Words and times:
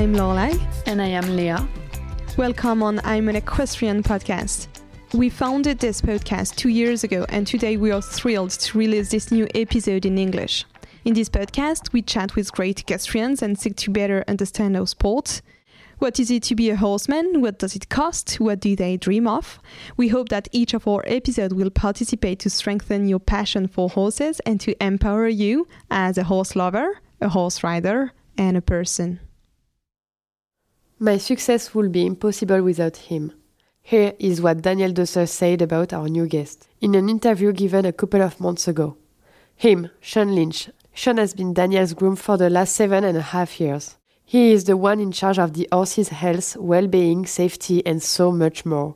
I'm 0.00 0.14
Lorelai. 0.14 0.58
And 0.86 1.02
I 1.02 1.08
am 1.08 1.36
Leah. 1.36 1.68
Welcome 2.38 2.82
on 2.82 3.02
I'm 3.04 3.28
an 3.28 3.36
Equestrian 3.36 4.02
podcast. 4.02 4.68
We 5.12 5.28
founded 5.28 5.78
this 5.78 6.00
podcast 6.00 6.56
two 6.56 6.70
years 6.70 7.04
ago, 7.04 7.26
and 7.28 7.46
today 7.46 7.76
we 7.76 7.90
are 7.90 8.00
thrilled 8.00 8.48
to 8.48 8.78
release 8.78 9.10
this 9.10 9.30
new 9.30 9.46
episode 9.54 10.06
in 10.06 10.16
English. 10.16 10.64
In 11.04 11.12
this 11.12 11.28
podcast, 11.28 11.92
we 11.92 12.00
chat 12.00 12.34
with 12.34 12.50
great 12.50 12.80
equestrians 12.80 13.42
and 13.42 13.58
seek 13.58 13.76
to 13.76 13.90
better 13.90 14.24
understand 14.26 14.74
our 14.74 14.86
sport. 14.86 15.42
What 15.98 16.18
is 16.18 16.30
it 16.30 16.44
to 16.44 16.54
be 16.54 16.70
a 16.70 16.76
horseman? 16.76 17.42
What 17.42 17.58
does 17.58 17.76
it 17.76 17.90
cost? 17.90 18.40
What 18.40 18.60
do 18.60 18.74
they 18.74 18.96
dream 18.96 19.28
of? 19.28 19.60
We 19.98 20.08
hope 20.08 20.30
that 20.30 20.48
each 20.50 20.72
of 20.72 20.88
our 20.88 21.04
episodes 21.04 21.52
will 21.52 21.68
participate 21.68 22.38
to 22.38 22.48
strengthen 22.48 23.06
your 23.06 23.20
passion 23.20 23.68
for 23.68 23.90
horses 23.90 24.40
and 24.46 24.58
to 24.62 24.82
empower 24.82 25.28
you 25.28 25.68
as 25.90 26.16
a 26.16 26.24
horse 26.24 26.56
lover, 26.56 27.00
a 27.20 27.28
horse 27.28 27.62
rider, 27.62 28.12
and 28.38 28.56
a 28.56 28.62
person. 28.62 29.20
My 31.02 31.16
success 31.16 31.74
would 31.74 31.92
be 31.92 32.04
impossible 32.04 32.60
without 32.60 32.94
him. 32.94 33.32
Here 33.80 34.12
is 34.18 34.42
what 34.42 34.60
Daniel 34.60 34.92
Deusser 34.92 35.26
said 35.26 35.62
about 35.62 35.94
our 35.94 36.10
new 36.10 36.26
guest 36.26 36.68
in 36.78 36.94
an 36.94 37.08
interview 37.08 37.52
given 37.52 37.86
a 37.86 37.92
couple 37.94 38.20
of 38.20 38.38
months 38.38 38.68
ago. 38.68 38.98
Him, 39.56 39.88
Sean 40.02 40.34
Lynch. 40.34 40.68
Sean 40.92 41.16
has 41.16 41.32
been 41.32 41.54
Daniel's 41.54 41.94
groom 41.94 42.16
for 42.16 42.36
the 42.36 42.50
last 42.50 42.76
seven 42.76 43.02
and 43.04 43.16
a 43.16 43.22
half 43.22 43.58
years. 43.58 43.96
He 44.26 44.52
is 44.52 44.64
the 44.64 44.76
one 44.76 45.00
in 45.00 45.10
charge 45.10 45.38
of 45.38 45.54
the 45.54 45.66
horse's 45.72 46.10
health, 46.10 46.54
well 46.58 46.86
being, 46.86 47.24
safety, 47.24 47.84
and 47.86 48.02
so 48.02 48.30
much 48.30 48.66
more. 48.66 48.94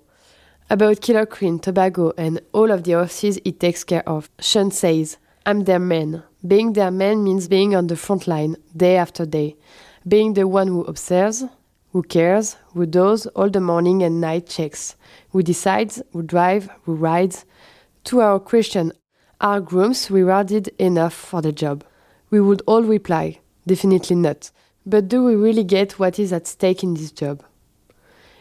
About 0.68 1.00
Killer 1.00 1.24
Queen, 1.24 1.58
Tobago, 1.58 2.12
and 2.18 2.38
all 2.52 2.70
of 2.70 2.84
the 2.84 2.92
horses 2.92 3.40
he 3.44 3.52
takes 3.52 3.82
care 3.82 4.06
of, 4.06 4.28
Sean 4.38 4.70
says, 4.70 5.16
I'm 5.46 5.64
their 5.64 5.78
man. 5.78 6.22
Being 6.46 6.74
their 6.74 6.90
man 6.90 7.24
means 7.24 7.48
being 7.48 7.74
on 7.74 7.86
the 7.86 7.96
front 7.96 8.26
line, 8.26 8.56
day 8.76 8.98
after 8.98 9.24
day. 9.24 9.56
Being 10.06 10.34
the 10.34 10.46
one 10.46 10.68
who 10.68 10.84
observes, 10.84 11.44
who 11.94 12.02
cares, 12.02 12.56
who 12.74 12.84
does 12.84 13.24
all 13.28 13.48
the 13.48 13.60
morning 13.60 14.02
and 14.02 14.20
night 14.20 14.48
checks, 14.48 14.96
who 15.30 15.40
decides, 15.44 16.02
who 16.12 16.22
drives, 16.22 16.68
who 16.82 16.92
rides. 16.92 17.44
To 18.06 18.20
our 18.20 18.40
question, 18.40 18.92
are 19.40 19.60
grooms 19.60 20.10
rewarded 20.10 20.68
enough 20.80 21.14
for 21.14 21.40
the 21.40 21.52
job? 21.52 21.84
We 22.30 22.40
would 22.40 22.62
all 22.66 22.82
reply, 22.82 23.38
definitely 23.64 24.16
not. 24.16 24.50
But 24.84 25.06
do 25.06 25.22
we 25.22 25.36
really 25.36 25.62
get 25.62 26.00
what 26.00 26.18
is 26.18 26.32
at 26.32 26.48
stake 26.48 26.82
in 26.82 26.94
this 26.94 27.12
job? 27.12 27.44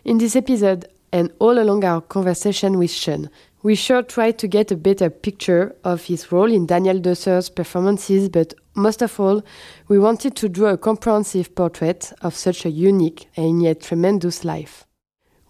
In 0.04 0.18
this 0.18 0.36
episode, 0.36 0.88
and 1.12 1.32
all 1.38 1.60
along 1.60 1.86
our 1.86 2.02
conversation 2.02 2.80
with 2.80 2.90
Sean, 2.90 3.30
we 3.62 3.76
sure 3.76 4.02
tried 4.02 4.40
to 4.40 4.48
get 4.48 4.72
a 4.72 4.76
better 4.76 5.12
picture 5.12 5.76
of 5.84 6.06
his 6.06 6.32
role 6.32 6.52
in 6.52 6.66
Daniel 6.66 7.00
Deusser's 7.00 7.50
performances, 7.50 8.30
but 8.30 8.56
most 8.76 9.02
of 9.02 9.20
all, 9.20 9.44
we 9.88 10.00
wanted 10.00 10.36
to 10.38 10.50
draw 10.50 10.70
a 10.70 10.78
comprehensive 10.78 11.54
portrait 11.56 12.12
of 12.22 12.36
such 12.36 12.66
a 12.66 12.72
unique 12.72 13.28
and 13.36 13.62
yet 13.62 13.82
tremendous 13.82 14.44
life. 14.44 14.86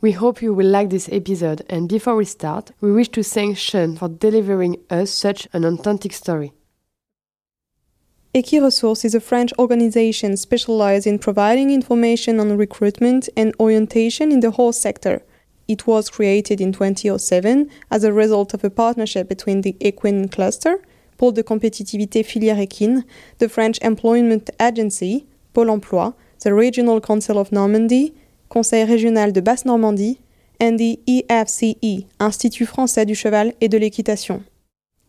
We 0.02 0.12
hope 0.12 0.42
you 0.42 0.54
will 0.54 0.68
like 0.68 0.90
this 0.90 1.08
episode, 1.10 1.66
and 1.70 1.88
before 1.88 2.18
we 2.18 2.26
start, 2.26 2.72
we 2.82 2.92
wish 2.92 3.08
to 3.10 3.24
thank 3.24 3.58
Sean 3.58 3.96
for 3.96 4.10
delivering 4.10 4.76
us 4.90 5.10
such 5.12 5.48
an 5.54 5.64
authentic 5.64 6.12
story. 6.12 6.52
Equiresource 8.36 9.06
is 9.06 9.16
a 9.16 9.22
French 9.22 9.54
organization 9.58 10.36
specialized 10.36 11.08
in 11.08 11.20
providing 11.20 11.70
information 11.70 12.40
on 12.40 12.58
recruitment 12.58 13.30
and 13.38 13.56
orientation 13.60 14.32
in 14.32 14.42
the 14.42 14.52
horse 14.52 14.78
sector. 14.78 15.22
It 15.68 15.88
was 15.88 16.10
created 16.10 16.60
in 16.60 16.74
2007 16.74 17.70
as 17.90 18.04
a 18.04 18.12
result 18.12 18.54
of 18.54 18.64
a 18.66 18.70
partnership 18.70 19.30
between 19.30 19.62
the 19.62 19.78
Equine 19.80 20.28
Cluster, 20.28 20.80
Pôle 21.24 21.32
de 21.32 21.42
compétitivité 21.42 22.22
filière 22.22 22.60
équine, 22.60 23.06
the 23.40 23.48
French 23.48 23.78
Employment 23.82 24.44
Agency, 24.60 25.26
Pôle 25.54 25.70
emploi, 25.70 26.16
the 26.44 26.50
Regional 26.50 27.00
Council 27.00 27.38
of 27.38 27.50
Normandy, 27.54 28.12
Conseil 28.50 28.84
régional 28.84 29.32
de 29.32 29.40
Basse-Normandie, 29.40 30.20
and 30.60 30.76
the 30.76 31.00
EFCE, 31.08 32.08
Institut 32.20 32.66
français 32.66 33.06
du 33.06 33.16
cheval 33.16 33.54
et 33.62 33.70
de 33.70 33.78
l'équitation. 33.78 34.44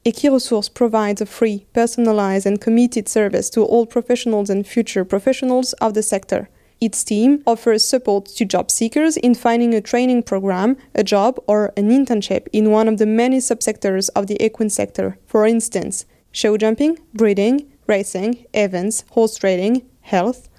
Equiresource 0.05 0.69
provides 0.69 1.21
a 1.21 1.27
free, 1.27 1.67
personalized, 1.73 2.47
and 2.47 2.61
committed 2.61 3.09
service 3.09 3.51
to 3.51 3.65
all 3.65 3.85
professionals 3.85 4.51
and 4.51 4.63
future 4.63 5.05
professionals 5.05 5.75
of 5.81 5.95
the 5.95 6.03
sector. 6.03 6.49
Its 6.85 7.03
team 7.03 7.43
offers 7.47 7.83
support 7.83 8.27
to 8.27 8.45
job 8.45 8.71
seekers 8.71 9.17
in 9.17 9.35
finding 9.35 9.73
a 9.73 9.81
training 9.81 10.23
program, 10.23 10.77
a 10.95 11.03
job, 11.03 11.41
or 11.47 11.73
an 11.79 11.89
internship 11.89 12.47
in 12.53 12.71
one 12.71 12.89
of 12.89 12.99
the 12.99 13.07
many 13.07 13.39
subsectors 13.39 14.11
of 14.15 14.27
the 14.27 14.37
equine 14.45 14.69
sector. 14.69 15.17
For 15.25 15.47
instance, 15.47 16.05
show 16.31 16.59
jumping, 16.59 16.99
breeding, 17.15 17.73
racing, 17.87 18.45
events, 18.53 19.05
horse 19.13 19.39
trading, 19.39 19.89
health, 20.03 20.51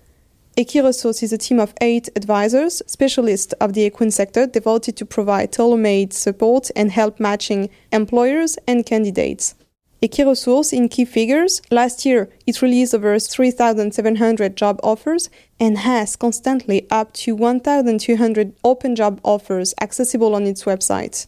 Equiresource 0.58 1.22
is 1.22 1.34
a 1.34 1.38
team 1.38 1.60
of 1.60 1.74
eight 1.82 2.08
advisors, 2.16 2.82
specialists 2.88 3.54
of 3.60 3.74
the 3.74 3.82
equine 3.82 4.10
sector, 4.10 4.48
devoted 4.48 4.96
to 4.96 5.06
provide 5.06 5.52
tailor-made 5.52 6.14
support 6.14 6.72
and 6.78 6.92
help 6.92 7.20
matching 7.20 7.70
employers 7.92 8.58
and 8.66 8.86
candidates. 8.86 9.54
Equiresource 10.02 10.74
in 10.74 10.90
key 10.90 11.06
figures, 11.06 11.62
last 11.72 12.06
year 12.06 12.30
it 12.46 12.62
released 12.62 12.94
over 12.94 13.18
3,700 13.18 14.56
job 14.56 14.80
offers 14.84 15.30
and 15.60 15.80
has 15.80 16.16
constantly 16.16 16.86
up 16.92 17.14
to 17.14 17.34
1,200 17.34 18.54
open 18.64 18.96
job 18.96 19.20
offers 19.24 19.74
accessible 19.82 20.36
on 20.36 20.46
its 20.46 20.66
website. 20.66 21.28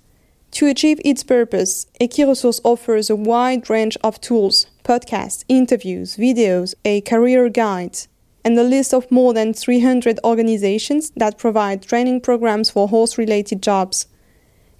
To 0.51 0.67
achieve 0.67 0.99
its 1.03 1.23
purpose, 1.23 1.87
Equiresource 1.99 2.59
offers 2.63 3.09
a 3.09 3.15
wide 3.15 3.69
range 3.69 3.97
of 4.03 4.19
tools, 4.21 4.67
podcasts, 4.83 5.43
interviews, 5.47 6.17
videos, 6.17 6.73
a 6.83 7.01
career 7.01 7.49
guide, 7.49 7.97
and 8.43 8.57
a 8.57 8.63
list 8.63 8.93
of 8.93 9.11
more 9.11 9.33
than 9.33 9.53
300 9.53 10.19
organizations 10.23 11.11
that 11.11 11.37
provide 11.37 11.83
training 11.83 12.21
programs 12.21 12.69
for 12.69 12.87
horse 12.87 13.17
related 13.17 13.61
jobs. 13.61 14.07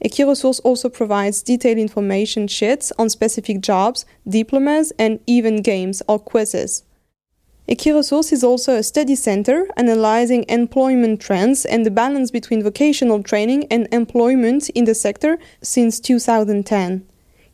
Equiresource 0.04 0.62
also 0.64 0.90
provides 0.90 1.42
detailed 1.42 1.78
information 1.78 2.48
sheets 2.48 2.92
on 3.00 3.10
specific 3.10 3.62
jobs, 3.62 4.06
diplomas, 4.28 4.92
and 5.00 5.20
even 5.26 5.62
games 5.62 6.04
or 6.08 6.20
quizzes. 6.20 6.84
Equiresource 7.68 8.32
is 8.32 8.46
also 8.46 8.76
a 8.76 8.84
study 8.84 9.16
center 9.16 9.68
analyzing 9.76 10.46
employment 10.48 11.20
trends 11.20 11.66
and 11.66 11.86
the 11.86 11.92
balance 11.92 12.32
between 12.32 12.64
vocational 12.64 13.22
training 13.22 13.66
and 13.70 13.88
employment 13.92 14.70
in 14.70 14.86
the 14.86 14.96
sector 14.96 15.38
since 15.62 16.00
2010. 16.00 17.06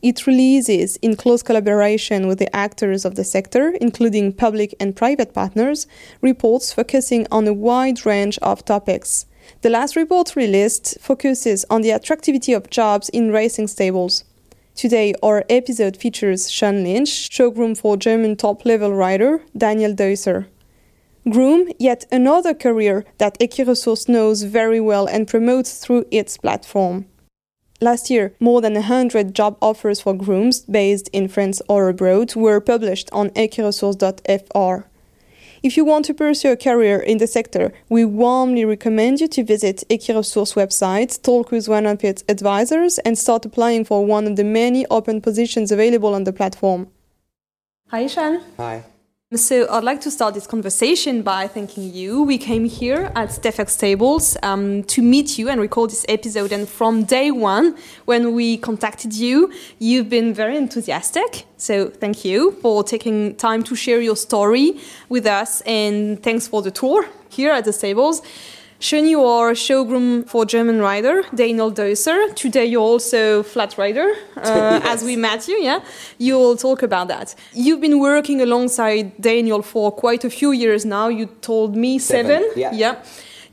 It 0.02 0.26
releases, 0.26 0.96
in 0.96 1.16
close 1.16 1.42
collaboration 1.42 2.28
with 2.28 2.38
the 2.38 2.54
actors 2.54 3.06
of 3.06 3.14
the 3.14 3.24
sector, 3.24 3.70
including 3.80 4.34
public 4.34 4.74
and 4.78 4.94
private 4.94 5.32
partners, 5.32 5.86
reports 6.20 6.74
focusing 6.74 7.26
on 7.32 7.48
a 7.48 7.54
wide 7.54 8.04
range 8.04 8.38
of 8.42 8.64
topics. 8.64 9.24
The 9.62 9.70
last 9.70 9.96
report 9.96 10.36
released 10.36 10.98
focuses 11.00 11.64
on 11.70 11.82
the 11.82 11.90
attractivity 11.90 12.52
of 12.52 12.70
jobs 12.70 13.08
in 13.10 13.32
racing 13.32 13.68
stables. 13.68 14.24
Today, 14.74 15.14
our 15.22 15.44
episode 15.48 15.96
features 15.96 16.50
Sean 16.50 16.82
Lynch, 16.82 17.30
showgroom 17.30 17.76
for 17.78 17.96
German 17.96 18.36
top 18.36 18.64
level 18.64 18.92
rider 18.92 19.40
Daniel 19.56 19.94
Deusser. 19.94 20.46
Groom, 21.30 21.68
yet 21.78 22.04
another 22.12 22.52
career 22.52 23.04
that 23.18 23.38
Equiresource 23.38 24.08
knows 24.08 24.42
very 24.42 24.80
well 24.80 25.06
and 25.06 25.28
promotes 25.28 25.78
through 25.78 26.04
its 26.10 26.36
platform. 26.36 27.06
Last 27.80 28.10
year, 28.10 28.34
more 28.40 28.60
than 28.60 28.74
100 28.74 29.34
job 29.34 29.56
offers 29.60 30.00
for 30.00 30.14
grooms 30.14 30.60
based 30.60 31.08
in 31.12 31.28
France 31.28 31.62
or 31.68 31.88
abroad 31.88 32.34
were 32.34 32.60
published 32.60 33.08
on 33.12 33.30
equiresource.fr. 33.30 34.84
If 35.64 35.78
you 35.78 35.84
want 35.86 36.04
to 36.04 36.12
pursue 36.12 36.52
a 36.52 36.58
career 36.58 36.98
in 36.98 37.16
the 37.16 37.26
sector, 37.26 37.72
we 37.88 38.04
warmly 38.04 38.66
recommend 38.66 39.22
you 39.22 39.28
to 39.28 39.42
visit 39.42 39.82
Equiresource 39.88 40.52
website, 40.56 41.22
talk 41.22 41.50
with 41.50 41.70
one 41.70 41.86
of 41.86 42.04
its 42.04 42.22
advisors, 42.28 42.98
and 42.98 43.16
start 43.16 43.46
applying 43.46 43.86
for 43.86 44.04
one 44.04 44.26
of 44.26 44.36
the 44.36 44.44
many 44.44 44.84
open 44.90 45.22
positions 45.22 45.72
available 45.72 46.14
on 46.14 46.24
the 46.24 46.34
platform. 46.34 46.88
Hi, 47.88 48.06
Sean. 48.06 48.42
Hi. 48.58 48.84
So 49.36 49.66
I'd 49.68 49.82
like 49.82 50.00
to 50.02 50.12
start 50.12 50.34
this 50.34 50.46
conversation 50.46 51.22
by 51.22 51.48
thanking 51.48 51.92
you. 51.92 52.22
We 52.22 52.38
came 52.38 52.66
here 52.66 53.10
at 53.16 53.30
Stephex 53.30 53.70
Stables 53.70 54.36
um, 54.44 54.84
to 54.84 55.02
meet 55.02 55.38
you 55.38 55.48
and 55.48 55.60
record 55.60 55.90
this 55.90 56.06
episode. 56.08 56.52
And 56.52 56.68
from 56.68 57.02
day 57.02 57.32
one, 57.32 57.76
when 58.04 58.34
we 58.34 58.58
contacted 58.58 59.12
you, 59.12 59.52
you've 59.80 60.08
been 60.08 60.34
very 60.34 60.56
enthusiastic. 60.56 61.46
So 61.56 61.88
thank 61.88 62.24
you 62.24 62.52
for 62.62 62.84
taking 62.84 63.34
time 63.34 63.64
to 63.64 63.74
share 63.74 64.00
your 64.00 64.14
story 64.14 64.78
with 65.08 65.26
us. 65.26 65.62
And 65.62 66.22
thanks 66.22 66.46
for 66.46 66.62
the 66.62 66.70
tour 66.70 67.04
here 67.28 67.50
at 67.50 67.64
the 67.64 67.72
stables. 67.72 68.22
Sean, 68.84 69.06
you 69.06 69.24
are 69.24 69.52
showgroom 69.52 70.28
for 70.28 70.44
German 70.44 70.78
rider 70.78 71.22
Daniel 71.34 71.72
Deusser. 71.72 72.34
Today 72.34 72.66
you're 72.66 72.82
also 72.82 73.42
flat 73.42 73.78
rider, 73.78 74.12
uh, 74.36 74.42
yes. 74.44 74.82
as 74.84 75.02
we 75.02 75.16
met 75.16 75.48
you. 75.48 75.56
Yeah, 75.56 75.80
you'll 76.18 76.58
talk 76.58 76.82
about 76.82 77.08
that. 77.08 77.34
You've 77.54 77.80
been 77.80 77.98
working 77.98 78.42
alongside 78.42 79.18
Daniel 79.18 79.62
for 79.62 79.90
quite 79.90 80.22
a 80.26 80.28
few 80.28 80.52
years 80.52 80.84
now. 80.84 81.08
You 81.08 81.24
told 81.40 81.74
me 81.74 81.98
seven. 81.98 82.42
seven. 82.42 82.50
Yeah. 82.56 82.72
yeah. 82.74 83.02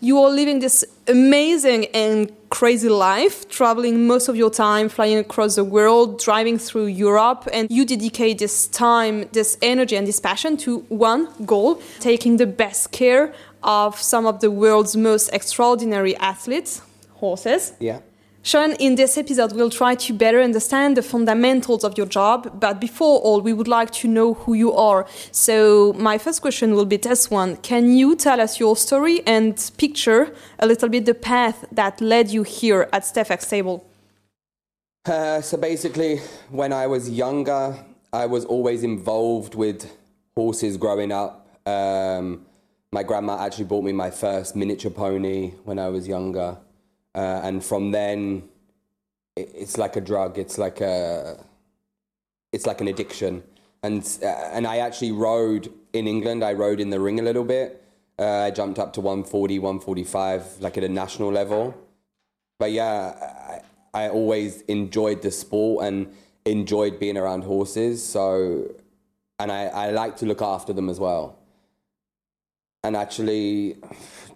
You 0.02 0.20
are 0.20 0.32
living 0.32 0.60
this 0.60 0.84
amazing 1.08 1.86
and 1.94 2.30
crazy 2.50 2.90
life, 2.90 3.48
traveling 3.48 4.08
most 4.08 4.28
of 4.28 4.36
your 4.36 4.50
time, 4.50 4.90
flying 4.90 5.18
across 5.18 5.56
the 5.56 5.64
world, 5.64 6.20
driving 6.20 6.58
through 6.58 6.88
Europe, 6.88 7.48
and 7.54 7.70
you 7.72 7.86
dedicate 7.86 8.40
this 8.40 8.68
time, 8.68 9.30
this 9.32 9.58
energy, 9.62 9.96
and 9.96 10.06
this 10.08 10.20
passion 10.20 10.58
to 10.58 10.80
one 10.90 11.30
goal 11.46 11.82
taking 12.00 12.38
the 12.38 12.48
best 12.48 12.92
care 12.92 13.34
of 13.64 14.02
some 14.02 14.26
of 14.26 14.40
the 14.40 14.52
world's 14.52 14.96
most 14.96 15.30
extraordinary 15.34 16.16
athletes, 16.18 16.82
horses. 17.16 17.74
Yeah. 17.80 18.00
Sean, 18.44 18.72
in 18.80 18.96
this 18.96 19.20
episode, 19.20 19.54
we'll 19.54 19.70
try 19.70 19.94
to 19.94 20.14
better 20.14 20.42
understand 20.42 20.98
the 20.98 21.04
fundamentals 21.04 21.84
of 21.84 21.96
your 21.96 22.08
job. 22.08 22.60
But 22.60 22.82
before 22.82 23.20
all, 23.20 23.40
we 23.40 23.54
would 23.54 23.68
like 23.68 23.92
to 23.92 24.08
know 24.08 24.34
who 24.34 24.56
you 24.56 24.74
are. 24.74 25.06
So, 25.32 25.94
my 25.94 26.18
first 26.18 26.42
question 26.42 26.74
will 26.74 26.86
be 26.86 26.98
this 26.98 27.30
one 27.30 27.58
Can 27.58 27.96
you 27.96 28.16
tell 28.16 28.42
us 28.42 28.60
your 28.60 28.76
story 28.76 29.22
and 29.28 29.72
picture 29.78 30.34
a 30.58 30.66
little 30.66 30.90
bit 30.90 31.06
the 31.06 31.14
path 31.14 31.66
that 31.72 32.02
led 32.02 32.32
you 32.32 32.42
here 32.42 32.90
at 32.92 33.04
Stephex 33.04 33.44
Stable? 33.44 33.86
Uh, 35.06 35.42
so 35.42 35.58
basically, 35.58 36.20
when 36.50 36.74
I 36.74 36.88
was 36.88 37.10
younger, 37.10 37.76
I 38.12 38.26
was 38.26 38.46
always 38.46 38.84
involved 38.84 39.54
with 39.54 39.88
horses 40.36 40.78
growing 40.78 41.12
up. 41.12 41.48
Um, 41.68 42.46
my 42.92 43.04
grandma 43.04 43.44
actually 43.44 43.66
bought 43.66 43.84
me 43.84 43.94
my 43.94 44.12
first 44.12 44.56
miniature 44.56 44.92
pony 44.92 45.52
when 45.64 45.80
I 45.80 45.88
was 45.88 46.08
younger. 46.08 46.58
Uh, 47.16 47.42
and 47.44 47.64
from 47.64 47.92
then, 47.92 48.50
it, 49.36 49.52
it's 49.56 49.78
like 49.78 49.96
a 49.96 50.02
drug. 50.02 50.38
It's 50.38 50.58
like 50.58 50.82
a, 50.82 51.44
it's 52.52 52.66
like 52.66 52.82
an 52.82 52.88
addiction. 52.90 53.44
And 53.84 54.04
uh, 54.22 54.26
and 54.26 54.68
I 54.68 54.78
actually 54.78 55.12
rode 55.12 55.72
in 55.94 56.08
England. 56.08 56.44
I 56.44 56.54
rode 56.54 56.80
in 56.80 56.90
the 56.90 57.00
ring 57.00 57.20
a 57.20 57.24
little 57.24 57.46
bit. 57.46 57.82
Uh, 58.20 58.44
I 58.48 58.52
jumped 58.52 58.78
up 58.78 58.94
to 58.94 59.02
140, 59.02 59.58
145, 59.58 60.60
like 60.60 60.78
at 60.78 60.84
a 60.84 60.90
national 60.90 61.32
level. 61.32 61.74
But 62.60 62.72
yeah, 62.74 63.62
I, 63.94 64.04
I 64.06 64.10
always 64.10 64.62
enjoyed 64.64 65.22
the 65.22 65.32
sport 65.32 65.86
and 65.86 66.14
enjoyed 66.46 67.00
being 67.00 67.18
around 67.18 67.44
horses. 67.44 68.04
So, 68.04 68.76
and 69.40 69.52
I, 69.52 69.66
I 69.66 69.92
like 69.92 70.18
to 70.18 70.26
look 70.26 70.42
after 70.42 70.74
them 70.74 70.90
as 70.90 71.00
well. 71.00 71.41
And 72.84 72.96
actually, 72.96 73.78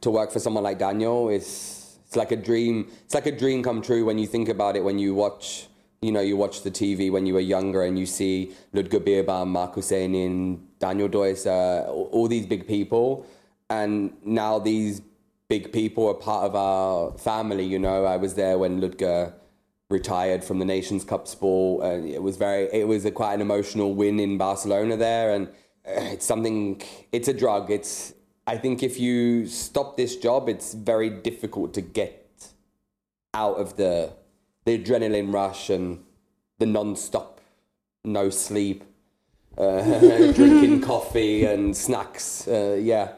to 0.02 0.12
work 0.12 0.32
for 0.32 0.40
someone 0.40 0.64
like 0.64 0.78
Daniel 0.78 1.30
is 1.30 1.98
it's 2.06 2.16
like 2.16 2.32
a 2.32 2.36
dream. 2.36 2.92
It's 3.06 3.16
like 3.16 3.26
a 3.26 3.32
dream 3.32 3.64
come 3.64 3.82
true 3.82 4.06
when 4.06 4.20
you 4.20 4.28
think 4.28 4.50
about 4.50 4.76
it. 4.76 4.84
When 4.84 5.00
you 5.00 5.16
watch, 5.16 5.68
you 6.04 6.12
know, 6.12 6.22
you 6.22 6.38
watch 6.38 6.62
the 6.62 6.70
TV 6.70 7.12
when 7.12 7.26
you 7.26 7.34
were 7.34 7.40
younger 7.40 7.84
and 7.84 7.98
you 7.98 8.06
see 8.06 8.54
Ludger 8.72 9.04
Beerbaum, 9.04 9.48
Marcus 9.48 9.92
Ehning, 9.92 10.60
Daniel 10.78 11.10
Deusser, 11.10 11.88
uh, 11.88 11.92
all 11.92 12.28
these 12.28 12.46
big 12.46 12.68
people, 12.68 13.26
and 13.72 14.14
now 14.24 14.60
these 14.60 15.02
big 15.50 15.74
people 15.74 16.08
are 16.08 16.14
part 16.14 16.46
of 16.46 16.56
our 16.56 17.18
family. 17.18 17.66
You 17.66 17.80
know, 17.80 18.06
I 18.06 18.18
was 18.18 18.36
there 18.36 18.60
when 18.60 18.80
Ludger 18.80 19.34
retired 19.90 20.44
from 20.44 20.60
the 20.60 20.66
Nations 20.66 21.04
Cup 21.04 21.28
sport, 21.28 21.84
and 21.84 22.08
it 22.08 22.22
was 22.22 22.38
very, 22.38 22.70
it 22.72 22.88
was 22.88 23.06
a 23.06 23.12
quite 23.12 23.34
an 23.34 23.42
emotional 23.42 23.96
win 23.96 24.20
in 24.20 24.38
Barcelona 24.38 24.98
there, 24.98 25.32
and 25.32 25.50
it's 25.84 26.26
something. 26.28 26.82
It's 27.12 27.28
a 27.28 27.34
drug. 27.34 27.72
It's 27.72 28.14
I 28.48 28.58
think 28.58 28.84
if 28.84 29.00
you 29.00 29.48
stop 29.48 29.98
this 29.98 30.16
job, 30.16 30.50
it's 30.50 30.74
very 30.74 31.10
difficult 31.10 31.74
to 31.74 31.82
get 31.82 32.52
out 33.34 33.58
of 33.58 33.76
the 33.76 34.14
the 34.66 34.80
adrenaline 34.80 35.32
rush 35.32 35.70
and 35.70 36.04
the 36.58 36.66
non-stop, 36.66 37.40
no 38.04 38.30
sleep, 38.30 38.84
uh, 39.58 40.32
drinking 40.34 40.82
coffee 40.92 41.46
and 41.46 41.76
snacks. 41.78 42.48
Uh, 42.48 42.78
yeah. 42.82 43.10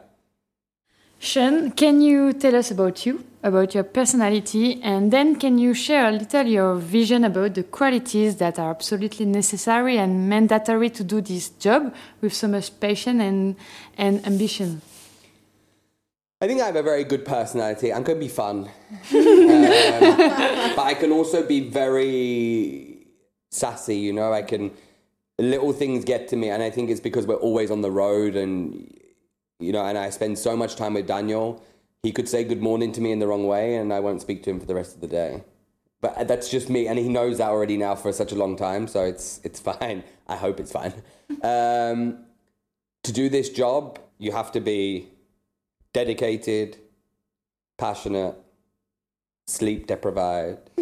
Sean, 1.20 1.72
can 1.72 2.02
you 2.02 2.34
tell 2.34 2.56
us 2.56 2.70
about 2.70 3.06
you, 3.06 3.24
about 3.44 3.74
your 3.74 3.84
personality, 3.84 4.80
and 4.84 5.12
then 5.12 5.36
can 5.36 5.58
you 5.58 5.74
share 5.74 6.10
a 6.10 6.12
little 6.12 6.46
your 6.46 6.76
vision 6.76 7.24
about 7.24 7.56
the 7.56 7.64
qualities 7.64 8.36
that 8.36 8.60
are 8.60 8.70
absolutely 8.70 9.26
necessary 9.26 9.98
and 9.98 10.30
mandatory 10.30 10.90
to 10.92 11.04
do 11.04 11.22
this 11.22 11.50
job 11.50 11.94
with 12.22 12.34
so 12.34 12.48
much 12.48 12.78
passion 12.80 13.20
and, 13.22 13.56
and 13.98 14.26
ambition? 14.28 14.82
I 16.40 16.46
think 16.46 16.62
I 16.62 16.68
have 16.68 16.76
a 16.76 16.84
very 16.84 17.04
good 17.04 17.26
personality. 17.26 17.92
I'm 17.92 18.04
going 18.04 18.20
to 18.20 18.24
be 18.24 18.30
fun. 18.30 18.66
um, 18.66 18.70
but 20.76 20.84
I 20.84 20.96
can 20.98 21.12
also 21.12 21.46
be 21.46 21.62
very 21.62 23.08
sassy, 23.50 23.98
you 23.98 24.14
know. 24.14 24.32
I 24.32 24.44
can, 24.44 24.72
little 25.40 25.74
things 25.74 26.06
get 26.06 26.28
to 26.28 26.36
me. 26.36 26.50
And 26.50 26.62
I 26.62 26.70
think 26.70 26.92
it's 26.92 27.00
because 27.00 27.26
we're 27.26 27.36
always 27.36 27.72
on 27.72 27.82
the 27.82 27.90
road 27.90 28.36
and, 28.36 28.96
you 29.60 29.72
know, 29.72 29.84
and 29.84 29.98
I 29.98 30.12
spend 30.12 30.38
so 30.38 30.56
much 30.56 30.76
time 30.76 30.94
with 30.94 31.08
Daniel. 31.08 31.64
He 32.04 32.12
could 32.12 32.30
say 32.30 32.44
good 32.44 32.62
morning 32.62 32.92
to 32.92 33.02
me 33.02 33.12
in 33.12 33.18
the 33.18 33.26
wrong 33.26 33.48
way 33.48 33.76
and 33.76 33.92
I 33.92 34.00
won't 34.00 34.22
speak 34.22 34.44
to 34.44 34.52
him 34.52 34.60
for 34.60 34.68
the 34.68 34.76
rest 34.76 34.94
of 34.94 35.02
the 35.02 35.08
day. 35.08 35.44
But 36.02 36.28
that's 36.28 36.50
just 36.50 36.70
me. 36.70 36.88
And 36.88 37.00
he 37.00 37.10
knows 37.10 37.40
that 37.40 37.50
already 37.50 37.78
now 37.78 37.96
for 37.96 38.14
such 38.14 38.32
a 38.32 38.36
long 38.36 38.56
time. 38.56 38.88
So 38.88 39.04
it's, 39.04 39.42
it's 39.44 39.60
fine. 39.60 40.04
I 40.28 40.36
hope 40.36 40.60
it's 40.60 40.72
fine. 40.72 40.94
Um, 41.44 42.24
to 43.04 43.12
do 43.12 43.28
this 43.28 43.50
job, 43.50 44.00
you 44.18 44.32
have 44.32 44.52
to 44.54 44.62
be 44.62 45.10
dedicated, 45.98 46.78
passionate, 47.76 48.36
sleep 49.48 49.88
deprived, 49.88 50.70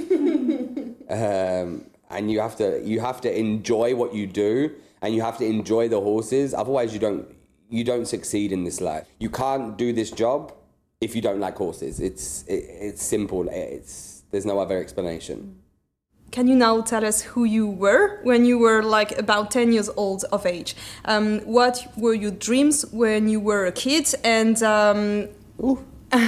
um, 1.09 1.85
and 2.09 2.29
you 2.29 2.41
have 2.41 2.57
to 2.57 2.67
you 2.83 2.99
have 2.99 3.21
to 3.21 3.29
enjoy 3.45 3.95
what 3.95 4.13
you 4.13 4.27
do, 4.27 4.71
and 5.01 5.15
you 5.15 5.21
have 5.21 5.37
to 5.37 5.45
enjoy 5.45 5.87
the 5.87 6.01
horses. 6.01 6.53
Otherwise, 6.53 6.93
you 6.93 6.99
don't 6.99 7.25
you 7.69 7.85
don't 7.85 8.07
succeed 8.15 8.51
in 8.51 8.65
this 8.65 8.81
life. 8.81 9.07
You 9.17 9.29
can't 9.29 9.77
do 9.77 9.93
this 9.93 10.11
job 10.11 10.53
if 10.99 11.15
you 11.15 11.21
don't 11.21 11.39
like 11.39 11.55
horses. 11.55 12.01
It's 12.01 12.43
it, 12.55 12.63
it's 12.87 13.01
simple. 13.01 13.47
It's 13.49 14.23
there's 14.31 14.45
no 14.45 14.59
other 14.59 14.77
explanation. 14.85 15.39
Can 16.35 16.47
you 16.47 16.55
now 16.57 16.81
tell 16.81 17.05
us 17.05 17.21
who 17.21 17.45
you 17.45 17.65
were 17.65 18.19
when 18.23 18.43
you 18.43 18.59
were 18.59 18.83
like 18.83 19.17
about 19.17 19.51
10 19.51 19.71
years 19.71 19.89
old 19.95 20.25
of 20.33 20.45
age? 20.45 20.75
Um, 21.05 21.39
what 21.45 21.87
were 21.95 22.13
your 22.13 22.31
dreams 22.31 22.85
when 22.91 23.29
you 23.29 23.39
were 23.39 23.65
a 23.65 23.71
kid? 23.71 24.13
And, 24.21 24.61
um, 24.61 25.29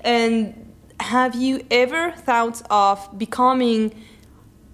and 0.00 0.74
have 0.98 1.36
you 1.36 1.64
ever 1.70 2.10
thought 2.16 2.62
of 2.68 3.16
becoming 3.16 3.94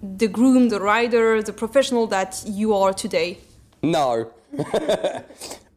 the 0.01 0.27
groom, 0.27 0.69
the 0.69 0.79
rider, 0.79 1.43
the 1.43 1.53
professional 1.53 2.07
that 2.07 2.41
you 2.47 2.73
are 2.73 2.93
today? 2.93 3.37
No. 3.83 4.31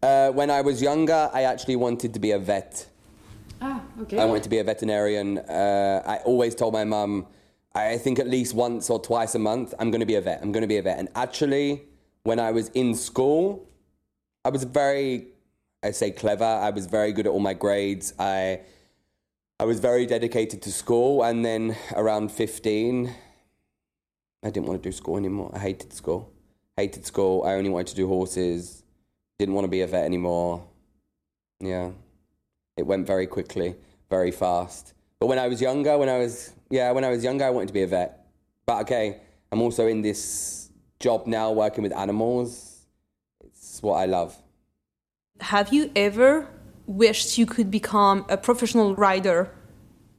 uh, 0.02 0.30
when 0.30 0.50
I 0.50 0.62
was 0.62 0.80
younger, 0.80 1.28
I 1.30 1.42
actually 1.42 1.76
wanted 1.76 2.14
to 2.14 2.18
be 2.18 2.30
a 2.30 2.38
vet. 2.38 2.86
Ah, 3.60 3.82
okay. 4.00 4.18
I 4.18 4.24
wanted 4.24 4.44
to 4.44 4.48
be 4.48 4.60
a 4.60 4.64
veterinarian. 4.64 5.40
Uh, 5.40 6.02
I 6.06 6.16
always 6.24 6.54
told 6.54 6.72
my 6.72 6.84
mum, 6.84 7.26
I 7.74 7.98
think 7.98 8.18
at 8.18 8.28
least 8.28 8.54
once 8.54 8.88
or 8.88 9.00
twice 9.00 9.34
a 9.34 9.38
month, 9.38 9.74
I'm 9.78 9.90
going 9.90 10.00
to 10.00 10.06
be 10.06 10.14
a 10.14 10.20
vet. 10.20 10.40
I'm 10.42 10.52
going 10.52 10.62
to 10.62 10.68
be 10.68 10.76
a 10.76 10.82
vet. 10.82 10.98
And 10.98 11.08
actually, 11.16 11.82
when 12.22 12.38
I 12.38 12.52
was 12.52 12.68
in 12.68 12.94
school, 12.94 13.68
I 14.44 14.50
was 14.50 14.62
very, 14.64 15.26
I 15.82 15.90
say 15.90 16.12
clever. 16.12 16.44
I 16.44 16.70
was 16.70 16.86
very 16.86 17.12
good 17.12 17.26
at 17.26 17.32
all 17.32 17.40
my 17.40 17.54
grades. 17.54 18.14
I, 18.18 18.60
I 19.58 19.64
was 19.64 19.80
very 19.80 20.06
dedicated 20.06 20.62
to 20.62 20.72
school. 20.72 21.24
And 21.24 21.44
then 21.44 21.76
around 21.96 22.30
15, 22.30 23.12
I 24.44 24.50
didn't 24.50 24.66
want 24.66 24.82
to 24.82 24.88
do 24.88 24.92
school 24.92 25.16
anymore. 25.16 25.50
I 25.52 25.58
hated 25.58 25.92
school. 25.92 26.32
Hated 26.76 27.04
school. 27.04 27.42
I 27.44 27.54
only 27.54 27.70
wanted 27.70 27.88
to 27.88 27.96
do 27.96 28.06
horses. 28.06 28.84
Didn't 29.38 29.54
want 29.54 29.64
to 29.64 29.70
be 29.70 29.80
a 29.80 29.86
vet 29.88 30.04
anymore. 30.04 30.64
Yeah. 31.58 31.90
It 32.76 32.86
went 32.86 33.06
very 33.06 33.26
quickly, 33.26 33.76
very 34.10 34.30
fast. 34.30 34.93
But 35.20 35.26
when 35.28 35.38
I 35.38 35.48
was 35.48 35.60
younger, 35.60 35.96
when 35.98 36.08
I 36.08 36.18
was 36.18 36.52
yeah, 36.70 36.90
when 36.92 37.04
I 37.04 37.10
was 37.10 37.22
younger, 37.22 37.44
I 37.44 37.50
wanted 37.50 37.68
to 37.68 37.74
be 37.74 37.82
a 37.82 37.86
vet. 37.86 38.26
But 38.66 38.82
okay, 38.82 39.20
I'm 39.52 39.62
also 39.62 39.86
in 39.86 40.02
this 40.02 40.70
job 41.00 41.26
now 41.26 41.52
working 41.52 41.82
with 41.82 41.92
animals. 41.92 42.86
It's 43.44 43.82
what 43.82 43.94
I 43.94 44.06
love. 44.06 44.36
Have 45.40 45.72
you 45.72 45.90
ever 45.96 46.48
wished 46.86 47.38
you 47.38 47.46
could 47.46 47.70
become 47.70 48.24
a 48.28 48.36
professional 48.36 48.94
rider? 48.94 49.50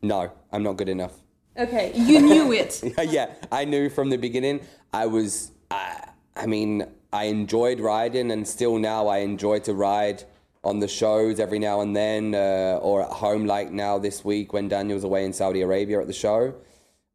No, 0.01 0.31
I'm 0.51 0.63
not 0.63 0.77
good 0.77 0.89
enough. 0.89 1.13
Okay, 1.57 1.91
you 1.95 2.21
knew 2.21 2.51
it. 2.61 2.83
yeah, 3.05 3.33
I 3.51 3.65
knew 3.65 3.89
from 3.89 4.09
the 4.09 4.17
beginning. 4.17 4.61
I 4.93 5.05
was, 5.05 5.51
I, 5.71 6.09
I 6.35 6.45
mean, 6.45 6.85
I 7.13 7.25
enjoyed 7.25 7.79
riding, 7.79 8.31
and 8.31 8.47
still 8.47 8.77
now 8.77 9.07
I 9.07 9.19
enjoy 9.19 9.59
to 9.59 9.73
ride 9.73 10.23
on 10.65 10.79
the 10.79 10.88
shows 10.88 11.39
every 11.39 11.60
now 11.60 11.81
and 11.81 11.95
then, 11.95 12.34
uh, 12.34 12.79
or 12.81 13.03
at 13.03 13.10
home, 13.10 13.45
like 13.45 13.72
now 13.72 14.00
this 14.00 14.25
week 14.25 14.51
when 14.51 14.67
Daniel's 14.67 15.03
away 15.03 15.24
in 15.24 15.31
Saudi 15.31 15.62
Arabia 15.62 16.01
at 16.01 16.07
the 16.07 16.13
show. 16.13 16.55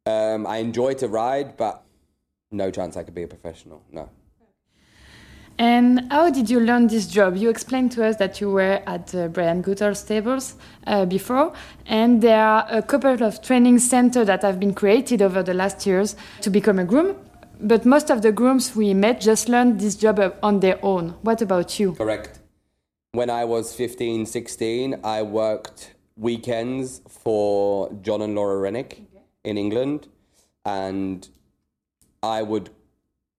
Um, 0.05 0.47
I 0.47 0.57
enjoy 0.57 0.93
to 0.95 1.07
ride, 1.07 1.57
but 1.57 1.83
no 2.49 2.71
chance 2.71 2.97
I 2.97 3.03
could 3.03 3.13
be 3.13 3.23
a 3.23 3.27
professional. 3.27 3.83
No. 3.91 4.09
And 5.57 6.11
how 6.11 6.31
did 6.31 6.49
you 6.49 6.59
learn 6.59 6.87
this 6.87 7.05
job? 7.05 7.35
You 7.35 7.49
explained 7.49 7.91
to 7.91 8.05
us 8.05 8.15
that 8.15 8.41
you 8.41 8.49
were 8.49 8.81
at 8.87 9.13
uh, 9.13 9.27
Brian 9.27 9.61
Goodall 9.61 9.93
stables 9.93 10.55
uh, 10.87 11.05
before, 11.05 11.53
and 11.85 12.21
there 12.21 12.43
are 12.43 12.65
a 12.69 12.81
couple 12.81 13.21
of 13.21 13.41
training 13.43 13.77
centers 13.77 14.25
that 14.27 14.41
have 14.41 14.59
been 14.59 14.73
created 14.73 15.21
over 15.21 15.43
the 15.43 15.53
last 15.53 15.85
years 15.85 16.15
to 16.41 16.49
become 16.49 16.79
a 16.79 16.85
groom. 16.85 17.15
But 17.59 17.85
most 17.85 18.09
of 18.09 18.23
the 18.23 18.31
grooms 18.31 18.75
we 18.75 18.95
met 18.95 19.21
just 19.21 19.49
learned 19.49 19.79
this 19.79 19.95
job 19.95 20.35
on 20.41 20.61
their 20.61 20.79
own. 20.83 21.09
What 21.21 21.43
about 21.43 21.79
you? 21.79 21.93
Correct 21.93 22.40
when 23.13 23.29
I 23.29 23.45
was 23.45 23.73
15, 23.73 24.25
16, 24.25 25.01
I 25.03 25.21
worked 25.21 25.95
weekends 26.15 27.01
for 27.09 27.91
John 28.01 28.21
and 28.21 28.35
Laura 28.35 28.57
Renwick 28.57 28.93
okay. 28.93 29.23
in 29.43 29.57
England. 29.57 30.07
And 30.65 31.27
I 32.23 32.41
would 32.41 32.69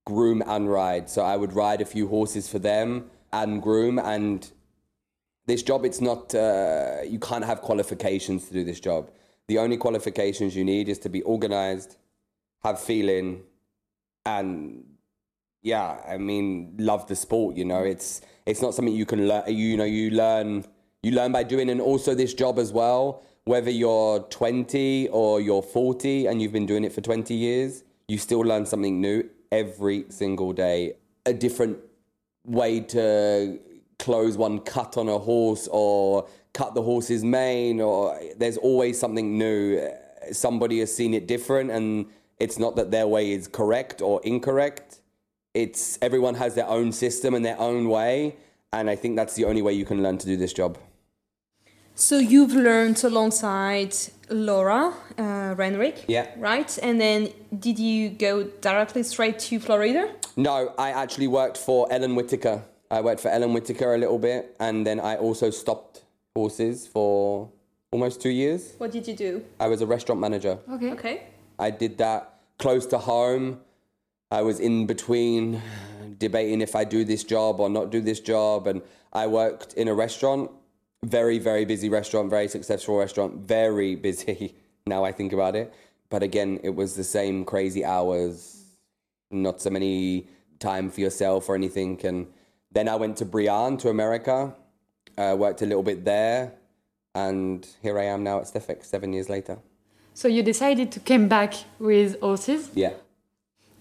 groom 0.04 0.42
and 0.46 0.70
ride. 0.70 1.08
So 1.08 1.22
I 1.22 1.36
would 1.36 1.54
ride 1.54 1.80
a 1.80 1.86
few 1.86 2.08
horses 2.08 2.48
for 2.48 2.58
them 2.58 3.10
and 3.32 3.62
groom. 3.62 3.98
And 3.98 4.50
this 5.46 5.62
job, 5.62 5.84
it's 5.84 6.00
not, 6.00 6.34
uh, 6.34 6.98
you 7.06 7.18
can't 7.18 7.44
have 7.44 7.62
qualifications 7.62 8.48
to 8.48 8.52
do 8.52 8.64
this 8.64 8.80
job. 8.80 9.10
The 9.48 9.58
only 9.58 9.76
qualifications 9.76 10.54
you 10.54 10.64
need 10.64 10.88
is 10.88 10.98
to 11.00 11.08
be 11.08 11.22
organized, 11.22 11.96
have 12.62 12.78
feeling, 12.80 13.42
and 14.26 14.84
yeah, 15.62 16.00
I 16.06 16.18
mean, 16.18 16.74
love 16.78 17.06
the 17.06 17.16
sport. 17.16 17.56
You 17.56 17.64
know, 17.64 17.82
it's 17.82 18.20
it's 18.46 18.60
not 18.60 18.74
something 18.74 18.94
you 18.94 19.06
can 19.06 19.28
learn. 19.28 19.44
You 19.46 19.76
know, 19.76 19.84
you 19.84 20.10
learn 20.10 20.64
you 21.02 21.12
learn 21.12 21.32
by 21.32 21.42
doing, 21.42 21.70
and 21.70 21.80
also 21.80 22.14
this 22.14 22.34
job 22.34 22.58
as 22.58 22.72
well. 22.72 23.22
Whether 23.44 23.70
you're 23.70 24.20
20 24.20 25.08
or 25.08 25.40
you're 25.40 25.62
40 25.62 26.26
and 26.26 26.40
you've 26.40 26.52
been 26.52 26.66
doing 26.66 26.84
it 26.84 26.92
for 26.92 27.00
20 27.00 27.34
years, 27.34 27.82
you 28.06 28.16
still 28.16 28.40
learn 28.40 28.66
something 28.66 29.00
new 29.00 29.28
every 29.50 30.04
single 30.10 30.52
day. 30.52 30.94
A 31.26 31.32
different 31.32 31.78
way 32.44 32.78
to 32.80 33.58
close 33.98 34.36
one 34.36 34.60
cut 34.60 34.96
on 34.96 35.08
a 35.08 35.18
horse 35.18 35.68
or 35.72 36.28
cut 36.52 36.74
the 36.74 36.82
horse's 36.82 37.24
mane, 37.24 37.80
or 37.80 38.20
there's 38.36 38.58
always 38.58 38.98
something 38.98 39.38
new. 39.38 39.88
Somebody 40.30 40.78
has 40.78 40.94
seen 40.94 41.12
it 41.12 41.26
different, 41.26 41.70
and 41.72 42.06
it's 42.38 42.60
not 42.60 42.76
that 42.76 42.92
their 42.92 43.08
way 43.08 43.32
is 43.32 43.48
correct 43.48 44.02
or 44.02 44.20
incorrect. 44.22 45.01
It's 45.54 45.98
everyone 46.00 46.34
has 46.36 46.54
their 46.54 46.66
own 46.66 46.92
system 46.92 47.34
and 47.34 47.44
their 47.44 47.58
own 47.60 47.88
way, 47.88 48.36
and 48.72 48.88
I 48.88 48.96
think 48.96 49.16
that's 49.16 49.34
the 49.34 49.44
only 49.44 49.60
way 49.60 49.74
you 49.74 49.84
can 49.84 50.02
learn 50.02 50.16
to 50.18 50.26
do 50.26 50.36
this 50.36 50.52
job. 50.52 50.78
So 51.94 52.16
you've 52.18 52.54
learned 52.54 53.04
alongside 53.04 53.94
Laura 54.30 54.94
uh, 55.18 55.54
Renwick, 55.54 56.06
Yeah. 56.08 56.26
right? 56.38 56.78
And 56.82 56.98
then 56.98 57.28
did 57.58 57.78
you 57.78 58.08
go 58.08 58.44
directly 58.62 59.02
straight 59.02 59.38
to 59.40 59.60
Florida? 59.60 60.10
No, 60.36 60.72
I 60.78 60.90
actually 60.90 61.26
worked 61.28 61.58
for 61.58 61.86
Ellen 61.92 62.14
Whitaker. 62.14 62.62
I 62.90 63.02
worked 63.02 63.20
for 63.20 63.28
Ellen 63.28 63.52
Whitaker 63.52 63.94
a 63.94 63.98
little 63.98 64.18
bit, 64.18 64.56
and 64.58 64.86
then 64.86 65.00
I 65.00 65.16
also 65.16 65.50
stopped 65.50 66.02
horses 66.34 66.86
for 66.86 67.50
almost 67.90 68.22
two 68.22 68.30
years. 68.30 68.72
What 68.78 68.90
did 68.90 69.06
you 69.06 69.14
do? 69.14 69.44
I 69.60 69.68
was 69.68 69.82
a 69.82 69.86
restaurant 69.86 70.18
manager. 70.18 70.58
Okay. 70.70 70.92
Okay. 70.92 71.22
I 71.58 71.70
did 71.70 71.98
that 71.98 72.38
close 72.58 72.86
to 72.86 72.96
home. 72.98 73.60
I 74.32 74.40
was 74.40 74.60
in 74.60 74.86
between 74.86 75.60
debating 76.16 76.62
if 76.62 76.74
I 76.74 76.84
do 76.84 77.04
this 77.04 77.22
job 77.22 77.60
or 77.60 77.68
not 77.68 77.90
do 77.90 78.00
this 78.00 78.18
job. 78.18 78.66
And 78.66 78.80
I 79.12 79.26
worked 79.26 79.74
in 79.74 79.88
a 79.88 79.94
restaurant, 79.94 80.50
very, 81.04 81.38
very 81.38 81.66
busy 81.66 81.90
restaurant, 81.90 82.30
very 82.30 82.48
successful 82.48 82.96
restaurant, 82.96 83.46
very 83.46 83.94
busy 83.94 84.54
now 84.86 85.04
I 85.04 85.12
think 85.12 85.34
about 85.34 85.54
it. 85.54 85.74
But 86.08 86.22
again, 86.22 86.60
it 86.62 86.74
was 86.74 86.96
the 86.96 87.04
same 87.04 87.44
crazy 87.44 87.84
hours, 87.84 88.64
not 89.30 89.60
so 89.60 89.68
many 89.68 90.28
time 90.58 90.88
for 90.90 91.02
yourself 91.02 91.50
or 91.50 91.54
anything. 91.54 92.00
And 92.02 92.26
then 92.70 92.88
I 92.88 92.96
went 92.96 93.18
to 93.18 93.26
Brian 93.26 93.76
to 93.78 93.90
America, 93.90 94.54
uh, 95.18 95.36
worked 95.38 95.60
a 95.60 95.66
little 95.66 95.82
bit 95.82 96.06
there. 96.06 96.54
And 97.14 97.66
here 97.82 97.98
I 97.98 98.04
am 98.04 98.24
now 98.24 98.38
at 98.38 98.44
Stephex 98.44 98.86
seven 98.86 99.12
years 99.12 99.28
later. 99.28 99.58
So 100.14 100.26
you 100.26 100.42
decided 100.42 100.90
to 100.92 101.00
come 101.00 101.28
back 101.28 101.52
with 101.78 102.18
horses? 102.20 102.70
Yeah. 102.74 102.94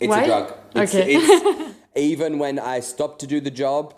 It's 0.02 0.10
Why? 0.10 0.24
a 0.24 0.26
drug. 0.26 0.54
It's, 0.76 0.96
Okay. 0.96 1.16
it's, 1.16 1.76
even 1.96 2.40
when 2.40 2.60
I 2.60 2.80
stopped 2.80 3.20
to 3.22 3.28
do 3.28 3.40
the 3.40 3.52
job, 3.52 3.94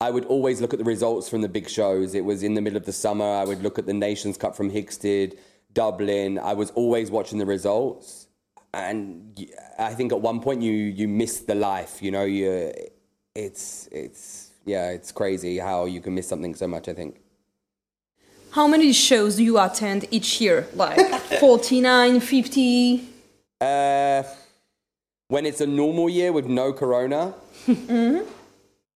I 0.00 0.10
would 0.10 0.24
always 0.26 0.60
look 0.60 0.72
at 0.72 0.78
the 0.78 0.84
results 0.84 1.28
from 1.28 1.40
the 1.42 1.48
big 1.48 1.68
shows. 1.68 2.14
It 2.14 2.24
was 2.24 2.42
in 2.42 2.54
the 2.54 2.60
middle 2.60 2.76
of 2.76 2.84
the 2.86 2.92
summer. 2.92 3.24
I 3.24 3.44
would 3.44 3.62
look 3.62 3.78
at 3.78 3.86
the 3.86 3.94
Nations 3.94 4.36
Cup 4.36 4.56
from 4.56 4.70
Hickstead, 4.70 5.36
Dublin. 5.72 6.38
I 6.38 6.54
was 6.54 6.70
always 6.72 7.10
watching 7.10 7.38
the 7.38 7.46
results. 7.46 8.28
And 8.74 9.46
I 9.78 9.94
think 9.94 10.12
at 10.12 10.20
one 10.20 10.40
point 10.40 10.60
you, 10.62 10.72
you 10.72 11.08
miss 11.08 11.40
the 11.40 11.54
life, 11.54 12.02
you 12.02 12.10
know, 12.10 12.24
you, 12.24 12.72
it's, 13.34 13.88
it's, 13.92 14.50
yeah, 14.66 14.90
it's 14.90 15.12
crazy 15.12 15.58
how 15.58 15.86
you 15.86 16.00
can 16.02 16.14
miss 16.14 16.28
something 16.28 16.54
so 16.54 16.66
much, 16.68 16.88
I 16.88 16.92
think. 16.94 17.20
How 18.50 18.66
many 18.66 18.92
shows 18.92 19.36
do 19.36 19.44
you 19.44 19.58
attend 19.58 20.06
each 20.10 20.40
year? 20.40 20.66
Like 20.74 20.98
49, 21.40 22.20
50? 22.20 23.08
Uh, 23.60 24.22
when 25.28 25.44
it's 25.44 25.60
a 25.60 25.66
normal 25.66 26.08
year 26.08 26.32
with 26.32 26.46
no 26.46 26.72
corona, 26.72 27.34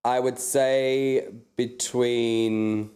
I 0.05 0.21
would 0.21 0.39
say 0.39 1.29
between 1.57 2.91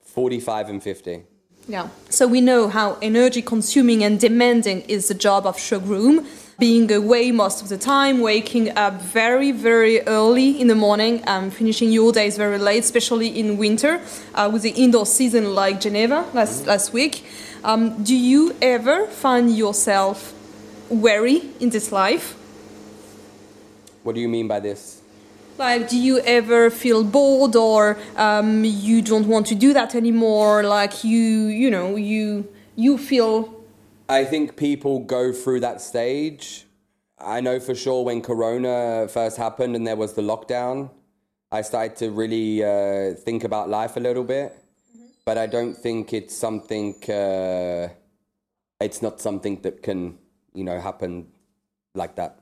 45 0.00 0.68
and 0.70 0.82
50. 0.82 1.24
Yeah. 1.68 1.88
So 2.08 2.26
we 2.26 2.40
know 2.40 2.68
how 2.68 2.96
energy 3.02 3.42
consuming 3.42 4.02
and 4.02 4.18
demanding 4.18 4.80
is 4.82 5.08
the 5.08 5.14
job 5.14 5.46
of 5.46 5.58
showgroom. 5.58 6.26
Being 6.58 6.90
away 6.90 7.30
most 7.30 7.62
of 7.62 7.68
the 7.68 7.78
time, 7.78 8.20
waking 8.20 8.76
up 8.76 9.00
very, 9.00 9.52
very 9.52 10.00
early 10.08 10.60
in 10.60 10.66
the 10.66 10.74
morning, 10.74 11.22
um, 11.28 11.50
finishing 11.50 11.92
your 11.92 12.10
days 12.10 12.36
very 12.36 12.58
late, 12.58 12.82
especially 12.82 13.28
in 13.38 13.58
winter, 13.58 14.00
uh, 14.34 14.50
with 14.52 14.62
the 14.62 14.70
indoor 14.70 15.06
season 15.06 15.54
like 15.54 15.80
Geneva 15.80 16.28
last, 16.34 16.66
last 16.66 16.92
week. 16.92 17.24
Um, 17.62 18.02
do 18.02 18.16
you 18.16 18.56
ever 18.60 19.06
find 19.06 19.56
yourself 19.56 20.34
weary 20.88 21.42
in 21.60 21.70
this 21.70 21.92
life? 21.92 22.34
What 24.02 24.14
do 24.14 24.20
you 24.20 24.28
mean 24.28 24.48
by 24.48 24.60
this? 24.60 25.02
Like, 25.58 25.88
do 25.88 25.98
you 25.98 26.20
ever 26.20 26.70
feel 26.70 27.02
bored 27.02 27.56
or 27.56 27.98
um, 28.16 28.64
you 28.64 29.02
don't 29.02 29.26
want 29.26 29.46
to 29.48 29.54
do 29.54 29.72
that 29.72 29.94
anymore? 29.94 30.62
Like, 30.62 31.02
you, 31.02 31.18
you 31.18 31.70
know, 31.70 31.96
you, 31.96 32.46
you 32.76 32.96
feel 32.96 33.58
I 34.10 34.24
think 34.24 34.56
people 34.56 35.00
go 35.00 35.32
through 35.32 35.60
that 35.60 35.82
stage. 35.82 36.64
I 37.18 37.42
know 37.42 37.60
for 37.60 37.74
sure 37.74 38.04
when 38.04 38.22
Corona 38.22 39.06
first 39.06 39.36
happened 39.36 39.76
and 39.76 39.86
there 39.86 39.96
was 39.96 40.14
the 40.14 40.22
lockdown, 40.22 40.90
I 41.52 41.60
started 41.60 41.96
to 41.96 42.10
really 42.10 42.64
uh, 42.64 43.14
think 43.16 43.44
about 43.44 43.68
life 43.68 43.98
a 43.98 44.00
little 44.00 44.24
bit. 44.24 44.54
But 45.26 45.36
I 45.36 45.46
don't 45.46 45.74
think 45.74 46.14
it's 46.14 46.34
something. 46.34 46.94
Uh, 47.04 47.90
it's 48.80 49.02
not 49.02 49.20
something 49.20 49.60
that 49.60 49.82
can, 49.82 50.16
you 50.58 50.64
know, 50.64 50.80
happen 50.80 51.28
like 51.94 52.16
that. 52.16 52.40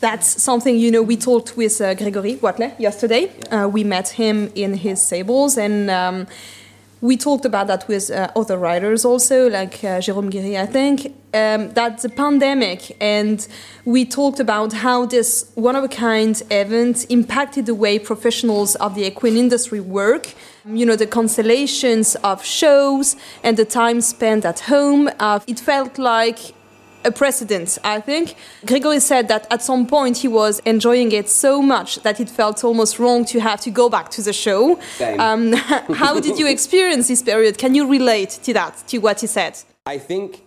That's 0.00 0.42
something, 0.42 0.76
you 0.76 0.90
know, 0.90 1.02
we 1.02 1.16
talked 1.16 1.56
with 1.56 1.80
uh, 1.80 1.94
Gregory 1.94 2.34
Wathelet 2.36 2.78
yesterday. 2.78 3.30
Uh, 3.50 3.68
we 3.68 3.82
met 3.82 4.08
him 4.08 4.52
in 4.54 4.74
his 4.74 5.00
stables 5.00 5.56
and 5.56 5.90
um, 5.90 6.26
we 7.00 7.16
talked 7.16 7.44
about 7.44 7.66
that 7.68 7.86
with 7.88 8.10
uh, 8.10 8.30
other 8.34 8.58
writers 8.58 9.04
also, 9.04 9.48
like 9.48 9.74
uh, 9.84 10.00
Jérôme 10.00 10.30
Guéry, 10.30 10.58
I 10.58 10.66
think. 10.66 11.06
Um, 11.32 11.70
that 11.74 11.98
the 11.98 12.08
pandemic, 12.08 12.96
and 13.00 13.46
we 13.84 14.06
talked 14.06 14.40
about 14.40 14.72
how 14.72 15.04
this 15.06 15.50
one 15.54 15.76
of 15.76 15.84
a 15.84 15.88
kind 15.88 16.42
event 16.50 17.06
impacted 17.10 17.66
the 17.66 17.74
way 17.74 17.98
professionals 17.98 18.74
of 18.76 18.94
the 18.94 19.04
equine 19.06 19.36
industry 19.36 19.80
work. 19.80 20.34
You 20.64 20.86
know, 20.86 20.96
the 20.96 21.06
constellations 21.06 22.16
of 22.24 22.42
shows 22.42 23.16
and 23.44 23.56
the 23.56 23.66
time 23.66 24.00
spent 24.00 24.44
at 24.46 24.60
home. 24.60 25.10
Uh, 25.20 25.40
it 25.46 25.60
felt 25.60 25.98
like 25.98 26.54
a 27.06 27.10
precedent, 27.10 27.78
I 27.84 28.00
think. 28.00 28.36
Gregory 28.66 29.00
said 29.00 29.28
that 29.28 29.46
at 29.50 29.62
some 29.62 29.86
point 29.86 30.18
he 30.18 30.28
was 30.28 30.58
enjoying 30.60 31.12
it 31.12 31.28
so 31.28 31.62
much 31.62 32.02
that 32.02 32.20
it 32.20 32.28
felt 32.28 32.64
almost 32.64 32.98
wrong 32.98 33.24
to 33.26 33.40
have 33.40 33.60
to 33.62 33.70
go 33.70 33.88
back 33.88 34.10
to 34.10 34.22
the 34.22 34.32
show. 34.32 34.78
Um, 35.18 35.52
how 36.02 36.20
did 36.20 36.38
you 36.38 36.46
experience 36.46 37.08
this 37.08 37.22
period? 37.22 37.58
Can 37.58 37.74
you 37.74 37.88
relate 37.88 38.30
to 38.42 38.52
that, 38.54 38.82
to 38.88 38.98
what 38.98 39.20
he 39.20 39.26
said? 39.26 39.58
I 39.86 39.98
think 39.98 40.42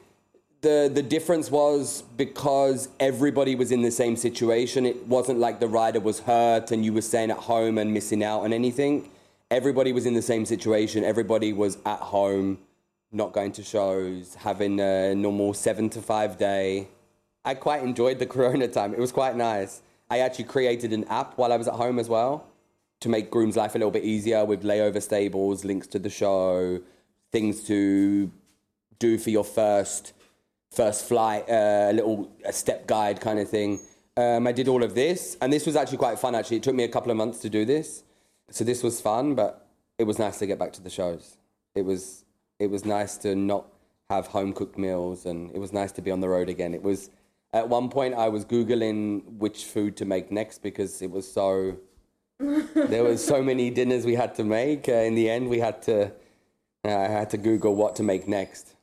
the 0.62 0.92
the 0.94 1.01
difference 1.01 1.50
was 1.50 2.04
because 2.18 2.89
everybody 3.00 3.56
was 3.56 3.72
in 3.72 3.82
the 3.82 3.92
same 3.92 4.16
situation. 4.18 4.86
It 4.86 5.08
wasn't 5.08 5.39
like 5.39 5.60
the 5.60 5.68
rider 5.68 6.01
was 6.01 6.20
hurt 6.20 6.72
and 6.72 6.84
you 6.84 6.92
were 6.92 7.01
staying 7.01 7.32
at 7.32 7.38
home 7.38 7.78
and 7.78 7.94
missing 7.94 8.24
out 8.24 8.42
on 8.42 8.51
anything. 8.51 9.10
Everybody 9.50 9.94
was 9.94 10.06
in 10.06 10.13
the 10.13 10.22
same 10.22 10.46
situation. 10.46 11.04
Everybody 11.04 11.54
was 11.54 11.78
at 11.86 12.00
home, 12.00 12.60
not 13.12 13.34
going 13.34 13.51
to 13.54 13.63
shows, 13.63 14.36
having 14.36 14.80
a 14.80 15.16
normal 15.16 15.54
seven 15.54 15.89
to 15.92 16.01
five 16.01 16.38
day. 16.38 16.88
I 17.44 17.56
quite 17.56 17.84
enjoyed 17.84 18.20
the 18.20 18.25
Corona 18.36 18.68
time. 18.68 18.94
It 18.94 19.00
was 19.00 19.12
quite 19.12 19.36
nice. 19.36 19.82
I 20.10 20.20
actually 20.20 20.46
created 20.46 20.94
an 20.94 21.06
app 21.06 21.38
while 21.38 21.54
I 21.54 21.58
was 21.58 21.68
at 21.68 21.75
home 21.75 22.00
as 22.00 22.10
well 22.10 22.46
to 23.01 23.10
make 23.10 23.32
groom's 23.32 23.56
life 23.56 23.75
a 23.75 23.78
little 23.78 23.92
bit 23.92 24.04
easier 24.04 24.44
with 24.44 24.63
layover 24.63 25.01
stables, 25.01 25.63
links 25.63 25.88
to 25.88 26.00
the 26.00 26.10
show, 26.10 26.82
things 27.32 27.63
to 27.63 28.32
do 28.98 29.18
for 29.18 29.30
your 29.30 29.44
first 29.44 30.13
first 30.72 31.08
flight, 31.08 31.50
uh, 31.50 31.88
a 31.89 31.94
little 31.94 32.32
a 32.46 32.54
step 32.54 32.86
guide 32.86 33.20
kind 33.20 33.39
of 33.39 33.50
thing. 33.50 33.80
Um, 34.16 34.46
I 34.46 34.51
did 34.51 34.68
all 34.68 34.84
of 34.84 34.94
this, 34.94 35.38
and 35.42 35.51
this 35.51 35.66
was 35.66 35.75
actually 35.75 35.98
quite 35.98 36.20
fun. 36.20 36.36
Actually, 36.36 36.58
it 36.58 36.63
took 36.63 36.75
me 36.75 36.84
a 36.84 36.89
couple 36.89 37.10
of 37.10 37.18
months 37.18 37.39
to 37.39 37.50
do 37.50 37.66
this, 37.66 38.04
so 38.51 38.63
this 38.63 38.84
was 38.84 39.01
fun. 39.01 39.34
But 39.34 39.66
it 39.98 40.04
was 40.04 40.20
nice 40.20 40.38
to 40.39 40.46
get 40.46 40.60
back 40.60 40.74
to 40.74 40.82
the 40.82 40.89
shows. 40.89 41.38
It 41.74 41.84
was 41.84 42.25
it 42.60 42.70
was 42.70 42.86
nice 42.86 43.18
to 43.18 43.36
not 43.36 43.66
have 44.10 44.28
home 44.28 44.54
cooked 44.54 44.78
meals, 44.78 45.25
and 45.25 45.51
it 45.51 45.60
was 45.60 45.74
nice 45.74 45.92
to 45.94 46.01
be 46.01 46.12
on 46.12 46.20
the 46.20 46.30
road 46.30 46.50
again. 46.50 46.74
It 46.74 46.84
was 46.84 47.10
at 47.54 47.68
one 47.68 47.89
point 47.89 48.13
I 48.13 48.30
was 48.30 48.46
googling 48.46 49.24
which 49.38 49.66
food 49.66 49.98
to 49.98 50.06
make 50.06 50.32
next 50.32 50.62
because 50.62 51.01
it 51.01 51.10
was 51.10 51.32
so 51.32 51.78
there 52.39 53.04
was 53.04 53.25
so 53.25 53.42
many 53.42 53.70
dinners 53.70 54.06
we 54.06 54.16
had 54.16 54.36
to 54.36 54.44
make. 54.44 54.88
Uh, 54.88 54.94
in 54.94 55.16
the 55.16 55.30
end, 55.30 55.50
we 55.50 55.60
had 55.60 55.82
to 55.84 56.12
uh, 56.86 56.98
I 56.98 57.08
had 57.08 57.30
to 57.32 57.38
Google 57.38 57.75
what 57.75 57.96
to 57.98 58.04
make 58.04 58.28
next. 58.28 58.75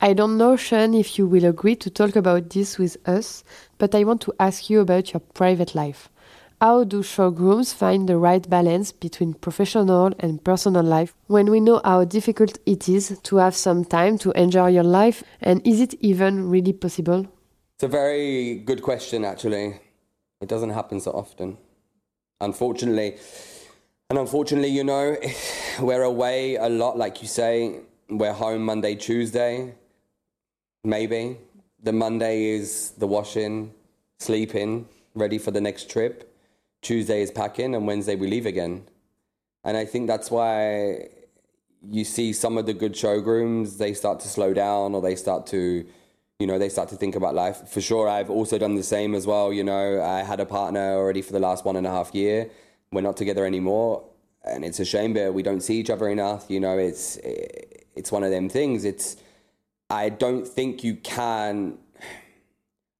I 0.00 0.12
don't 0.12 0.36
know, 0.36 0.56
Sean, 0.56 0.92
if 0.92 1.18
you 1.18 1.26
will 1.26 1.46
agree 1.46 1.76
to 1.76 1.88
talk 1.88 2.16
about 2.16 2.50
this 2.50 2.76
with 2.76 2.96
us, 3.08 3.42
but 3.78 3.94
I 3.94 4.04
want 4.04 4.20
to 4.22 4.34
ask 4.38 4.68
you 4.68 4.80
about 4.80 5.14
your 5.14 5.20
private 5.20 5.74
life. 5.74 6.10
How 6.58 6.84
do 6.84 7.02
showgrooms 7.02 7.74
find 7.74 8.08
the 8.08 8.16
right 8.16 8.48
balance 8.48 8.90
between 8.90 9.34
professional 9.34 10.12
and 10.18 10.42
personal 10.42 10.82
life 10.82 11.14
when 11.26 11.50
we 11.50 11.60
know 11.60 11.82
how 11.84 12.04
difficult 12.04 12.56
it 12.64 12.88
is 12.88 13.20
to 13.24 13.36
have 13.36 13.54
some 13.54 13.84
time 13.84 14.16
to 14.18 14.30
enjoy 14.30 14.68
your 14.68 14.82
life? 14.82 15.22
And 15.42 15.60
is 15.66 15.82
it 15.82 15.92
even 16.00 16.48
really 16.48 16.72
possible? 16.72 17.26
It's 17.74 17.84
a 17.84 17.88
very 17.88 18.54
good 18.54 18.80
question, 18.80 19.22
actually. 19.22 19.78
It 20.40 20.48
doesn't 20.48 20.70
happen 20.70 20.98
so 20.98 21.10
often, 21.10 21.58
unfortunately. 22.40 23.18
And 24.08 24.18
unfortunately, 24.18 24.70
you 24.70 24.84
know, 24.84 25.14
we're 25.80 26.04
away 26.04 26.56
a 26.56 26.70
lot, 26.70 26.96
like 26.96 27.20
you 27.20 27.28
say. 27.28 27.80
We're 28.08 28.32
home 28.32 28.62
Monday, 28.62 28.94
Tuesday, 28.94 29.74
maybe. 30.84 31.36
The 31.82 31.92
Monday 31.92 32.44
is 32.44 32.92
the 32.92 33.06
washing, 33.06 33.74
sleeping, 34.20 34.88
ready 35.14 35.36
for 35.36 35.50
the 35.50 35.60
next 35.60 35.90
trip. 35.90 36.32
Tuesday 36.86 37.20
is 37.20 37.32
packing, 37.32 37.74
and 37.74 37.84
Wednesday 37.84 38.14
we 38.14 38.28
leave 38.28 38.46
again. 38.46 38.84
And 39.64 39.76
I 39.76 39.84
think 39.84 40.06
that's 40.06 40.30
why 40.30 41.08
you 41.82 42.04
see 42.04 42.32
some 42.32 42.56
of 42.56 42.66
the 42.66 42.74
good 42.74 42.92
showgrooms, 42.92 43.78
they 43.78 43.92
start 43.92 44.20
to 44.20 44.28
slow 44.28 44.54
down 44.54 44.94
or 44.94 45.02
they 45.02 45.16
start 45.16 45.48
to, 45.48 45.84
you 46.38 46.46
know, 46.46 46.60
they 46.60 46.68
start 46.68 46.88
to 46.90 46.94
think 46.94 47.16
about 47.16 47.34
life. 47.34 47.68
For 47.68 47.80
sure, 47.80 48.08
I've 48.08 48.30
also 48.30 48.56
done 48.56 48.76
the 48.76 48.84
same 48.84 49.16
as 49.16 49.26
well. 49.26 49.52
You 49.52 49.64
know, 49.64 50.00
I 50.00 50.22
had 50.22 50.38
a 50.38 50.46
partner 50.46 50.94
already 50.94 51.22
for 51.22 51.32
the 51.32 51.40
last 51.40 51.64
one 51.64 51.74
and 51.74 51.88
a 51.88 51.90
half 51.90 52.14
year. 52.14 52.50
We're 52.92 53.00
not 53.00 53.16
together 53.16 53.44
anymore. 53.44 54.04
And 54.44 54.64
it's 54.64 54.78
a 54.78 54.84
shame, 54.84 55.12
but 55.12 55.34
we 55.34 55.42
don't 55.42 55.62
see 55.62 55.80
each 55.80 55.90
other 55.90 56.08
enough. 56.08 56.44
You 56.48 56.60
know, 56.60 56.78
it's, 56.78 57.18
it's 57.96 58.12
one 58.12 58.22
of 58.22 58.30
them 58.30 58.48
things. 58.48 58.84
It's, 58.84 59.16
I 59.90 60.08
don't 60.08 60.46
think 60.46 60.84
you 60.84 60.94
can 60.94 61.78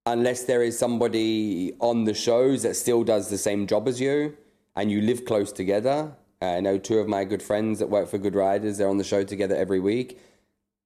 unless 0.07 0.45
there 0.45 0.63
is 0.63 0.79
somebody 0.79 1.75
on 1.81 2.05
the 2.05 2.15
shows 2.15 2.63
that 2.63 2.77
still 2.77 3.03
does 3.03 3.29
the 3.29 3.37
same 3.37 3.67
job 3.67 3.89
as 3.89 4.01
you 4.01 4.37
and 4.77 4.91
you 4.91 5.01
live 5.01 5.25
close 5.25 5.51
together. 5.51 6.13
I 6.41 6.61
know 6.61 6.79
two 6.79 7.01
of 7.01 7.09
my 7.09 7.25
good 7.25 7.43
friends 7.43 7.81
that 7.81 7.89
work 7.89 8.09
for 8.09 8.19
Good 8.19 8.37
Riders, 8.37 8.79
they're 8.79 8.89
on 8.89 8.99
the 8.99 9.05
show 9.05 9.25
together 9.25 9.57
every 9.57 9.81
week 9.81 10.21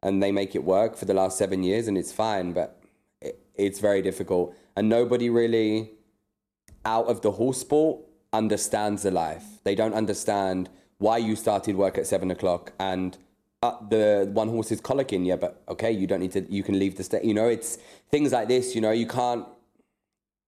and 0.03 0.23
they 0.23 0.33
make 0.33 0.55
it 0.55 0.65
work 0.65 0.97
for 0.97 1.05
the 1.05 1.13
last 1.13 1.37
seven 1.37 1.63
years 1.63 1.87
and 1.87 1.99
it's 1.99 2.13
fine, 2.13 2.53
but 2.53 2.81
it, 3.21 3.39
it's 3.55 3.79
very 3.79 4.01
difficult. 4.01 4.57
And 4.75 4.89
nobody 4.89 5.29
really 5.29 5.91
out 6.87 7.07
of 7.07 7.21
the 7.21 7.33
horse 7.33 7.61
sport 7.61 8.01
understands 8.33 9.03
the 9.03 9.11
life. 9.11 9.45
They 9.65 9.75
don't 9.75 9.93
understand 9.93 10.71
why 10.97 11.19
you 11.19 11.37
started 11.37 11.77
work 11.77 11.99
at 11.99 12.07
seven 12.07 12.31
o'clock 12.31 12.73
and 12.79 13.19
uh, 13.63 13.77
the 13.89 14.29
one 14.33 14.49
horse 14.49 14.73
is 14.73 14.81
colicking, 14.81 15.27
yeah, 15.27 15.37
but 15.37 15.63
okay, 15.69 15.93
you 15.93 16.07
don't 16.07 16.21
need 16.21 16.33
to, 16.33 16.41
you 16.51 16.63
can 16.63 16.79
leave 16.79 16.97
the 16.97 17.05
state. 17.05 17.25
You 17.25 17.35
know, 17.35 17.49
it's 17.49 17.77
things 18.11 18.33
like 18.33 18.49
this, 18.49 18.75
you 18.75 18.81
know, 18.81 18.91
you 18.91 19.07
can't, 19.07 19.47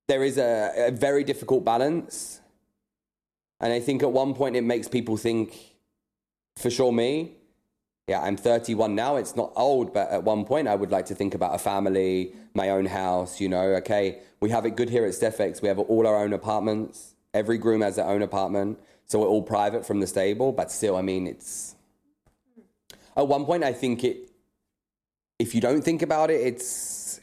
there 0.09 0.25
is 0.25 0.39
a, 0.39 0.89
a 0.89 0.91
very 0.91 1.23
difficult 1.23 1.65
balance. 1.65 2.41
And 3.61 3.73
I 3.73 3.81
think 3.81 4.03
at 4.03 4.11
one 4.11 4.35
point 4.35 4.57
it 4.57 4.63
makes 4.63 4.89
people 4.89 5.17
think, 5.17 5.55
for 6.57 6.71
sure, 6.71 6.91
me, 6.91 7.33
yeah, 8.09 8.21
I'm 8.21 8.37
31 8.37 8.95
now. 8.95 9.17
It's 9.17 9.37
not 9.37 9.53
old, 9.57 9.93
but 9.93 10.11
at 10.11 10.25
one 10.25 10.45
point 10.45 10.67
I 10.67 10.75
would 10.75 10.91
like 10.91 11.07
to 11.07 11.15
think 11.15 11.35
about 11.35 11.55
a 11.55 11.59
family, 11.59 12.33
my 12.55 12.71
own 12.71 12.87
house, 12.87 13.41
you 13.41 13.49
know, 13.49 13.75
okay, 13.77 14.21
we 14.41 14.51
have 14.51 14.65
it 14.65 14.75
good 14.75 14.89
here 14.89 15.05
at 15.05 15.13
Stephex. 15.13 15.61
We 15.61 15.69
have 15.69 15.79
all 15.79 16.07
our 16.07 16.17
own 16.17 16.33
apartments. 16.33 17.15
Every 17.35 17.59
groom 17.59 17.83
has 17.83 17.97
their 17.97 18.07
own 18.07 18.23
apartment. 18.23 18.79
So 19.05 19.21
we're 19.21 19.29
all 19.29 19.43
private 19.43 19.87
from 19.87 20.01
the 20.01 20.07
stable, 20.07 20.51
but 20.53 20.71
still, 20.73 20.97
I 20.97 21.03
mean, 21.03 21.27
it's, 21.27 21.77
at 23.17 23.29
one 23.29 23.45
point, 23.45 23.65
I 23.65 23.73
think 23.73 24.05
it, 24.05 24.31
if 25.39 25.55
you 25.55 25.61
don't 25.61 25.83
think 25.83 26.03
about 26.03 26.31
it, 26.31 26.41
it's, 26.41 27.21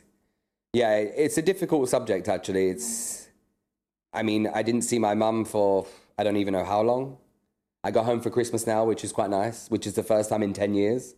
yeah, 0.74 0.98
it's 0.98 1.38
a 1.38 1.42
difficult 1.42 1.90
subject, 1.90 2.28
actually. 2.28 2.70
It's, 2.70 3.28
I 4.14 4.24
mean, 4.24 4.48
I 4.54 4.62
didn't 4.62 4.84
see 4.84 5.00
my 5.00 5.16
mum 5.16 5.46
for, 5.46 5.88
I 6.18 6.24
don't 6.24 6.38
even 6.38 6.54
know 6.54 6.66
how 6.66 6.82
long. 6.82 7.18
I 7.84 7.92
got 7.92 8.06
home 8.06 8.20
for 8.20 8.30
Christmas 8.30 8.68
now, 8.68 8.84
which 8.84 9.04
is 9.04 9.12
quite 9.12 9.30
nice, 9.30 9.70
which 9.70 9.88
is 9.88 9.94
the 9.94 10.04
first 10.04 10.30
time 10.30 10.44
in 10.44 10.54
10 10.54 10.74
years. 10.74 11.16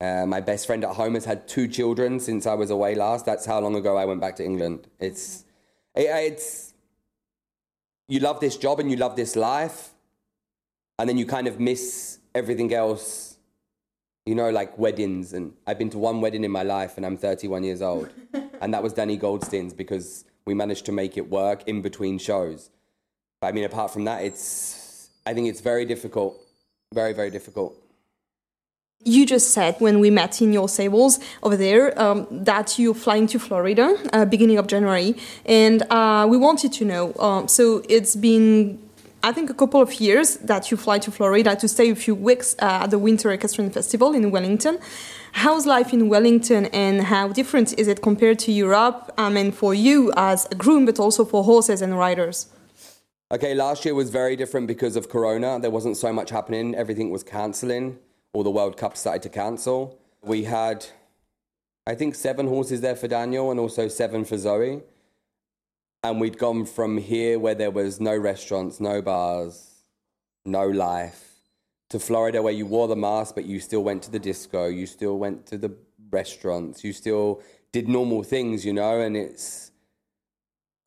Uh, 0.00 0.26
my 0.26 0.40
best 0.40 0.66
friend 0.66 0.84
at 0.84 0.94
home 0.94 1.14
has 1.14 1.24
had 1.24 1.48
two 1.48 1.66
children 1.66 2.20
since 2.20 2.46
I 2.46 2.54
was 2.54 2.70
away 2.70 2.94
last. 2.94 3.26
That's 3.26 3.46
how 3.46 3.58
long 3.58 3.74
ago 3.74 3.96
I 3.96 4.04
went 4.04 4.20
back 4.20 4.36
to 4.36 4.44
England. 4.44 4.86
It's, 5.00 5.44
it, 5.94 6.02
it's, 6.02 6.74
you 8.06 8.20
love 8.20 8.38
this 8.38 8.56
job 8.56 8.78
and 8.78 8.90
you 8.90 8.96
love 8.96 9.16
this 9.16 9.34
life, 9.34 9.90
and 10.98 11.08
then 11.08 11.18
you 11.18 11.26
kind 11.26 11.48
of 11.48 11.58
miss 11.58 12.18
everything 12.34 12.72
else 12.72 13.37
you 14.28 14.34
know, 14.34 14.50
like 14.50 14.76
weddings. 14.78 15.32
And 15.32 15.54
I've 15.66 15.78
been 15.78 15.88
to 15.90 15.98
one 15.98 16.20
wedding 16.20 16.44
in 16.44 16.50
my 16.50 16.62
life 16.62 16.98
and 16.98 17.06
I'm 17.06 17.16
31 17.16 17.64
years 17.64 17.80
old. 17.80 18.10
and 18.60 18.74
that 18.74 18.82
was 18.82 18.92
Danny 18.92 19.16
Goldstein's 19.16 19.72
because 19.72 20.26
we 20.44 20.52
managed 20.52 20.84
to 20.84 20.92
make 20.92 21.16
it 21.16 21.30
work 21.30 21.66
in 21.66 21.80
between 21.80 22.18
shows. 22.18 22.68
But 23.40 23.46
I 23.46 23.52
mean, 23.52 23.64
apart 23.64 23.90
from 23.90 24.04
that, 24.04 24.22
it's, 24.22 25.08
I 25.24 25.32
think 25.32 25.48
it's 25.48 25.62
very 25.62 25.86
difficult. 25.86 26.38
Very, 26.92 27.14
very 27.14 27.30
difficult. 27.30 27.74
You 29.02 29.24
just 29.24 29.52
said 29.52 29.76
when 29.78 29.98
we 29.98 30.10
met 30.10 30.42
in 30.42 30.52
your 30.52 30.68
stables 30.68 31.20
over 31.42 31.56
there 31.56 31.98
um, 31.98 32.26
that 32.30 32.78
you're 32.78 32.94
flying 32.94 33.28
to 33.28 33.38
Florida 33.38 33.96
uh, 34.12 34.24
beginning 34.26 34.58
of 34.58 34.66
January, 34.66 35.14
and 35.46 35.84
uh, 35.88 36.26
we 36.28 36.36
wanted 36.36 36.72
to 36.74 36.84
know. 36.84 37.14
Um, 37.14 37.46
so 37.46 37.82
it's 37.88 38.16
been 38.16 38.78
I 39.20 39.32
think 39.32 39.50
a 39.50 39.54
couple 39.54 39.82
of 39.82 40.00
years 40.00 40.36
that 40.36 40.70
you 40.70 40.76
fly 40.76 41.00
to 41.00 41.10
Florida 41.10 41.56
to 41.56 41.66
stay 41.66 41.90
a 41.90 41.96
few 41.96 42.14
weeks 42.14 42.54
uh, 42.60 42.84
at 42.84 42.90
the 42.90 43.00
Winter 43.00 43.32
Equestrian 43.32 43.70
Festival 43.70 44.14
in 44.14 44.30
Wellington. 44.30 44.78
How's 45.32 45.66
life 45.66 45.92
in 45.92 46.08
Wellington 46.08 46.66
and 46.66 47.02
how 47.02 47.28
different 47.28 47.76
is 47.78 47.88
it 47.88 48.00
compared 48.00 48.38
to 48.40 48.52
Europe? 48.52 49.12
I 49.18 49.28
mean, 49.28 49.50
for 49.50 49.74
you 49.74 50.12
as 50.16 50.46
a 50.52 50.54
groom, 50.54 50.86
but 50.86 51.00
also 51.00 51.24
for 51.24 51.42
horses 51.42 51.82
and 51.82 51.98
riders? 51.98 52.46
Okay, 53.32 53.54
last 53.54 53.84
year 53.84 53.94
was 53.94 54.08
very 54.08 54.36
different 54.36 54.68
because 54.68 54.94
of 54.94 55.08
Corona. 55.08 55.58
There 55.58 55.70
wasn't 55.70 55.96
so 55.96 56.12
much 56.12 56.30
happening, 56.30 56.76
everything 56.76 57.10
was 57.10 57.24
cancelling. 57.24 57.98
All 58.32 58.44
the 58.44 58.50
World 58.50 58.76
Cup 58.76 58.96
started 58.96 59.22
to 59.22 59.30
cancel. 59.30 59.98
We 60.22 60.44
had, 60.44 60.86
I 61.88 61.96
think, 61.96 62.14
seven 62.14 62.46
horses 62.46 62.82
there 62.82 62.96
for 62.96 63.08
Daniel 63.08 63.50
and 63.50 63.58
also 63.58 63.88
seven 63.88 64.24
for 64.24 64.38
Zoe 64.38 64.80
and 66.02 66.20
we'd 66.20 66.38
gone 66.38 66.64
from 66.64 66.98
here 66.98 67.38
where 67.38 67.54
there 67.54 67.70
was 67.70 68.00
no 68.00 68.16
restaurants, 68.16 68.80
no 68.80 69.02
bars, 69.02 69.84
no 70.44 70.66
life, 70.66 71.24
to 71.90 71.98
Florida 71.98 72.42
where 72.42 72.52
you 72.52 72.66
wore 72.66 72.88
the 72.88 72.96
mask, 72.96 73.34
but 73.34 73.44
you 73.44 73.60
still 73.60 73.82
went 73.82 74.02
to 74.04 74.10
the 74.10 74.18
disco, 74.18 74.66
you 74.66 74.86
still 74.86 75.18
went 75.18 75.46
to 75.46 75.58
the 75.58 75.74
restaurants, 76.10 76.84
you 76.84 76.92
still 76.92 77.42
did 77.72 77.88
normal 77.88 78.22
things, 78.22 78.64
you 78.64 78.72
know, 78.72 79.00
and 79.00 79.16
it's, 79.16 79.72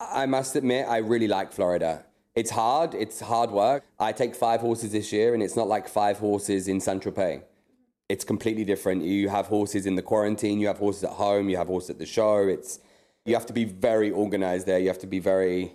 I 0.00 0.26
must 0.26 0.56
admit, 0.56 0.86
I 0.88 0.98
really 0.98 1.28
like 1.28 1.52
Florida. 1.52 2.04
It's 2.34 2.50
hard, 2.50 2.94
it's 2.94 3.20
hard 3.20 3.50
work. 3.50 3.84
I 4.00 4.12
take 4.12 4.34
five 4.34 4.60
horses 4.60 4.92
this 4.92 5.12
year, 5.12 5.34
and 5.34 5.42
it's 5.42 5.54
not 5.54 5.68
like 5.68 5.86
five 5.86 6.18
horses 6.18 6.66
in 6.66 6.80
Saint 6.80 7.02
Tropez. 7.04 7.42
It's 8.08 8.24
completely 8.24 8.64
different. 8.64 9.02
You 9.02 9.28
have 9.28 9.46
horses 9.46 9.84
in 9.86 9.96
the 9.96 10.02
quarantine, 10.02 10.58
you 10.58 10.66
have 10.66 10.78
horses 10.78 11.04
at 11.04 11.10
home, 11.10 11.50
you 11.50 11.56
have 11.58 11.66
horses 11.66 11.90
at 11.90 11.98
the 11.98 12.06
show. 12.06 12.48
It's, 12.48 12.80
you 13.24 13.34
have 13.34 13.46
to 13.46 13.52
be 13.52 13.64
very 13.64 14.10
organized 14.10 14.66
there. 14.66 14.78
You 14.78 14.88
have 14.88 14.98
to 15.00 15.06
be 15.06 15.18
very. 15.18 15.72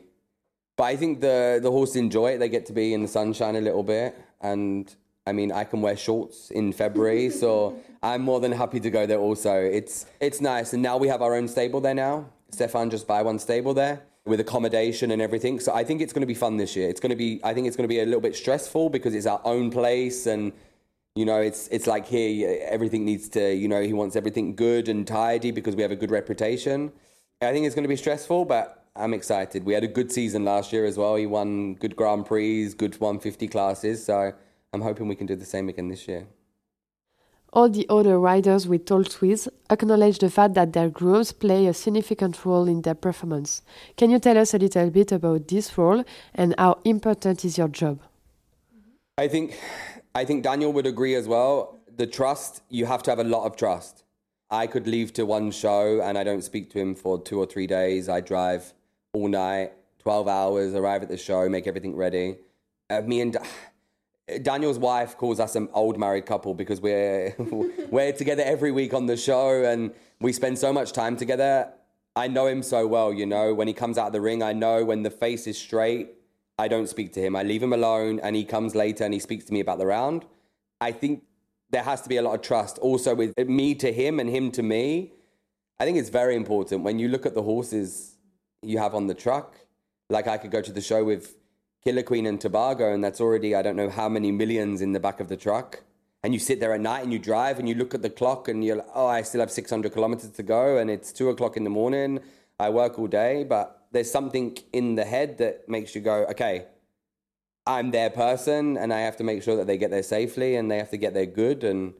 But 0.76 0.84
I 0.84 0.96
think 0.96 1.22
the 1.22 1.60
the 1.62 1.72
horses 1.72 1.96
enjoy 1.96 2.32
it. 2.32 2.38
They 2.40 2.50
get 2.50 2.66
to 2.68 2.74
be 2.74 2.94
in 2.94 3.02
the 3.02 3.08
sunshine 3.08 3.56
a 3.56 3.62
little 3.62 3.84
bit, 3.84 4.16
and 4.42 4.94
I 5.26 5.32
mean, 5.32 5.52
I 5.52 5.64
can 5.64 5.82
wear 5.82 5.96
shorts 5.96 6.52
in 6.52 6.72
February, 6.74 7.30
so 7.42 7.80
I'm 8.04 8.22
more 8.22 8.40
than 8.40 8.52
happy 8.52 8.80
to 8.80 8.90
go 8.90 9.06
there. 9.06 9.20
Also, 9.20 9.54
it's 9.56 10.06
it's 10.20 10.42
nice, 10.42 10.74
and 10.74 10.84
now 10.84 10.98
we 10.98 11.08
have 11.08 11.22
our 11.22 11.36
own 11.36 11.48
stable 11.48 11.82
there. 11.82 11.96
Now, 11.96 12.30
Stephan 12.52 12.90
just 12.90 13.08
buy 13.08 13.22
one 13.22 13.40
stable 13.40 13.74
there 13.74 14.04
with 14.26 14.42
accommodation 14.42 15.12
and 15.12 15.22
everything. 15.22 15.58
So 15.62 15.74
I 15.74 15.86
think 15.86 16.02
it's 16.02 16.12
going 16.12 16.22
to 16.22 16.28
be 16.28 16.34
fun 16.34 16.58
this 16.58 16.76
year. 16.76 16.90
It's 16.90 17.00
going 17.00 17.12
to 17.12 17.16
be. 17.16 17.40
I 17.44 17.54
think 17.54 17.68
it's 17.68 17.78
going 17.78 17.90
to 17.90 17.94
be 17.94 18.02
a 18.02 18.06
little 18.06 18.22
bit 18.22 18.36
stressful 18.36 18.90
because 18.90 19.16
it's 19.16 19.26
our 19.26 19.42
own 19.46 19.72
place 19.72 20.28
and 20.28 20.52
you 21.16 21.26
know 21.26 21.40
it's 21.42 21.68
it's 21.70 21.88
like 21.88 22.06
here 22.06 22.60
everything 22.70 23.04
needs 23.04 23.28
to 23.30 23.54
you 23.56 23.68
know 23.68 23.82
he 23.82 23.94
wants 23.94 24.16
everything 24.16 24.56
good 24.56 24.88
and 24.88 25.08
tidy 25.08 25.50
because 25.50 25.76
we 25.76 25.82
have 25.82 25.92
a 25.92 25.96
good 25.96 26.12
reputation 26.12 26.92
I 27.40 27.52
think 27.52 27.68
it's 27.68 27.76
going 27.76 27.84
to 27.84 27.90
be 27.90 27.96
stressful, 27.96 28.46
but 28.46 28.84
I'm 28.96 29.14
excited. 29.14 29.64
We 29.64 29.74
had 29.74 29.84
a 29.84 29.88
good 29.88 30.12
season 30.12 30.44
last 30.44 30.74
year 30.74 30.86
as 30.86 30.98
well. 30.98 31.16
He 31.16 31.28
won 31.28 31.76
good 31.76 31.96
Grand 31.96 32.26
Prix, 32.26 32.74
good 32.74 33.00
150 33.00 33.48
classes. 33.48 34.04
So 34.04 34.34
I'm 34.74 34.82
hoping 34.82 35.08
we 35.08 35.16
can 35.16 35.28
do 35.28 35.36
the 35.36 35.46
same 35.46 35.70
again 35.70 35.88
this 35.88 36.08
year. 36.08 36.26
All 37.54 37.70
the 37.70 37.86
other 37.90 38.20
riders 38.20 38.68
we 38.68 38.80
talked 38.80 39.22
with 39.22 39.48
acknowledge 39.70 40.18
the 40.18 40.32
fact 40.32 40.56
that 40.56 40.74
their 40.74 40.90
grooms 40.90 41.32
play 41.32 41.68
a 41.68 41.74
significant 41.76 42.44
role 42.44 42.68
in 42.68 42.82
their 42.82 42.96
performance. 42.96 43.62
Can 43.96 44.10
you 44.10 44.20
tell 44.20 44.38
us 44.38 44.56
a 44.56 44.58
little 44.58 44.90
bit 44.90 45.12
about 45.12 45.48
this 45.48 45.78
role 45.78 46.04
and 46.34 46.56
how 46.58 46.80
important 46.84 47.46
is 47.46 47.58
your 47.58 47.68
job? 47.68 48.00
I 49.20 49.28
think, 49.28 49.58
I 50.16 50.26
think 50.26 50.44
Daniel 50.44 50.74
would 50.74 50.88
agree 50.88 51.14
as 51.14 51.28
well. 51.28 51.80
The 51.96 52.08
trust, 52.08 52.64
you 52.70 52.88
have 52.88 53.04
to 53.04 53.12
have 53.12 53.20
a 53.20 53.24
lot 53.24 53.46
of 53.46 53.56
trust. 53.56 54.04
I 54.50 54.68
could 54.68 54.88
leave 54.88 55.14
to 55.14 55.26
one 55.26 55.52
show 55.52 56.02
and 56.02 56.18
I 56.18 56.24
don't 56.24 56.44
speak 56.44 56.70
to 56.72 56.80
him 56.80 56.96
for 56.96 57.22
two 57.22 57.40
or 57.40 57.46
three 57.46 57.68
days. 57.68 58.08
I 58.08 58.22
drive 58.22 58.74
all 59.14 59.28
night, 59.28 59.74
12 60.00 60.28
hours, 60.28 60.74
arrive 60.74 61.04
at 61.04 61.10
the 61.10 61.18
show, 61.18 61.50
make 61.50 61.68
everything 61.68 61.96
ready. 61.96 62.38
Uh, 62.90 63.02
me 63.02 63.20
and 63.20 63.38
Daniel's 64.42 64.80
wife 64.80 65.18
calls 65.18 65.40
us 65.40 65.56
an 65.56 65.68
old 65.74 66.00
married 66.00 66.26
couple 66.26 66.54
because 66.54 66.80
we're 66.80 67.36
we're 67.90 68.14
together 68.14 68.44
every 68.46 68.72
week 68.72 68.94
on 68.94 69.06
the 69.06 69.18
show 69.18 69.64
and 69.64 69.94
we 70.22 70.32
spend 70.32 70.58
so 70.58 70.72
much 70.72 70.94
time 70.94 71.18
together. 71.18 71.72
I 72.16 72.28
know 72.28 72.48
him 72.48 72.64
so 72.64 72.88
well, 72.88 73.14
you 73.14 73.26
know. 73.26 73.54
When 73.54 73.68
he 73.68 73.74
comes 73.74 73.98
out 73.98 74.08
of 74.08 74.14
the 74.14 74.22
ring, 74.22 74.42
I 74.42 74.54
know 74.54 74.84
when 74.84 75.04
the 75.04 75.12
face 75.12 75.46
is 75.46 75.58
straight, 75.58 76.10
I 76.58 76.68
don't 76.68 76.88
speak 76.88 77.14
to 77.14 77.22
him. 77.22 77.36
I 77.36 77.44
leave 77.44 77.62
him 77.62 77.74
alone 77.74 78.20
and 78.22 78.36
he 78.36 78.44
comes 78.44 78.76
later 78.76 79.04
and 79.04 79.14
he 79.14 79.20
speaks 79.20 79.46
to 79.46 79.54
me 79.54 79.60
about 79.60 79.78
the 79.78 79.86
round. 79.86 80.26
I 80.82 80.92
think 80.92 81.24
there 81.70 81.84
has 81.84 82.02
to 82.02 82.10
be 82.10 82.18
a 82.18 82.22
lot 82.22 82.36
of 82.36 82.42
trust 82.42 82.78
also 82.80 83.14
with 83.14 83.38
me 83.38 83.76
to 83.76 83.92
him 83.92 84.20
and 84.20 84.30
him 84.30 84.52
to 84.52 84.64
me. 84.64 85.14
I 85.80 85.86
think 85.86 85.98
it's 85.98 86.10
very 86.10 86.36
important 86.36 86.84
when 86.84 87.00
you 87.00 87.08
look 87.08 87.26
at 87.26 87.34
the 87.34 87.44
horses 87.44 88.16
you 88.62 88.78
have 88.80 88.96
on 88.96 89.08
the 89.08 89.14
truck. 89.14 89.56
Like 90.10 90.28
I 90.28 90.38
could 90.38 90.52
go 90.52 90.62
to 90.62 90.72
the 90.72 90.82
show 90.82 91.04
with 91.04 91.36
Killer 91.84 92.04
Queen 92.04 92.26
and 92.26 92.40
Tobago, 92.40 92.94
and 92.94 93.04
that's 93.04 93.22
already, 93.22 93.54
I 93.54 93.62
don't 93.62 93.76
know 93.76 93.90
how 93.90 94.10
many 94.10 94.32
millions 94.32 94.82
in 94.82 94.94
the 94.94 95.00
back 95.00 95.20
of 95.20 95.28
the 95.28 95.38
truck. 95.38 95.84
And 96.24 96.34
you 96.34 96.40
sit 96.40 96.60
there 96.60 96.74
at 96.74 96.82
night 96.82 97.04
and 97.04 97.14
you 97.14 97.20
drive 97.20 97.60
and 97.60 97.70
you 97.70 97.76
look 97.76 97.94
at 97.94 98.02
the 98.02 98.10
clock 98.10 98.48
and 98.48 98.64
you're 98.64 98.78
like, 98.78 98.88
oh, 98.96 99.06
I 99.06 99.22
still 99.22 99.40
have 99.42 99.52
600 99.52 99.94
kilometers 99.94 100.32
to 100.32 100.44
go 100.44 100.78
and 100.78 100.90
it's 100.90 101.14
two 101.14 101.30
o'clock 101.30 101.56
in 101.58 101.64
the 101.64 101.70
morning. 101.70 102.20
I 102.60 102.70
work 102.70 102.98
all 102.98 103.08
day, 103.08 103.44
but 103.44 103.88
there's 103.92 104.12
something 104.12 104.58
in 104.74 104.96
the 104.96 105.06
head 105.06 105.38
that 105.38 105.70
makes 105.70 105.94
you 105.94 106.02
go, 106.02 106.26
okay, 106.32 106.66
I'm 107.68 107.92
their 107.92 108.10
person 108.10 108.78
and 108.78 108.94
I 108.94 109.02
have 109.02 109.18
to 109.18 109.24
make 109.24 109.44
sure 109.44 109.58
that 109.58 109.68
they 109.68 109.78
get 109.78 109.92
there 109.92 110.04
safely 110.04 110.56
and 110.56 110.72
they 110.72 110.78
have 110.78 110.90
to 110.92 110.98
get 110.98 111.14
there 111.14 111.26
good. 111.26 111.64
And 111.64 111.94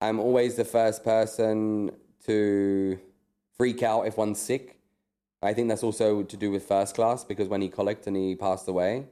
I'm 0.00 0.18
always 0.18 0.56
the 0.56 0.64
first 0.64 1.04
person 1.04 1.92
to 2.26 2.98
freak 3.56 3.82
out 3.82 4.06
if 4.06 4.16
one's 4.16 4.40
sick. 4.40 4.78
I 5.42 5.54
think 5.54 5.68
that's 5.68 5.82
also 5.82 6.22
to 6.22 6.36
do 6.36 6.50
with 6.50 6.64
first 6.64 6.94
class 6.94 7.24
because 7.24 7.48
when 7.48 7.62
he 7.62 7.68
collected 7.68 8.08
and 8.08 8.16
he 8.16 8.34
passed 8.34 8.68
away, 8.68 9.06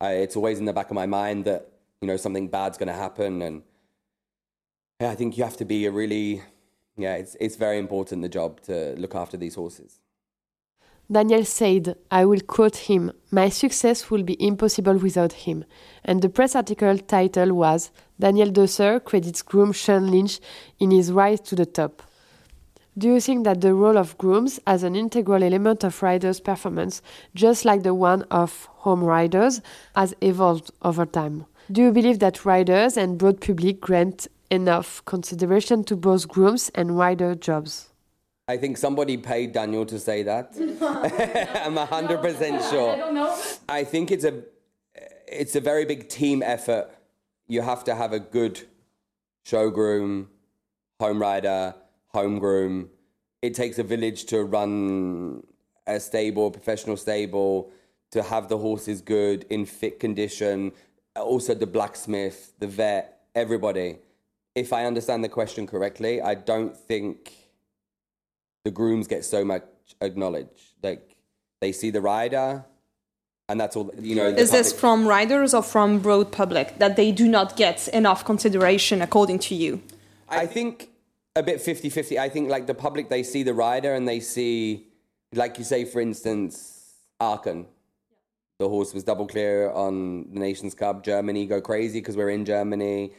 I, 0.00 0.12
it's 0.12 0.36
always 0.36 0.58
in 0.58 0.66
the 0.66 0.72
back 0.72 0.90
of 0.90 0.94
my 0.94 1.06
mind 1.06 1.44
that 1.46 1.72
you 2.00 2.06
know 2.06 2.16
something 2.16 2.48
bad's 2.48 2.78
going 2.78 2.88
to 2.88 2.92
happen, 2.92 3.42
and 3.42 3.62
yeah, 5.00 5.10
I 5.10 5.16
think 5.16 5.36
you 5.36 5.42
have 5.42 5.56
to 5.56 5.64
be 5.64 5.86
a 5.86 5.90
really 5.90 6.42
yeah, 6.96 7.14
it's 7.14 7.36
it's 7.40 7.56
very 7.56 7.78
important 7.78 8.22
the 8.22 8.28
job 8.28 8.60
to 8.62 8.94
look 8.96 9.14
after 9.14 9.36
these 9.36 9.54
horses. 9.56 10.00
Daniel 11.10 11.46
said, 11.46 11.96
I 12.10 12.26
will 12.26 12.40
quote 12.40 12.76
him, 12.76 13.12
My 13.30 13.48
success 13.48 14.10
will 14.10 14.22
be 14.22 14.36
impossible 14.46 14.98
without 14.98 15.32
him. 15.32 15.64
And 16.04 16.20
the 16.20 16.28
press 16.28 16.54
article 16.54 16.98
title 16.98 17.54
was 17.54 17.90
Daniel 18.20 18.50
Deusser 18.50 19.02
credits 19.02 19.40
groom 19.40 19.72
Sean 19.72 20.10
Lynch 20.10 20.38
in 20.78 20.90
his 20.90 21.10
rise 21.10 21.40
to 21.40 21.54
the 21.56 21.64
top. 21.64 22.02
Do 22.98 23.08
you 23.08 23.20
think 23.20 23.44
that 23.44 23.62
the 23.62 23.72
role 23.72 23.96
of 23.96 24.18
grooms 24.18 24.60
as 24.66 24.82
an 24.82 24.96
integral 24.96 25.42
element 25.42 25.82
of 25.82 26.02
riders' 26.02 26.40
performance, 26.40 27.00
just 27.34 27.64
like 27.64 27.84
the 27.84 27.94
one 27.94 28.24
of 28.24 28.66
home 28.66 29.02
riders, 29.02 29.62
has 29.96 30.14
evolved 30.20 30.70
over 30.82 31.06
time? 31.06 31.46
Do 31.72 31.80
you 31.80 31.92
believe 31.92 32.18
that 32.18 32.44
riders 32.44 32.98
and 32.98 33.16
broad 33.16 33.40
public 33.40 33.80
grant 33.80 34.26
enough 34.50 35.02
consideration 35.06 35.84
to 35.84 35.96
both 35.96 36.28
grooms 36.28 36.70
and 36.74 36.98
rider 36.98 37.34
jobs? 37.34 37.88
I 38.48 38.56
think 38.56 38.78
somebody 38.78 39.18
paid 39.18 39.52
Daniel 39.52 39.84
to 39.84 39.98
say 39.98 40.22
that. 40.22 40.56
I'm 41.64 41.76
hundred 41.76 42.22
percent 42.22 42.62
sure. 42.70 42.94
I 42.94 42.96
don't 42.96 43.14
know. 43.14 43.38
I 43.68 43.84
think 43.84 44.10
it's 44.10 44.24
a 44.24 44.42
it's 45.26 45.54
a 45.54 45.60
very 45.60 45.84
big 45.84 46.08
team 46.08 46.42
effort. 46.42 46.88
You 47.46 47.60
have 47.60 47.84
to 47.84 47.94
have 47.94 48.12
a 48.12 48.18
good 48.18 48.62
showgroom, 49.46 50.26
home 50.98 51.20
rider, 51.20 51.74
home 52.08 52.38
groom. 52.38 52.88
It 53.42 53.54
takes 53.54 53.78
a 53.78 53.82
village 53.82 54.24
to 54.26 54.42
run 54.44 55.42
a 55.86 56.00
stable, 56.00 56.50
professional 56.50 56.96
stable, 56.96 57.70
to 58.10 58.22
have 58.22 58.48
the 58.48 58.58
horses 58.58 59.02
good 59.02 59.44
in 59.50 59.66
fit 59.66 60.00
condition. 60.00 60.72
Also, 61.14 61.54
the 61.54 61.66
blacksmith, 61.66 62.52
the 62.58 62.66
vet, 62.66 63.20
everybody. 63.34 63.98
If 64.54 64.72
I 64.72 64.86
understand 64.86 65.22
the 65.22 65.28
question 65.28 65.66
correctly, 65.66 66.20
I 66.20 66.34
don't 66.34 66.76
think 66.76 67.47
the 68.64 68.70
grooms 68.70 69.06
get 69.06 69.24
so 69.24 69.44
much 69.44 69.64
acknowledged. 70.00 70.74
Like 70.82 71.16
they 71.60 71.72
see 71.72 71.90
the 71.90 72.00
rider, 72.00 72.64
and 73.48 73.60
that's 73.60 73.76
all. 73.76 73.90
You 74.00 74.16
know, 74.16 74.26
Is 74.26 74.50
this 74.50 74.72
from 74.72 75.06
riders 75.06 75.54
or 75.54 75.62
from 75.62 76.00
broad 76.00 76.32
public 76.32 76.78
that 76.78 76.96
they 76.96 77.12
do 77.12 77.28
not 77.28 77.56
get 77.56 77.88
enough 77.88 78.24
consideration 78.24 79.02
according 79.02 79.38
to 79.40 79.54
you? 79.54 79.82
I 80.28 80.46
think 80.46 80.90
a 81.36 81.42
bit 81.42 81.60
50 81.60 81.88
50. 81.88 82.18
I 82.18 82.28
think 82.28 82.50
like 82.50 82.66
the 82.66 82.74
public, 82.74 83.08
they 83.08 83.22
see 83.22 83.42
the 83.42 83.54
rider 83.54 83.94
and 83.94 84.06
they 84.06 84.20
see, 84.20 84.88
like 85.32 85.58
you 85.58 85.64
say, 85.64 85.84
for 85.84 86.00
instance, 86.00 86.94
Aachen. 87.20 87.66
The 88.58 88.68
horse 88.68 88.92
was 88.92 89.04
double 89.04 89.28
clear 89.28 89.70
on 89.70 90.32
the 90.32 90.40
Nations 90.40 90.74
Cup. 90.74 91.04
Germany 91.04 91.46
go 91.46 91.60
crazy 91.60 92.00
because 92.00 92.16
we're 92.16 92.30
in 92.30 92.44
Germany. 92.44 93.12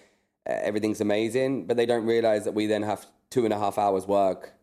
Uh, 0.48 0.52
everything's 0.62 1.00
amazing. 1.00 1.66
But 1.66 1.78
they 1.78 1.86
don't 1.86 2.06
realize 2.06 2.44
that 2.44 2.54
we 2.54 2.68
then 2.68 2.84
have 2.84 3.06
two 3.30 3.46
and 3.46 3.54
a 3.54 3.58
half 3.58 3.78
hours 3.78 4.06
work 4.06 4.54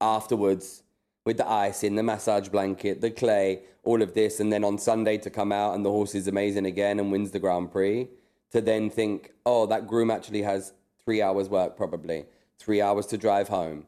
afterwards 0.00 0.82
with 1.24 1.36
the 1.36 1.48
ice 1.48 1.84
in, 1.84 1.94
the 1.94 2.02
massage 2.02 2.48
blanket, 2.48 3.00
the 3.00 3.10
clay, 3.10 3.60
all 3.84 4.02
of 4.02 4.14
this. 4.14 4.40
And 4.40 4.52
then 4.52 4.64
on 4.64 4.78
Sunday 4.78 5.18
to 5.18 5.30
come 5.30 5.52
out 5.52 5.74
and 5.74 5.84
the 5.84 5.90
horse 5.90 6.14
is 6.14 6.26
amazing 6.26 6.66
again 6.66 6.98
and 6.98 7.12
wins 7.12 7.30
the 7.30 7.38
Grand 7.38 7.70
Prix. 7.70 8.08
To 8.52 8.60
then 8.60 8.88
think, 8.88 9.32
oh, 9.44 9.66
that 9.66 9.86
groom 9.86 10.10
actually 10.10 10.42
has 10.42 10.72
three 11.04 11.20
hours 11.20 11.48
work 11.50 11.76
probably, 11.76 12.24
three 12.58 12.80
hours 12.80 13.06
to 13.06 13.18
drive 13.18 13.48
home, 13.48 13.86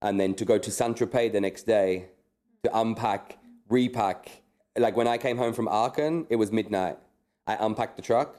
and 0.00 0.20
then 0.20 0.34
to 0.34 0.44
go 0.44 0.58
to 0.58 0.70
Saint 0.70 0.96
Tropez 0.96 1.32
the 1.32 1.40
next 1.40 1.64
day 1.64 2.06
to 2.62 2.78
unpack, 2.78 3.38
repack. 3.68 4.42
Like 4.78 4.96
when 4.96 5.08
I 5.08 5.18
came 5.18 5.38
home 5.38 5.52
from 5.52 5.66
Aachen, 5.68 6.26
it 6.30 6.36
was 6.36 6.52
midnight. 6.52 6.98
I 7.48 7.56
unpacked 7.58 7.96
the 7.96 8.02
truck, 8.02 8.36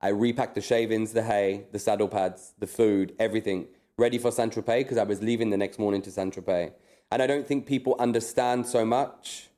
I 0.00 0.08
repacked 0.08 0.54
the 0.54 0.60
shavings, 0.60 1.12
the 1.12 1.22
hay, 1.22 1.64
the 1.72 1.78
saddle 1.78 2.08
pads, 2.08 2.52
the 2.58 2.66
food, 2.66 3.14
everything, 3.18 3.68
ready 3.98 4.18
for 4.18 4.30
Saint 4.30 4.54
Tropez 4.54 4.80
because 4.80 4.98
I 4.98 5.04
was 5.04 5.22
leaving 5.22 5.50
the 5.50 5.56
next 5.56 5.78
morning 5.78 6.02
to 6.02 6.10
Saint 6.10 6.34
Tropez. 6.34 6.72
And 7.10 7.22
I 7.22 7.26
don't 7.26 7.46
think 7.46 7.66
people 7.66 7.96
understand 7.98 8.66
so 8.66 8.84
much 8.84 9.48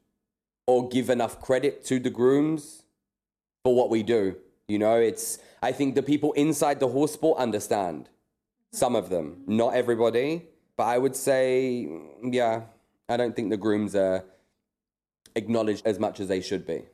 or 0.67 0.89
give 0.89 1.11
enough 1.11 1.41
credit 1.41 1.85
to 1.87 1.99
the 1.99 2.11
grooms 2.11 2.83
for 3.65 3.75
what 3.75 3.91
we 3.91 4.03
do. 4.03 4.37
You 4.69 4.79
know, 4.79 4.97
it's, 4.97 5.39
I 5.63 5.73
think 5.73 5.95
the 5.95 6.03
people 6.03 6.33
inside 6.35 6.79
the 6.79 6.89
horse 6.89 7.13
sport 7.13 7.39
understand. 7.39 8.11
Some 8.71 8.95
of 8.95 9.09
them, 9.09 9.43
not 9.47 9.75
everybody. 9.75 10.47
But 10.77 10.85
I 10.85 10.99
would 10.99 11.17
say, 11.17 11.89
yeah, 12.23 12.63
I 13.09 13.17
don't 13.17 13.35
think 13.35 13.51
the 13.51 13.57
grooms 13.57 13.97
are 13.97 14.25
acknowledged 15.35 15.87
as 15.87 15.99
much 15.99 16.21
as 16.21 16.29
they 16.29 16.41
should 16.41 16.67
be. 16.67 16.85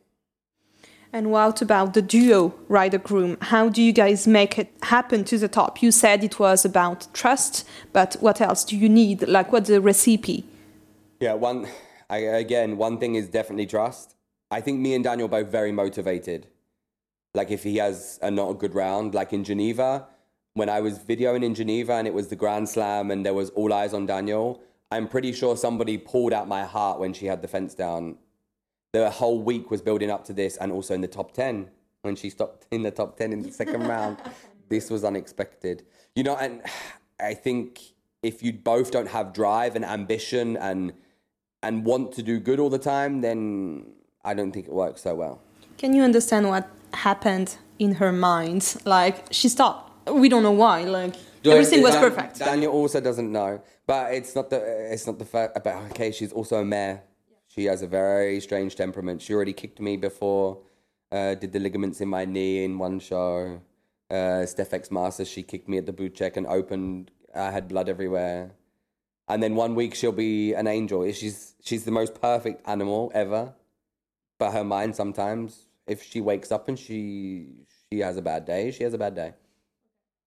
And 1.15 1.31
what 1.31 1.63
about 1.63 1.95
the 1.95 2.03
duo 2.03 2.55
rider 2.67 2.99
groom? 2.99 3.37
How 3.41 3.69
do 3.69 3.81
you 3.81 3.93
guys 3.93 4.27
make 4.27 4.59
it 4.59 4.73
happen 4.83 5.23
to 5.27 5.39
the 5.39 5.47
top? 5.47 5.81
You 5.81 5.93
said 5.93 6.25
it 6.25 6.41
was 6.41 6.65
about 6.65 7.07
trust, 7.15 7.65
but 7.93 8.17
what 8.19 8.41
else 8.41 8.65
do 8.65 8.77
you 8.77 8.89
need? 8.89 9.29
Like, 9.29 9.53
what's 9.53 9.69
the 9.69 9.81
recipe? 9.81 10.45
Yeah, 11.21 11.35
one, 11.35 11.69
I, 12.11 12.17
again, 12.17 12.77
one 12.79 12.99
thing 12.99 13.15
is 13.15 13.29
definitely 13.29 13.67
trust. 13.67 14.17
I 14.51 14.61
think 14.61 14.81
me 14.81 14.93
and 14.93 15.05
Daniel 15.05 15.29
both 15.29 15.47
very 15.47 15.71
motivated. 15.71 16.49
Like 17.33 17.53
if 17.53 17.63
he 17.63 17.77
has 17.77 18.19
a 18.21 18.29
not 18.29 18.51
a 18.51 18.55
good 18.55 18.75
round, 18.75 19.15
like 19.15 19.33
in 19.33 19.45
Geneva, 19.45 20.09
when 20.55 20.69
I 20.69 20.81
was 20.81 20.99
videoing 20.99 21.45
in 21.45 21.55
Geneva 21.55 21.93
and 21.93 22.09
it 22.09 22.15
was 22.15 22.27
the 22.27 22.37
Grand 22.37 22.69
Slam 22.69 23.13
and 23.13 23.25
there 23.25 23.35
was 23.35 23.51
all 23.51 23.73
eyes 23.73 23.95
on 23.95 24.07
Daniel, 24.07 24.61
I'm 24.91 25.07
pretty 25.07 25.33
sure 25.33 25.57
somebody 25.57 25.97
pulled 25.97 26.33
out 26.33 26.49
my 26.49 26.65
heart 26.65 26.99
when 26.99 27.13
she 27.13 27.27
had 27.27 27.41
the 27.41 27.47
fence 27.47 27.73
down. 27.73 28.17
The 28.95 29.11
whole 29.11 29.43
week 29.43 29.73
was 29.73 29.83
building 29.83 30.09
up 30.09 30.25
to 30.27 30.33
this 30.33 30.57
and 30.57 30.71
also 30.71 30.95
in 30.95 31.01
the 31.01 31.09
top 31.09 31.33
10 31.33 31.69
when 32.03 32.15
she 32.15 32.31
stopped 32.31 32.67
in 32.71 32.85
the 32.85 32.93
top 32.93 33.17
10 33.17 33.33
in 33.33 33.43
the 33.43 33.51
second 33.51 33.89
round. 33.95 34.19
This 34.69 34.89
was 34.89 35.03
unexpected. 35.03 35.83
You 36.15 36.23
know, 36.23 36.37
and 36.37 36.63
I 37.19 37.35
think 37.35 37.81
if 38.23 38.41
you 38.41 38.53
both 38.53 38.93
don't 38.93 39.09
have 39.09 39.33
drive 39.33 39.75
and 39.75 39.85
ambition 39.85 40.57
and 40.57 40.93
and 41.65 41.85
want 41.85 42.13
to 42.13 42.23
do 42.23 42.39
good 42.39 42.61
all 42.61 42.71
the 42.71 42.79
time, 42.79 43.21
then 43.21 43.95
I 44.25 44.33
don't 44.33 44.53
think 44.53 44.69
it 44.69 44.73
works 44.73 45.03
so 45.03 45.13
well. 45.17 45.41
Can 45.77 45.93
you 45.93 46.03
understand 46.05 46.49
what 46.49 46.69
happened 46.93 47.57
in 47.81 47.97
her 47.97 48.13
mind? 48.13 48.77
Like, 48.85 49.25
she 49.33 49.49
stopped. 49.49 49.91
We 50.09 50.29
don't 50.29 50.45
know 50.45 50.53
why. 50.53 50.85
Like, 50.85 51.17
everything 51.45 51.83
was 51.83 51.97
perfect. 51.97 52.39
Daniel 52.39 52.71
also 52.71 53.01
doesn't 53.01 53.33
know, 53.33 53.61
but 53.89 54.15
it's 54.15 54.37
not 54.37 54.51
the 54.51 54.59
it's 54.93 55.07
not 55.09 55.19
the 55.19 55.25
fact 55.25 55.57
about 55.57 55.91
okay. 55.91 56.13
She's 56.13 56.33
also 56.33 56.61
a 56.61 56.65
mare. 56.65 57.03
She 57.55 57.67
has 57.67 57.83
a 57.83 57.87
very 57.87 58.41
strange 58.41 58.75
temperament. 58.75 59.23
She 59.23 59.33
already 59.33 59.53
kicked 59.53 59.79
me 59.81 59.97
before. 59.97 60.59
Uh, 61.13 61.35
did 61.37 61.53
the 61.53 61.61
ligaments 61.61 62.01
in 62.01 62.09
my 62.09 62.25
knee 62.25 62.65
in 62.65 62.79
one 62.79 62.99
show. 62.99 63.61
Uh, 64.11 64.45
Steph 64.45 64.91
Master, 64.91 65.25
she 65.25 65.45
kicked 65.45 65.69
me 65.69 65.79
at 65.79 65.87
the 65.87 65.93
boot 65.93 66.15
check 66.17 66.37
and 66.37 66.49
opened. 66.49 67.13
I 67.33 67.53
had 67.53 67.69
blood 67.69 67.89
everywhere. 67.89 68.53
And 69.29 69.41
then 69.41 69.55
one 69.55 69.77
week 69.77 69.95
she'll 69.95 70.11
be 70.11 70.53
an 70.55 70.67
angel. 70.67 71.11
She's 71.13 71.55
she's 71.63 71.85
the 71.85 71.93
most 71.93 72.21
perfect 72.21 72.69
animal 72.69 73.13
ever. 73.15 73.55
But 74.39 74.51
her 74.53 74.65
mind 74.65 74.97
sometimes, 74.97 75.69
if 75.87 76.03
she 76.03 76.21
wakes 76.21 76.51
up 76.51 76.69
and 76.69 76.77
she 76.77 77.47
she 77.89 78.01
has 78.01 78.17
a 78.17 78.23
bad 78.23 78.47
day, 78.47 78.73
she 78.73 78.83
has 78.83 78.95
a 78.95 78.99
bad 78.99 79.15
day. 79.15 79.35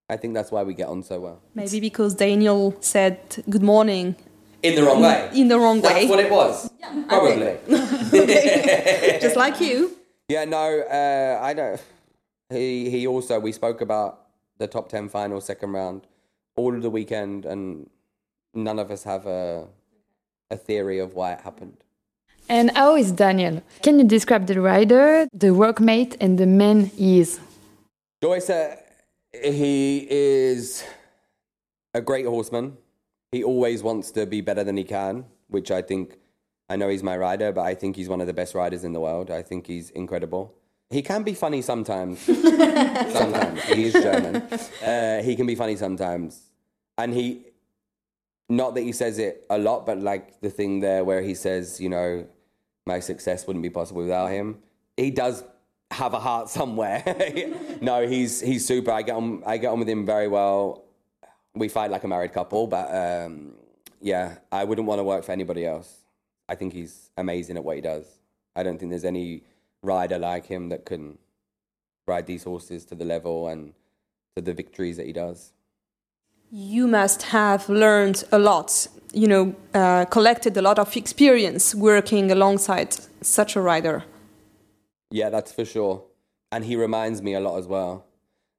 I 0.09 0.15
think 0.15 0.33
that's 0.33 0.51
why 0.51 0.63
we 0.63 0.73
get 0.73 0.87
on 0.87 1.03
so 1.03 1.19
well. 1.19 1.41
Maybe 1.53 1.81
because 1.81 2.15
Daniel 2.15 2.75
said 2.79 3.43
good 3.49 3.63
morning 3.63 4.15
In 4.63 4.75
the 4.75 4.83
wrong 4.83 5.01
way. 5.01 5.29
in 5.33 5.47
the 5.47 5.59
wrong 5.59 5.81
way. 5.81 5.93
That's 5.93 6.09
what 6.09 6.19
it 6.19 6.31
was. 6.31 6.69
Probably. 7.07 7.57
Just 9.21 9.35
like 9.35 9.61
you. 9.61 9.95
Yeah, 10.29 10.45
no, 10.45 10.81
uh, 10.81 11.39
I 11.41 11.53
don't. 11.53 11.81
He 12.49 12.89
he 12.89 13.07
also 13.07 13.39
we 13.39 13.51
spoke 13.51 13.81
about 13.81 14.27
the 14.57 14.67
top 14.67 14.89
ten 14.89 15.09
final 15.09 15.39
second 15.41 15.71
round 15.73 16.07
all 16.55 16.73
of 16.75 16.81
the 16.81 16.89
weekend, 16.89 17.45
and 17.45 17.89
none 18.53 18.79
of 18.79 18.89
us 18.91 19.03
have 19.03 19.25
a 19.27 19.67
a 20.49 20.57
theory 20.57 20.99
of 20.99 21.13
why 21.13 21.33
it 21.33 21.41
happened. 21.41 21.77
And 22.49 22.71
how 22.75 22.95
is 22.95 23.11
Daniel? 23.11 23.61
Can 23.83 23.99
you 23.99 24.05
describe 24.05 24.47
the 24.47 24.59
rider, 24.61 25.27
the 25.33 25.47
workmate, 25.47 26.15
and 26.21 26.37
the 26.37 26.47
man 26.47 26.85
he 26.85 27.19
is? 27.19 27.39
Joyce, 28.23 28.49
uh, 28.49 28.77
he 29.33 30.07
is 30.09 30.83
a 31.93 31.99
great 32.01 32.25
horseman. 32.25 32.77
He 33.31 33.43
always 33.43 33.83
wants 33.83 34.11
to 34.11 34.25
be 34.25 34.41
better 34.41 34.63
than 34.63 34.77
he 34.77 34.83
can, 34.83 35.25
which 35.47 35.71
I 35.71 35.81
think, 35.81 36.17
I 36.69 36.75
know 36.75 36.89
he's 36.89 37.03
my 37.03 37.17
rider, 37.17 37.51
but 37.51 37.61
I 37.61 37.75
think 37.75 37.95
he's 37.95 38.09
one 38.09 38.21
of 38.21 38.27
the 38.27 38.33
best 38.33 38.55
riders 38.55 38.83
in 38.83 38.93
the 38.93 38.99
world. 38.99 39.31
I 39.31 39.41
think 39.41 39.67
he's 39.67 39.89
incredible. 39.91 40.53
He 40.89 41.01
can 41.01 41.23
be 41.23 41.33
funny 41.33 41.61
sometimes. 41.61 42.19
sometimes. 42.21 43.63
He 43.63 43.85
is 43.85 43.93
German. 43.93 44.35
Uh, 44.83 45.21
he 45.21 45.35
can 45.35 45.45
be 45.45 45.55
funny 45.55 45.75
sometimes. 45.75 46.41
And 46.97 47.13
he, 47.13 47.45
not 48.47 48.75
that 48.75 48.81
he 48.81 48.93
says 48.93 49.19
it 49.19 49.45
a 49.49 49.57
lot, 49.57 49.85
but 49.85 49.99
like 49.99 50.39
the 50.39 50.49
thing 50.49 50.79
there 50.79 51.03
where 51.03 51.21
he 51.21 51.35
says, 51.35 51.81
you 51.81 51.89
know, 51.89 52.25
my 52.85 53.01
success 53.01 53.45
wouldn't 53.45 53.63
be 53.63 53.69
possible 53.69 54.01
without 54.01 54.27
him. 54.27 54.59
He 54.95 55.11
does 55.11 55.43
have 55.91 56.13
a 56.13 56.19
heart 56.19 56.49
somewhere. 56.49 57.03
no, 57.81 58.07
he's 58.07 58.41
he's 58.41 58.65
super. 58.65 58.91
I 58.91 59.01
get 59.01 59.15
on 59.15 59.43
I 59.45 59.57
get 59.57 59.67
on 59.67 59.79
with 59.79 59.89
him 59.89 60.05
very 60.05 60.27
well. 60.27 60.83
We 61.57 61.67
fight 61.67 61.91
like 61.91 62.03
a 62.03 62.07
married 62.07 62.33
couple, 62.33 62.67
but 62.67 62.93
um, 62.93 63.53
yeah, 64.01 64.35
I 64.51 64.63
wouldn't 64.63 64.87
want 64.87 64.99
to 64.99 65.03
work 65.03 65.23
for 65.23 65.31
anybody 65.31 65.65
else. 65.65 66.01
I 66.49 66.55
think 66.55 66.73
he's 66.73 67.09
amazing 67.17 67.57
at 67.57 67.63
what 67.63 67.75
he 67.75 67.81
does. 67.81 68.05
I 68.55 68.63
don't 68.63 68.77
think 68.77 68.91
there's 68.91 69.05
any 69.05 69.43
rider 69.81 70.17
like 70.17 70.45
him 70.45 70.69
that 70.69 70.85
can 70.85 71.17
ride 72.05 72.25
these 72.25 72.43
horses 72.43 72.85
to 72.85 72.95
the 72.95 73.05
level 73.05 73.47
and 73.47 73.73
to 74.35 74.41
the 74.41 74.53
victories 74.53 74.97
that 74.97 75.05
he 75.05 75.13
does. 75.13 75.51
You 76.49 76.87
must 76.87 77.23
have 77.23 77.67
learned 77.67 78.23
a 78.31 78.39
lot, 78.39 78.87
you 79.13 79.27
know, 79.27 79.55
uh, 79.73 80.05
collected 80.05 80.55
a 80.55 80.61
lot 80.61 80.79
of 80.79 80.95
experience 80.95 81.75
working 81.75 82.31
alongside 82.31 82.95
such 83.21 83.55
a 83.57 83.61
rider. 83.61 84.05
Yeah, 85.11 85.29
that's 85.29 85.51
for 85.51 85.65
sure. 85.65 86.03
And 86.51 86.63
he 86.63 86.77
reminds 86.77 87.21
me 87.21 87.33
a 87.33 87.41
lot 87.41 87.57
as 87.57 87.67
well. 87.67 88.05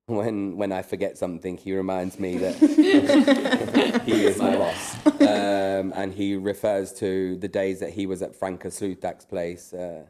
When 0.09 0.57
when 0.57 0.73
I 0.73 0.81
forget 0.81 1.19
something, 1.19 1.59
he 1.59 1.75
reminds 1.77 2.19
me 2.19 2.39
that 2.39 2.55
he 4.07 4.25
is 4.25 4.39
my 4.39 4.57
boss. 4.57 5.07
Um, 5.07 5.93
and 5.95 6.15
he 6.15 6.35
refers 6.35 6.95
to 6.95 7.37
the 7.37 7.49
days 7.49 7.81
that 7.81 7.91
he 7.91 8.07
was 8.07 8.23
at 8.23 8.35
Franke 8.35 8.69
Sloothaak's 8.69 9.27
place. 9.27 9.75
Uh, 9.75 10.07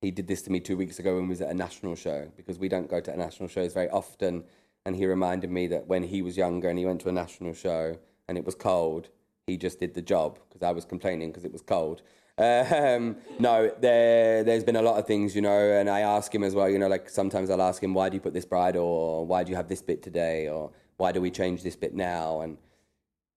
he 0.00 0.12
did 0.12 0.28
this 0.28 0.42
to 0.42 0.52
me 0.52 0.60
two 0.60 0.76
weeks 0.76 1.00
ago 1.00 1.16
when 1.16 1.24
we 1.24 1.30
was 1.30 1.40
at 1.40 1.50
a 1.50 1.54
national 1.54 1.96
show 1.96 2.30
because 2.36 2.60
we 2.60 2.68
don't 2.68 2.88
go 2.88 3.00
to 3.00 3.16
national 3.16 3.48
shows 3.48 3.74
very 3.74 3.90
often. 3.90 4.44
And 4.86 4.94
he 4.94 5.04
reminded 5.04 5.50
me 5.50 5.66
that 5.66 5.88
when 5.88 6.04
he 6.04 6.22
was 6.22 6.36
younger 6.36 6.68
and 6.68 6.78
he 6.78 6.86
went 6.86 7.00
to 7.00 7.08
a 7.08 7.12
national 7.12 7.54
show 7.54 7.98
and 8.28 8.38
it 8.38 8.44
was 8.44 8.54
cold, 8.54 9.08
he 9.48 9.56
just 9.56 9.80
did 9.80 9.94
the 9.94 10.02
job 10.02 10.38
because 10.48 10.62
I 10.62 10.70
was 10.70 10.84
complaining 10.84 11.30
because 11.30 11.44
it 11.44 11.52
was 11.52 11.62
cold. 11.62 12.02
Um, 12.36 13.16
no, 13.38 13.70
there, 13.80 14.42
there's 14.42 14.64
been 14.64 14.76
a 14.76 14.82
lot 14.82 14.98
of 14.98 15.06
things, 15.06 15.36
you 15.36 15.42
know, 15.42 15.56
and 15.56 15.88
I 15.88 16.00
ask 16.00 16.34
him 16.34 16.42
as 16.42 16.54
well, 16.54 16.68
you 16.68 16.78
know, 16.78 16.88
like 16.88 17.08
sometimes 17.08 17.48
I'll 17.48 17.62
ask 17.62 17.82
him, 17.82 17.94
why 17.94 18.08
do 18.08 18.16
you 18.16 18.20
put 18.20 18.34
this 18.34 18.44
bridle, 18.44 18.84
or 18.84 19.26
why 19.26 19.44
do 19.44 19.50
you 19.50 19.56
have 19.56 19.68
this 19.68 19.82
bit 19.82 20.02
today, 20.02 20.48
or 20.48 20.72
why 20.96 21.12
do 21.12 21.20
we 21.20 21.30
change 21.30 21.62
this 21.62 21.76
bit 21.76 21.94
now? 21.94 22.40
And 22.40 22.58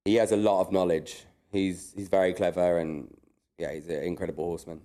he 0.05 0.15
has 0.15 0.31
a 0.31 0.38
lot 0.38 0.62
of 0.62 0.71
knowledge. 0.71 1.25
He's, 1.51 1.93
he's 1.95 2.07
very 2.07 2.33
clever, 2.33 2.79
and 2.79 3.13
yeah, 3.60 3.71
he's 3.73 3.88
an 3.88 4.03
incredible 4.03 4.45
horseman. 4.45 4.81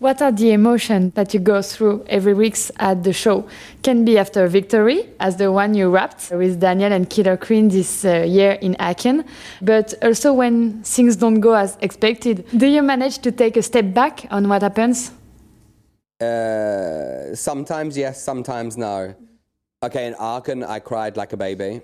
What 0.00 0.22
are 0.22 0.30
the 0.30 0.52
emotions 0.52 1.14
that 1.14 1.34
you 1.34 1.40
go 1.40 1.60
through 1.60 2.04
every 2.08 2.32
week 2.32 2.56
at 2.76 3.02
the 3.02 3.12
show? 3.12 3.48
Can 3.82 4.04
be 4.04 4.16
after 4.16 4.44
a 4.44 4.48
victory, 4.48 5.08
as 5.18 5.38
the 5.38 5.50
one 5.50 5.74
you 5.74 5.90
wrapped 5.90 6.30
with 6.30 6.60
Daniel 6.60 6.92
and 6.92 7.10
Killer 7.10 7.36
Queen 7.36 7.68
this 7.68 8.04
uh, 8.04 8.18
year 8.18 8.52
in 8.52 8.76
Aachen, 8.78 9.24
but 9.60 9.94
also 10.00 10.32
when 10.32 10.84
things 10.84 11.16
don't 11.16 11.40
go 11.40 11.54
as 11.54 11.76
expected. 11.80 12.46
Do 12.56 12.66
you 12.68 12.80
manage 12.80 13.18
to 13.18 13.32
take 13.32 13.56
a 13.56 13.62
step 13.62 13.92
back 13.92 14.24
on 14.30 14.48
what 14.48 14.62
happens? 14.62 15.10
Uh, 16.20 17.34
sometimes 17.34 17.98
yes, 17.98 18.22
sometimes 18.22 18.76
no. 18.76 19.16
Okay, 19.82 20.06
in 20.06 20.14
Aachen, 20.14 20.62
I 20.62 20.78
cried 20.78 21.16
like 21.16 21.32
a 21.32 21.36
baby. 21.36 21.80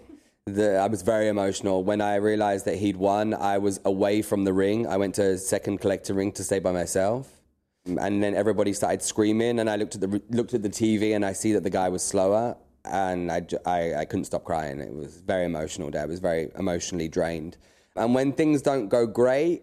The, 0.47 0.77
I 0.77 0.87
was 0.87 1.03
very 1.03 1.27
emotional. 1.27 1.83
When 1.83 2.01
I 2.01 2.15
realized 2.17 2.65
that 2.67 2.77
he'd 2.77 2.97
won, 2.97 3.35
I 3.35 3.59
was 3.59 3.81
away 3.85 4.23
from 4.23 4.45
the 4.45 4.53
ring. 4.53 4.87
I 4.87 4.99
went 4.99 5.17
to 5.17 5.37
second 5.37 5.79
collector 5.81 6.15
ring 6.15 6.31
to 6.33 6.45
stay 6.45 6.61
by 6.61 6.71
myself 6.71 7.41
and 7.87 8.23
then 8.23 8.35
everybody 8.35 8.73
started 8.73 9.03
screaming 9.03 9.59
and 9.59 9.69
i 9.69 9.77
looked 9.77 9.95
at 9.95 10.01
the 10.01 10.23
looked 10.31 10.55
at 10.55 10.63
the 10.63 10.71
tv 10.71 11.15
and 11.15 11.25
i 11.25 11.33
see 11.33 11.53
that 11.53 11.63
the 11.63 11.71
guy 11.71 11.89
was 11.89 12.03
slower 12.03 12.57
and 12.85 13.31
i, 13.31 13.47
I, 13.67 13.95
I 13.95 14.05
couldn't 14.05 14.25
stop 14.25 14.45
crying. 14.45 14.81
It 14.81 14.93
was 14.93 15.21
very 15.21 15.45
emotional 15.45 15.91
day. 15.91 16.01
I 16.01 16.05
was 16.05 16.21
very 16.21 16.51
emotionally 16.59 17.09
drained. 17.09 17.57
And 17.97 18.15
when 18.15 18.33
things 18.33 18.63
don't 18.63 18.89
go 18.89 19.07
great 19.07 19.63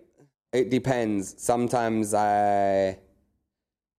it 0.53 0.69
depends. 0.69 1.35
Sometimes 1.37 2.13
i 2.13 2.97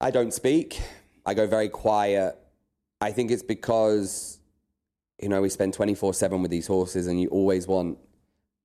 i 0.00 0.10
don't 0.10 0.34
speak. 0.34 0.80
I 1.24 1.34
go 1.34 1.46
very 1.46 1.68
quiet. 1.68 2.36
I 3.00 3.12
think 3.12 3.30
it's 3.30 3.42
because 3.42 4.38
you 5.20 5.28
know 5.28 5.40
we 5.40 5.48
spend 5.48 5.74
24/7 5.74 6.42
with 6.42 6.50
these 6.50 6.66
horses 6.66 7.06
and 7.06 7.20
you 7.20 7.28
always 7.28 7.66
want 7.66 7.98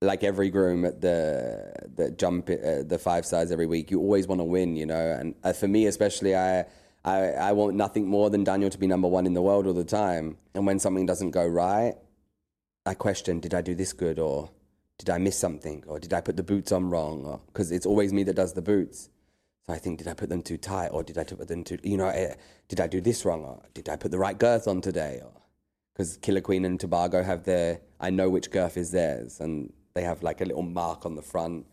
like 0.02 0.24
every 0.24 0.50
groom 0.50 0.86
at 0.86 1.02
the 1.02 1.74
the 1.96 2.12
jump 2.12 2.50
uh, 2.50 2.84
the 2.84 3.00
five 3.00 3.26
stars 3.26 3.52
every 3.52 3.66
week, 3.66 3.90
you 3.92 4.00
always 4.00 4.28
want 4.28 4.40
to 4.40 4.46
win, 4.46 4.76
you 4.76 4.86
know. 4.86 5.18
And 5.20 5.36
uh, 5.44 5.54
for 5.54 5.68
me, 5.68 5.88
especially, 5.88 6.36
I, 6.36 6.66
I 7.04 7.32
I 7.32 7.52
want 7.54 7.76
nothing 7.76 8.08
more 8.08 8.30
than 8.30 8.44
Daniel 8.44 8.70
to 8.70 8.78
be 8.78 8.88
number 8.88 9.08
one 9.08 9.26
in 9.26 9.34
the 9.34 9.42
world 9.42 9.66
all 9.66 9.74
the 9.74 9.84
time. 9.84 10.38
And 10.54 10.66
when 10.68 10.80
something 10.80 11.06
doesn't 11.06 11.32
go 11.32 11.46
right, 11.46 11.96
I 12.86 12.94
question: 12.94 13.40
Did 13.40 13.54
I 13.54 13.62
do 13.62 13.74
this 13.74 13.94
good, 13.94 14.20
or 14.20 14.52
did 15.00 15.10
I 15.10 15.18
miss 15.18 15.38
something, 15.38 15.84
or 15.88 16.00
did 16.00 16.14
I 16.14 16.22
put 16.22 16.38
the 16.38 16.44
boots 16.44 16.72
on 16.72 16.90
wrong? 16.90 17.42
Because 17.48 17.72
it's 17.72 17.86
always 17.86 18.14
me 18.14 18.24
that 18.24 18.36
does 18.36 18.54
the 18.54 18.62
boots. 18.62 19.10
So 19.66 19.74
I 19.74 19.80
think, 19.80 19.98
did 19.98 20.08
I 20.08 20.14
put 20.14 20.30
them 20.30 20.44
too 20.44 20.58
tight, 20.58 20.90
or 20.90 21.04
did 21.04 21.18
I 21.18 21.24
put 21.24 21.48
them 21.48 21.64
too? 21.64 21.80
You 21.84 21.98
know, 21.98 22.08
uh, 22.08 22.36
did 22.68 22.80
I 22.80 22.88
do 22.88 23.02
this 23.02 23.26
wrong, 23.26 23.44
or 23.44 23.64
did 23.74 23.90
I 23.90 23.96
put 23.96 24.12
the 24.12 24.20
right 24.20 24.38
girth 24.38 24.68
on 24.68 24.80
today? 24.80 25.22
Because 25.94 26.18
Killer 26.18 26.42
Queen 26.42 26.64
and 26.64 26.80
Tobago 26.80 27.24
have 27.24 27.44
their, 27.44 27.82
I 28.00 28.12
know 28.12 28.30
which 28.30 28.52
girth 28.52 28.78
is 28.78 28.92
theirs, 28.92 29.40
and 29.40 29.74
they 29.98 30.04
have 30.04 30.22
like 30.22 30.42
a 30.42 30.46
little 30.46 30.64
mark 30.64 31.06
on 31.06 31.16
the 31.16 31.22
front. 31.22 31.66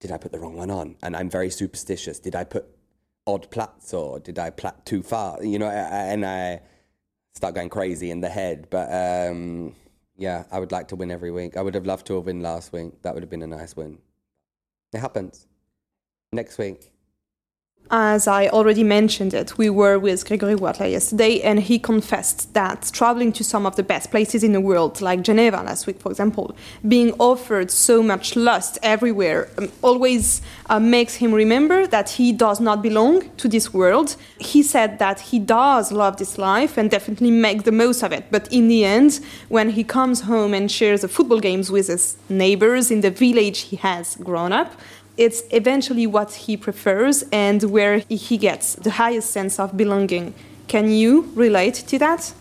Did 0.00 0.10
I 0.10 0.16
put 0.16 0.32
the 0.32 0.38
wrong 0.38 0.56
one 0.56 0.70
on? 0.70 0.96
And 1.02 1.14
I'm 1.14 1.28
very 1.28 1.50
superstitious. 1.50 2.18
Did 2.18 2.34
I 2.34 2.44
put 2.44 2.64
odd 3.26 3.50
plats 3.50 3.92
or 3.92 4.18
did 4.18 4.38
I 4.38 4.48
plat 4.48 4.86
too 4.86 5.02
far? 5.02 5.42
You 5.44 5.58
know, 5.58 5.68
and 5.68 6.24
I 6.24 6.62
start 7.34 7.54
going 7.54 7.68
crazy 7.68 8.10
in 8.10 8.20
the 8.20 8.30
head. 8.30 8.68
But 8.70 8.88
um, 8.90 9.74
yeah, 10.16 10.44
I 10.50 10.58
would 10.58 10.72
like 10.72 10.88
to 10.88 10.96
win 10.96 11.10
every 11.10 11.30
week. 11.30 11.58
I 11.58 11.62
would 11.62 11.74
have 11.74 11.84
loved 11.84 12.06
to 12.06 12.16
have 12.16 12.26
won 12.26 12.40
last 12.40 12.72
week. 12.72 13.02
That 13.02 13.12
would 13.12 13.22
have 13.22 13.30
been 13.30 13.42
a 13.42 13.46
nice 13.46 13.76
win. 13.76 13.98
It 14.94 15.00
happens. 15.00 15.46
Next 16.32 16.56
week, 16.56 16.90
as 17.90 18.28
I 18.28 18.46
already 18.48 18.84
mentioned 18.84 19.34
it, 19.34 19.58
we 19.58 19.68
were 19.68 19.98
with 19.98 20.24
Gregory 20.26 20.54
Wathelet 20.54 20.92
yesterday, 20.92 21.40
and 21.40 21.58
he 21.58 21.78
confessed 21.78 22.54
that 22.54 22.88
traveling 22.92 23.32
to 23.32 23.42
some 23.42 23.66
of 23.66 23.74
the 23.74 23.82
best 23.82 24.12
places 24.12 24.44
in 24.44 24.52
the 24.52 24.60
world, 24.60 25.00
like 25.00 25.22
Geneva 25.22 25.56
last 25.62 25.88
week, 25.88 26.00
for 26.00 26.10
example, 26.10 26.54
being 26.86 27.12
offered 27.18 27.70
so 27.70 28.00
much 28.02 28.36
lust 28.36 28.78
everywhere, 28.82 29.50
um, 29.58 29.72
always 29.82 30.40
uh, 30.68 30.78
makes 30.78 31.16
him 31.16 31.34
remember 31.34 31.86
that 31.88 32.10
he 32.10 32.32
does 32.32 32.60
not 32.60 32.80
belong 32.80 33.28
to 33.38 33.48
this 33.48 33.74
world. 33.74 34.14
He 34.38 34.62
said 34.62 35.00
that 35.00 35.18
he 35.18 35.40
does 35.40 35.90
love 35.90 36.16
this 36.18 36.38
life 36.38 36.78
and 36.78 36.90
definitely 36.90 37.32
make 37.32 37.64
the 37.64 37.72
most 37.72 38.04
of 38.04 38.12
it, 38.12 38.26
but 38.30 38.46
in 38.52 38.68
the 38.68 38.84
end, 38.84 39.18
when 39.48 39.70
he 39.70 39.82
comes 39.82 40.20
home 40.22 40.54
and 40.54 40.70
shares 40.70 41.00
the 41.00 41.08
football 41.08 41.40
games 41.40 41.72
with 41.72 41.88
his 41.88 42.16
neighbors 42.28 42.92
in 42.92 43.00
the 43.00 43.10
village 43.10 43.60
he 43.62 43.76
has 43.76 44.14
grown 44.16 44.52
up, 44.52 44.72
it's 45.16 45.42
eventually 45.50 46.06
what 46.06 46.32
he 46.32 46.56
prefers 46.56 47.24
and 47.32 47.62
where 47.64 47.98
he 48.08 48.36
gets 48.38 48.74
the 48.74 48.92
highest 48.92 49.30
sense 49.30 49.58
of 49.58 49.76
belonging. 49.76 50.34
Can 50.68 50.90
you 50.90 51.30
relate 51.34 51.74
to 51.74 51.98
that? 51.98 52.32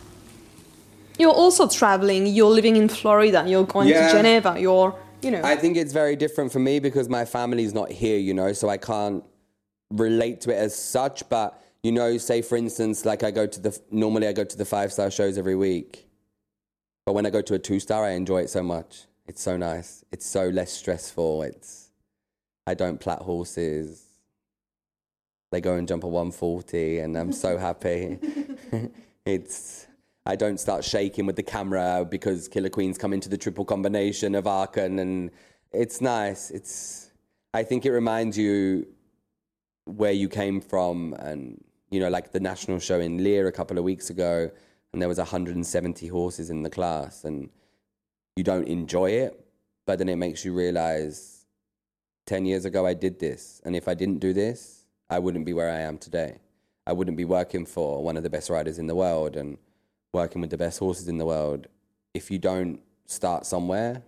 You're 1.17 1.34
also 1.34 1.67
traveling, 1.67 2.27
you're 2.27 2.49
living 2.49 2.77
in 2.77 2.88
Florida, 2.88 3.43
you're 3.45 3.65
going 3.65 3.89
yeah. 3.89 4.08
to 4.08 4.13
Geneva, 4.13 4.55
you're, 4.58 4.95
you 5.21 5.32
know. 5.32 5.41
I 5.43 5.58
think 5.58 5.75
it's 5.75 5.91
very 5.91 6.15
different 6.15 6.51
for 6.51 6.60
me 6.60 6.79
because 6.79 7.10
my 7.10 7.25
family's 7.25 7.73
not 7.73 7.91
here, 7.91 8.17
you 8.17 8.34
know, 8.34 8.53
so 8.53 8.69
I 8.69 8.77
can't 8.77 9.23
relate 9.89 10.39
to 10.41 10.51
it 10.51 10.55
as 10.55 10.73
such. 10.73 11.27
But, 11.27 11.62
you 11.84 11.91
know, 11.91 12.17
say 12.17 12.41
for 12.41 12.55
instance, 12.55 13.03
like 13.03 13.23
I 13.23 13.32
go 13.32 13.45
to 13.45 13.60
the, 13.60 13.77
normally 13.91 14.27
I 14.27 14.34
go 14.34 14.45
to 14.45 14.58
the 14.58 14.63
five 14.63 14.93
star 14.93 15.12
shows 15.12 15.38
every 15.38 15.55
week. 15.55 16.08
But 17.05 17.13
when 17.13 17.25
I 17.25 17.32
go 17.32 17.41
to 17.41 17.55
a 17.55 17.60
two 17.60 17.82
star, 17.82 18.05
I 18.05 18.12
enjoy 18.12 18.41
it 18.43 18.49
so 18.49 18.63
much. 18.63 19.08
It's 19.27 19.41
so 19.41 19.58
nice. 19.58 20.05
It's 20.12 20.25
so 20.25 20.47
less 20.47 20.71
stressful. 20.71 21.43
It's, 21.43 21.88
I 22.69 22.75
don't 22.75 22.99
plat 22.99 23.23
horses. 23.23 24.03
They 25.51 25.60
go 25.60 25.73
and 25.73 25.88
jump 25.88 26.03
a 26.03 26.08
140, 26.08 26.99
and 26.99 27.17
I'm 27.17 27.32
so 27.32 27.58
happy. 27.67 28.19
it's 29.25 29.88
I 30.27 30.36
don't 30.36 30.60
start 30.60 30.84
shaking 30.84 31.25
with 31.25 31.36
the 31.36 31.41
camera 31.41 32.05
because 32.08 32.47
Killer 32.47 32.69
Queen's 32.69 32.99
come 32.99 33.12
into 33.12 33.27
the 33.27 33.39
triple 33.39 33.65
combination 33.65 34.36
of 34.36 34.45
Aachen, 34.45 34.99
and 34.99 35.32
it's 35.71 35.99
nice. 35.99 36.51
It's 36.51 37.10
I 37.55 37.63
think 37.63 37.88
it 37.88 37.91
reminds 37.91 38.38
you 38.38 38.86
where 39.86 40.12
you 40.12 40.29
came 40.29 40.62
from, 40.62 41.15
and 41.17 41.60
you 41.89 41.99
know, 41.99 42.10
like 42.10 42.34
the 42.34 42.39
national 42.39 42.77
show 42.77 42.99
in 42.99 43.23
Leer 43.23 43.47
a 43.47 43.51
couple 43.51 43.79
of 43.79 43.84
weeks 43.84 44.12
ago, 44.12 44.51
and 44.93 45.01
there 45.01 45.10
was 45.10 45.17
170 45.17 46.08
horses 46.08 46.51
in 46.51 46.62
the 46.62 46.69
class, 46.69 47.23
and 47.23 47.49
you 48.36 48.43
don't 48.43 48.67
enjoy 48.67 49.10
it, 49.10 49.43
but 49.88 49.97
then 49.97 50.08
it 50.08 50.17
makes 50.17 50.45
you 50.45 50.53
realize 50.53 51.38
10 52.30 52.46
years 52.46 52.63
ago 52.65 52.86
I 52.86 52.94
did 52.94 53.18
this. 53.20 53.60
And 53.65 53.76
if 53.76 53.88
I 53.88 53.96
didn't 53.96 54.20
do 54.20 54.34
this, 54.34 54.86
I 55.10 55.18
wouldn't 55.18 55.46
be 55.46 55.54
where 55.54 55.72
I 55.72 55.80
am 55.80 55.98
today. 55.98 56.38
I 56.86 56.94
wouldn't 56.94 57.18
be 57.18 57.26
working 57.26 57.65
for 57.65 58.04
one 58.04 58.18
of 58.18 58.24
the 58.24 58.30
best 58.30 58.52
riders 58.52 58.78
in 58.78 58.86
the 58.86 58.94
world 58.94 59.36
and 59.36 59.58
working 60.13 60.39
with 60.39 60.52
the 60.52 60.58
best 60.58 60.78
horses 60.78 61.08
in 61.08 61.18
the 61.18 61.26
world. 61.26 61.65
If 62.13 62.30
you 62.30 62.38
don't 62.38 62.82
start 63.08 63.48
somewhere, 63.48 64.04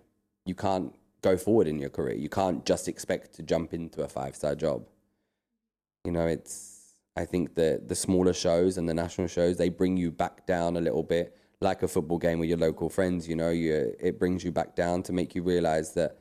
you 0.46 0.54
can't 0.54 0.94
go 1.20 1.36
forward 1.36 1.66
in 1.66 1.80
your 1.80 1.90
career. 1.90 2.14
You 2.14 2.28
can't 2.28 2.64
just 2.64 2.86
expect 2.86 3.34
to 3.34 3.42
jump 3.42 3.74
into 3.74 4.04
a 4.04 4.08
five 4.08 4.36
star 4.36 4.54
job. 4.54 4.86
You 6.04 6.12
know, 6.12 6.26
it's 6.26 6.92
I 7.16 7.24
think 7.24 7.56
the 7.56 7.82
the 7.84 7.96
smaller 7.96 8.32
shows 8.32 8.78
and 8.78 8.88
the 8.88 8.94
national 8.94 9.26
shows 9.26 9.56
they 9.56 9.68
bring 9.68 9.96
you 9.96 10.12
back 10.12 10.46
down 10.46 10.76
a 10.76 10.80
little 10.80 11.02
bit, 11.02 11.36
like 11.60 11.82
a 11.82 11.88
football 11.88 12.18
game 12.18 12.38
with 12.38 12.48
your 12.48 12.58
local 12.58 12.88
friends. 12.88 13.28
You 13.28 13.34
know, 13.34 13.50
you 13.50 13.96
it 13.98 14.20
brings 14.20 14.44
you 14.44 14.52
back 14.52 14.76
down 14.76 15.02
to 15.04 15.12
make 15.12 15.34
you 15.34 15.42
realize 15.42 15.94
that 15.94 16.18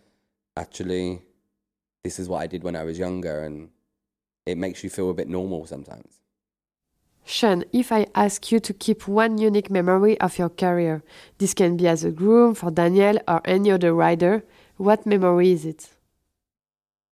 actually 0.58 1.22
this 2.04 2.20
is 2.20 2.28
what 2.28 2.42
I 2.42 2.48
did 2.48 2.64
when 2.64 2.76
I 2.76 2.84
was 2.84 2.98
younger, 2.98 3.44
and 3.44 3.70
it 4.46 4.58
makes 4.58 4.84
you 4.84 4.90
feel 4.90 5.10
a 5.10 5.14
bit 5.14 5.28
normal 5.28 5.66
sometimes. 5.66 6.22
Sean, 7.24 7.64
if 7.72 7.92
I 7.92 8.08
ask 8.16 8.52
you 8.52 8.60
to 8.60 8.74
keep 8.74 9.08
one 9.08 9.38
unique 9.38 9.70
memory 9.70 10.20
of 10.20 10.40
your 10.40 10.50
career, 10.50 11.04
this 11.38 11.54
can 11.54 11.78
be 11.78 11.88
as 11.88 12.04
a 12.04 12.12
groom 12.12 12.56
for 12.56 12.72
Daniel 12.72 13.20
or 13.28 13.42
any 13.46 13.72
other 13.72 13.94
rider, 13.94 14.44
what 14.78 15.06
memory 15.06 15.52
is 15.52 15.66
it? 15.66 15.90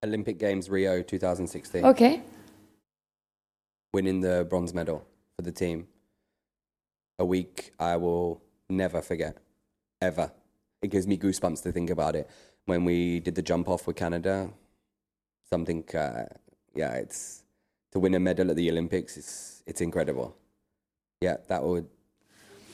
Olympic 0.04 0.39
Games 0.39 0.69
Rio 0.69 1.04
2016. 1.04 1.86
Okay. 1.86 2.21
Winning 3.93 4.21
the 4.21 4.47
bronze 4.49 4.73
medal 4.73 5.06
for 5.36 5.43
the 5.43 5.52
team. 5.52 5.88
A 7.19 7.25
week 7.25 7.71
I 7.80 7.97
will 7.97 8.41
never 8.69 9.02
forget, 9.02 9.38
ever. 10.02 10.32
It 10.82 10.88
gives 10.88 11.06
me 11.06 11.17
goosebumps 11.17 11.62
to 11.63 11.71
think 11.71 11.89
about 11.89 12.15
it. 12.15 12.30
When 12.65 12.86
we 12.86 13.19
did 13.19 13.36
the 13.36 13.41
jump 13.41 13.67
off 13.67 13.86
with 13.88 13.97
Canada, 13.97 14.49
something, 15.49 15.83
uh, 15.95 16.25
yeah, 16.75 16.93
it's 16.93 17.43
to 17.91 17.99
win 17.99 18.13
a 18.13 18.19
medal 18.19 18.49
at 18.49 18.55
the 18.55 18.69
Olympics. 18.69 19.17
It's 19.17 19.63
it's 19.65 19.81
incredible. 19.81 20.35
Yeah, 21.21 21.38
that 21.47 21.63
would. 21.63 21.88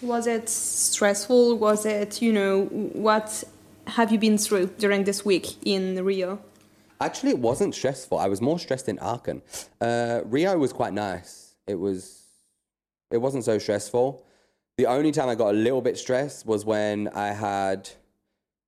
Was 0.01 0.27
it 0.27 0.49
stressful? 0.49 1.57
Was 1.57 1.85
it, 1.85 2.21
you 2.21 2.33
know, 2.33 2.65
what 2.65 3.43
have 3.87 4.11
you 4.11 4.19
been 4.19 4.37
through 4.37 4.67
during 4.77 5.05
this 5.05 5.23
week 5.25 5.47
in 5.65 6.03
Rio? 6.03 6.39
Actually, 7.01 7.31
it 7.31 7.39
wasn't 7.39 7.73
stressful. 7.73 8.17
I 8.17 8.27
was 8.27 8.41
more 8.41 8.59
stressed 8.59 8.87
in 8.87 8.99
Aachen. 8.99 9.41
Uh, 9.81 10.21
Rio 10.25 10.57
was 10.57 10.73
quite 10.73 10.93
nice. 10.93 11.55
It 11.67 11.75
was. 11.75 12.21
It 13.11 13.17
wasn't 13.17 13.45
so 13.45 13.57
stressful. 13.57 14.23
The 14.77 14.87
only 14.87 15.11
time 15.11 15.29
I 15.29 15.35
got 15.35 15.51
a 15.51 15.57
little 15.57 15.81
bit 15.81 15.97
stressed 15.97 16.45
was 16.45 16.65
when 16.65 17.07
I 17.09 17.27
had 17.27 17.89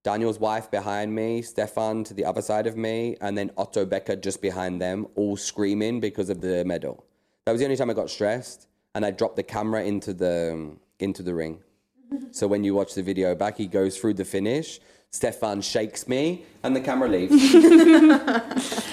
Daniel's 0.07 0.39
wife 0.39 0.71
behind 0.71 1.13
me, 1.13 1.41
Stephan 1.41 2.05
to 2.05 2.13
the 2.13 2.23
other 2.23 2.41
side 2.41 2.65
of 2.65 2.77
me, 2.77 3.17
and 3.19 3.37
then 3.37 3.51
Otto 3.57 3.85
Becker 3.85 4.15
just 4.15 4.41
behind 4.41 4.81
them, 4.81 5.05
all 5.15 5.35
screaming 5.35 5.99
because 5.99 6.29
of 6.29 6.39
the 6.39 6.63
medal. 6.63 7.03
That 7.43 7.51
was 7.51 7.59
the 7.59 7.65
only 7.65 7.75
time 7.75 7.89
I 7.89 7.93
got 7.93 8.09
stressed, 8.09 8.69
and 8.95 9.05
I 9.05 9.11
dropped 9.11 9.35
the 9.35 9.43
camera 9.43 9.83
into 9.83 10.13
the 10.13 10.77
into 10.99 11.23
the 11.23 11.33
ring. 11.35 11.59
So 12.31 12.47
when 12.47 12.63
you 12.63 12.73
watch 12.73 12.93
the 12.95 13.03
video 13.03 13.35
back, 13.35 13.57
he 13.57 13.67
goes 13.67 13.97
through 13.97 14.13
the 14.13 14.23
finish. 14.23 14.79
Stephan 15.09 15.59
shakes 15.59 16.07
me, 16.07 16.45
and 16.63 16.73
the 16.73 16.79
camera 16.79 17.09
leaves. 17.09 17.35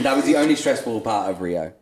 that 0.03 0.14
was 0.16 0.24
the 0.24 0.35
only 0.35 0.57
stressful 0.57 1.00
part 1.00 1.31
of 1.31 1.40
Rio. 1.40 1.72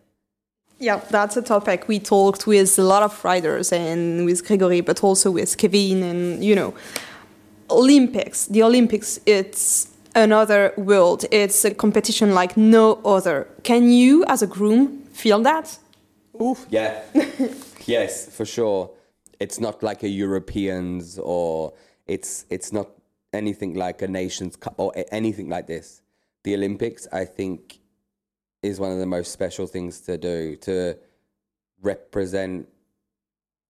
Yeah, 0.78 1.00
that's 1.08 1.38
a 1.38 1.42
topic 1.42 1.88
we 1.88 2.00
talked 2.00 2.46
with 2.46 2.78
a 2.78 2.82
lot 2.82 3.02
of 3.02 3.24
riders 3.24 3.72
and 3.72 4.26
with 4.26 4.46
Gregory, 4.46 4.82
but 4.82 5.02
also 5.02 5.30
with 5.30 5.56
Kevin 5.56 6.02
and 6.02 6.44
you 6.44 6.54
know, 6.54 6.74
Olympics. 7.72 8.46
The 8.46 8.62
Olympics, 8.62 9.18
it's 9.26 9.88
another 10.14 10.72
world. 10.76 11.24
It's 11.30 11.64
a 11.64 11.74
competition 11.74 12.34
like 12.34 12.56
no 12.56 13.00
other. 13.04 13.48
Can 13.62 13.90
you, 13.90 14.24
as 14.26 14.42
a 14.42 14.46
groom, 14.46 15.02
feel 15.12 15.40
that? 15.42 15.78
Oof. 16.40 16.66
Yeah. 16.70 17.02
yes, 17.86 18.34
for 18.34 18.44
sure. 18.44 18.90
It's 19.40 19.60
not 19.60 19.82
like 19.82 20.02
a 20.02 20.08
Europeans 20.08 21.18
or 21.18 21.74
it's 22.06 22.46
it's 22.48 22.72
not 22.72 22.88
anything 23.32 23.74
like 23.74 24.02
a 24.02 24.08
Nations 24.08 24.56
Cup 24.56 24.74
or 24.76 24.92
anything 25.10 25.48
like 25.48 25.66
this. 25.66 26.02
The 26.44 26.54
Olympics, 26.54 27.06
I 27.12 27.24
think, 27.24 27.80
is 28.62 28.78
one 28.78 28.92
of 28.92 28.98
the 28.98 29.06
most 29.06 29.32
special 29.32 29.66
things 29.66 30.00
to 30.02 30.16
do 30.16 30.56
to 30.56 30.96
represent. 31.80 32.68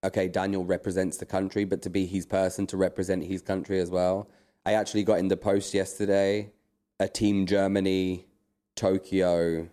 Okay, 0.04 0.28
Daniel 0.28 0.64
represents 0.64 1.18
the 1.18 1.26
country, 1.26 1.64
but 1.64 1.82
to 1.82 1.90
be 1.90 2.06
his 2.06 2.26
person 2.26 2.66
to 2.68 2.76
represent 2.76 3.24
his 3.24 3.40
country 3.40 3.78
as 3.80 3.88
well. 3.90 4.28
I 4.66 4.74
actually 4.74 5.04
got 5.04 5.18
in 5.18 5.28
the 5.28 5.36
post 5.36 5.74
yesterday 5.74 6.50
a 6.98 7.08
Team 7.08 7.46
Germany 7.46 8.26
Tokyo 8.74 9.68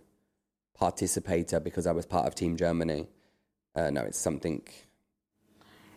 participator 0.76 1.60
because 1.60 1.88
I 1.88 1.92
was 1.92 2.06
part 2.06 2.28
of 2.28 2.36
Team 2.36 2.58
Germany. 2.58 3.08
Uh, 3.76 3.89
no, 3.89 4.02
it's 4.02 4.20
something. 4.20 4.62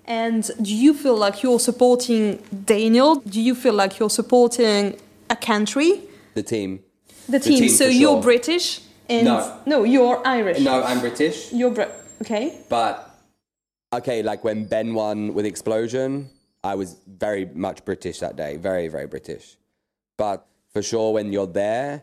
And 0.04 0.50
do 0.60 0.74
you 0.74 0.94
feel 0.94 1.16
like 1.16 1.42
you're 1.42 1.60
supporting 1.60 2.42
Daniel? 2.64 3.16
Do 3.16 3.40
you 3.40 3.54
feel 3.54 3.74
like 3.74 3.98
you're 3.98 4.10
supporting 4.10 4.98
a 5.30 5.36
country? 5.36 6.00
The 6.34 6.42
team. 6.42 6.80
The 7.28 7.38
team. 7.38 7.60
team, 7.60 7.68
so 7.68 7.84
you're 7.86 8.14
sure. 8.14 8.22
British 8.22 8.80
and 9.08 9.26
No. 9.66 9.84
you're 9.84 10.26
Irish. 10.26 10.60
No, 10.60 10.82
I'm 10.82 11.00
British, 11.00 11.52
You're 11.52 11.70
Brit. 11.70 11.90
Okay. 12.22 12.58
but 12.68 13.11
okay, 13.92 14.22
like 14.22 14.44
when 14.44 14.64
Ben 14.64 14.94
won 14.94 15.34
with 15.34 15.46
Explosion, 15.46 16.30
I 16.64 16.74
was 16.74 16.96
very 17.06 17.44
much 17.46 17.84
British 17.84 18.20
that 18.20 18.36
day, 18.36 18.56
very, 18.56 18.88
very 18.88 19.06
British. 19.06 19.56
But 20.16 20.46
for 20.72 20.82
sure, 20.82 21.12
when 21.12 21.32
you're 21.32 21.46
there 21.46 22.02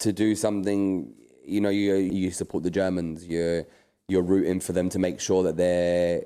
to 0.00 0.12
do 0.12 0.34
something, 0.34 1.14
you 1.44 1.60
know, 1.60 1.68
you 1.68 1.94
you 1.94 2.30
support 2.30 2.64
the 2.64 2.70
Germans. 2.70 3.26
You're 3.26 3.64
you're 4.08 4.22
rooting 4.22 4.60
for 4.60 4.72
them 4.72 4.88
to 4.90 4.98
make 4.98 5.20
sure 5.20 5.42
that 5.44 5.56
they're 5.56 6.24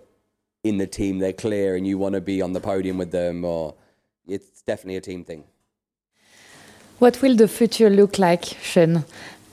in 0.62 0.78
the 0.78 0.86
team, 0.86 1.18
they're 1.18 1.32
clear, 1.32 1.76
and 1.76 1.86
you 1.86 1.98
want 1.98 2.14
to 2.14 2.20
be 2.20 2.40
on 2.40 2.52
the 2.52 2.60
podium 2.60 2.96
with 2.98 3.10
them. 3.10 3.44
Or 3.44 3.74
it's 4.26 4.62
definitely 4.62 4.96
a 4.96 5.00
team 5.02 5.24
thing. 5.24 5.44
What 6.98 7.20
will 7.20 7.36
the 7.36 7.48
future 7.48 7.90
look 7.90 8.18
like, 8.18 8.44
Sean? 8.62 9.04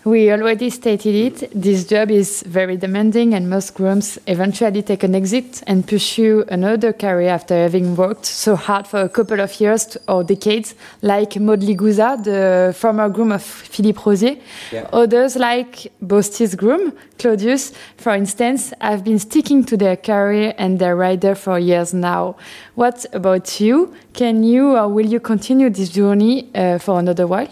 We 0.04 0.32
already 0.32 0.72
stated 0.72 1.14
it. 1.14 1.52
This 1.54 1.86
job 1.86 2.10
is 2.10 2.42
very 2.48 2.76
demanding, 2.76 3.36
and 3.36 3.48
most 3.48 3.76
grooms 3.76 4.18
eventually 4.26 4.82
take 4.82 5.04
an 5.04 5.14
exit 5.14 5.62
and 5.68 5.88
pursue 5.88 6.44
another 6.50 6.92
career 6.92 7.30
after 7.30 7.54
having 7.54 7.96
worked 7.96 8.26
so 8.26 8.56
hard 8.56 8.88
for 8.88 9.02
a 9.02 9.10
couple 9.10 9.40
of 9.40 9.60
years 9.62 9.98
or 10.08 10.24
decades, 10.24 10.74
like 11.04 11.40
Maud 11.40 11.62
Ligouza, 11.62 12.18
the 12.24 12.74
former 12.74 13.10
groom 13.10 13.32
of 13.32 13.44
Philippe 13.44 14.02
Rozier. 14.04 14.38
Yeah. 14.72 14.90
Others, 14.92 15.36
like 15.36 15.92
Bosti's 16.04 16.56
groom, 16.56 16.94
Claudius, 17.20 17.72
for 17.98 18.16
instance, 18.16 18.74
have 18.82 19.04
been 19.04 19.20
sticking 19.20 19.64
to 19.66 19.78
their 19.78 19.98
career 19.98 20.56
and 20.58 20.80
their 20.80 20.96
rider 20.96 21.36
for 21.36 21.60
years 21.60 21.94
now. 21.94 22.38
What 22.74 23.06
about 23.14 23.62
you? 23.62 23.94
Can 24.14 24.42
you 24.42 24.76
or 24.76 24.88
will 24.88 25.06
you 25.06 25.20
continue 25.20 25.70
this 25.70 25.90
journey 25.90 26.50
uh, 26.56 26.80
for 26.80 26.98
another 26.98 27.28
while? 27.28 27.50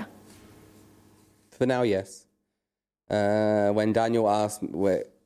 For 1.51 1.67
now, 1.67 1.83
yes. 1.83 2.18
Uh, 3.09 3.69
when 3.69 3.91
Daniel 3.91 4.29
asked, 4.29 4.61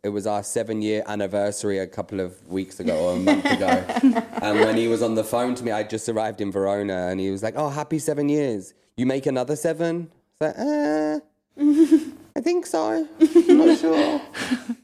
it 0.04 0.10
was 0.10 0.28
our 0.28 0.44
seven 0.44 0.82
year 0.82 1.04
anniversary 1.08 1.80
a 1.80 1.88
couple 1.88 2.20
of 2.20 2.48
weeks 2.48 2.80
ago 2.80 2.98
or 2.98 3.14
a 3.14 3.20
month 3.20 3.46
ago. 3.46 3.68
and 4.42 4.60
when 4.60 4.76
he 4.78 4.88
was 4.88 5.02
on 5.02 5.16
the 5.16 5.24
phone 5.24 5.56
to 5.56 5.64
me, 5.64 5.72
I 5.72 5.84
just 5.84 6.08
arrived 6.10 6.42
in 6.42 6.52
Verona 6.52 7.08
and 7.08 7.20
he 7.20 7.32
was 7.32 7.42
like, 7.42 7.56
Oh, 7.56 7.70
happy 7.70 8.00
seven 8.00 8.30
years. 8.30 8.74
You 8.98 9.06
make 9.06 9.26
another 9.26 9.56
seven? 9.56 10.12
I 10.42 10.46
was 10.46 10.56
like, 10.56 10.60
uh, 10.60 12.14
I 12.36 12.42
think 12.42 12.66
so. 12.66 13.08
I'm 13.20 13.58
not 13.58 13.78
sure. 13.78 14.22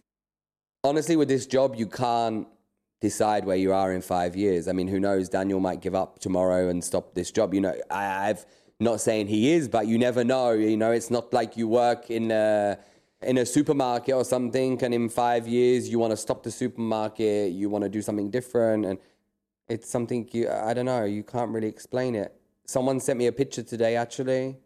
Honestly, 0.83 1.15
with 1.15 1.27
this 1.27 1.45
job, 1.45 1.75
you 1.75 1.87
can't 1.87 2.47
decide 3.01 3.45
where 3.45 3.57
you 3.57 3.73
are 3.73 3.91
in 3.91 4.01
five 4.01 4.35
years. 4.35 4.67
I 4.67 4.71
mean, 4.71 4.87
who 4.87 4.99
knows? 4.99 5.29
Daniel 5.29 5.59
might 5.59 5.81
give 5.81 5.95
up 5.95 6.19
tomorrow 6.19 6.69
and 6.69 6.83
stop 6.83 7.13
this 7.13 7.31
job. 7.31 7.53
You 7.53 7.61
know, 7.61 7.75
I, 7.89 8.29
I've 8.29 8.45
not 8.79 9.01
saying 9.01 9.27
he 9.27 9.51
is, 9.51 9.67
but 9.67 9.87
you 9.87 9.97
never 9.97 10.23
know. 10.23 10.51
You 10.51 10.77
know, 10.77 10.91
it's 10.91 11.11
not 11.11 11.33
like 11.33 11.57
you 11.57 11.67
work 11.67 12.09
in 12.09 12.31
a 12.31 12.77
in 13.21 13.37
a 13.37 13.45
supermarket 13.45 14.15
or 14.15 14.23
something, 14.23 14.81
and 14.83 14.93
in 14.93 15.09
five 15.09 15.47
years 15.47 15.89
you 15.89 15.99
want 15.99 16.11
to 16.11 16.17
stop 16.17 16.43
the 16.43 16.51
supermarket, 16.51 17.51
you 17.51 17.69
want 17.69 17.83
to 17.83 17.89
do 17.89 18.01
something 18.01 18.29
different, 18.29 18.85
and 18.85 18.99
it's 19.67 19.89
something 19.89 20.27
you 20.31 20.49
I 20.49 20.73
don't 20.73 20.85
know. 20.85 21.03
You 21.03 21.23
can't 21.23 21.51
really 21.51 21.67
explain 21.67 22.15
it. 22.15 22.33
Someone 22.65 22.99
sent 22.99 23.19
me 23.19 23.27
a 23.27 23.31
picture 23.31 23.63
today 23.63 23.95
actually, 23.95 24.57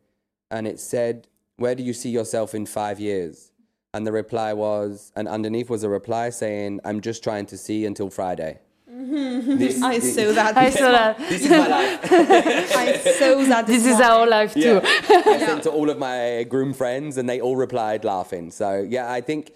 and 0.51 0.67
it 0.67 0.79
said, 0.79 1.27
"Where 1.57 1.75
do 1.75 1.83
you 1.83 1.93
see 1.93 2.09
yourself 2.09 2.53
in 2.53 2.65
five 2.65 2.99
years?" 2.99 3.51
And 3.93 4.07
the 4.07 4.11
reply 4.11 4.53
was, 4.53 5.11
and 5.15 5.27
underneath 5.27 5.69
was 5.69 5.83
a 5.83 5.89
reply 5.89 6.29
saying, 6.29 6.79
"I'm 6.83 7.01
just 7.01 7.23
trying 7.23 7.45
to 7.47 7.57
see 7.57 7.85
until 7.85 8.09
Friday." 8.09 8.59
This- 8.95 9.81
I 9.81 9.99
this- 9.99 10.15
saw 10.15 10.31
that. 10.33 10.55
I 10.57 10.69
saw 10.69 10.91
that. 10.91 11.17
This 11.17 11.43
is 11.45 11.49
my 11.49 11.67
life. 11.67 12.11
I 12.11 12.97
saw 12.97 13.43
that. 13.45 13.65
This 13.67 13.85
is 13.85 13.99
our 13.99 14.27
life 14.27 14.53
too. 14.53 14.59
Yeah. 14.83 15.21
I 15.25 15.39
sent 15.47 15.63
to 15.63 15.71
all 15.71 15.89
of 15.89 15.97
my 15.97 16.43
groom 16.47 16.73
friends, 16.73 17.17
and 17.17 17.27
they 17.27 17.41
all 17.41 17.55
replied 17.55 18.05
laughing. 18.05 18.51
So 18.51 18.85
yeah, 18.87 19.11
I 19.11 19.21
think 19.21 19.51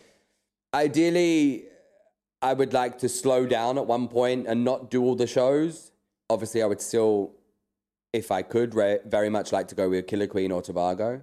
ideally, 0.73 1.65
I 2.41 2.53
would 2.53 2.73
like 2.73 2.97
to 2.99 3.09
slow 3.09 3.45
down 3.45 3.77
at 3.77 3.85
one 3.87 4.07
point 4.07 4.47
and 4.47 4.63
not 4.63 4.89
do 4.89 5.03
all 5.03 5.15
the 5.15 5.27
shows. 5.27 5.91
Obviously, 6.29 6.61
I 6.61 6.65
would 6.65 6.81
still, 6.81 7.31
if 8.13 8.31
I 8.31 8.41
could, 8.41 8.73
re- 8.75 8.99
very 9.05 9.29
much 9.29 9.51
like 9.51 9.67
to 9.69 9.75
go 9.75 9.89
with 9.89 10.07
Killer 10.07 10.27
Queen 10.27 10.51
or 10.51 10.61
Tobago, 10.61 11.21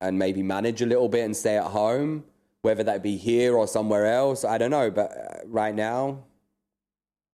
and 0.00 0.18
maybe 0.18 0.42
manage 0.42 0.82
a 0.82 0.86
little 0.86 1.08
bit 1.08 1.24
and 1.24 1.36
stay 1.36 1.56
at 1.56 1.64
home. 1.66 2.24
whether 2.62 2.84
that 2.84 3.02
be 3.02 3.16
here 3.16 3.56
or 3.56 3.66
somewhere 3.66 4.04
else, 4.06 4.44
I 4.44 4.58
don't 4.58 4.70
know. 4.70 4.90
But 4.90 5.10
uh, 5.10 5.46
right 5.46 5.74
now, 5.74 6.24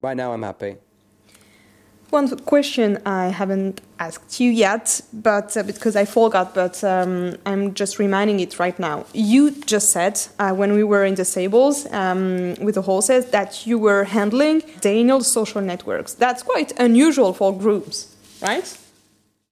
right 0.07 0.17
now, 0.17 0.33
I'm 0.33 0.43
happy. 0.43 0.77
One 2.11 2.29
question 2.55 2.89
I 3.05 3.27
haven't 3.41 3.81
asked 3.99 4.39
you 4.41 4.51
yet, 4.51 5.01
but 5.13 5.57
uh, 5.57 5.65
because 5.65 5.97
I 5.97 6.05
forgot, 6.05 6.55
but 6.55 6.77
um, 6.85 7.37
I'm 7.45 7.75
just 7.75 7.99
reminding 7.99 8.39
it 8.39 8.61
right 8.61 8.79
now. 8.79 9.07
You 9.13 9.51
just 9.75 9.91
said 9.91 10.15
uh, 10.39 10.53
when 10.53 10.71
we 10.79 10.85
were 10.85 11.05
in 11.05 11.17
the 11.17 11.25
stables 11.25 11.77
um, 11.93 12.55
with 12.65 12.77
the 12.77 12.83
horses 12.83 13.23
that 13.37 13.67
you 13.67 13.77
were 13.77 14.05
handling 14.05 14.63
Daniel's 14.81 15.27
social 15.27 15.61
networks. 15.61 16.15
That's 16.15 16.43
quite 16.45 16.71
unusual 16.79 17.33
for 17.33 17.51
groups, 17.59 18.15
right? 18.41 18.69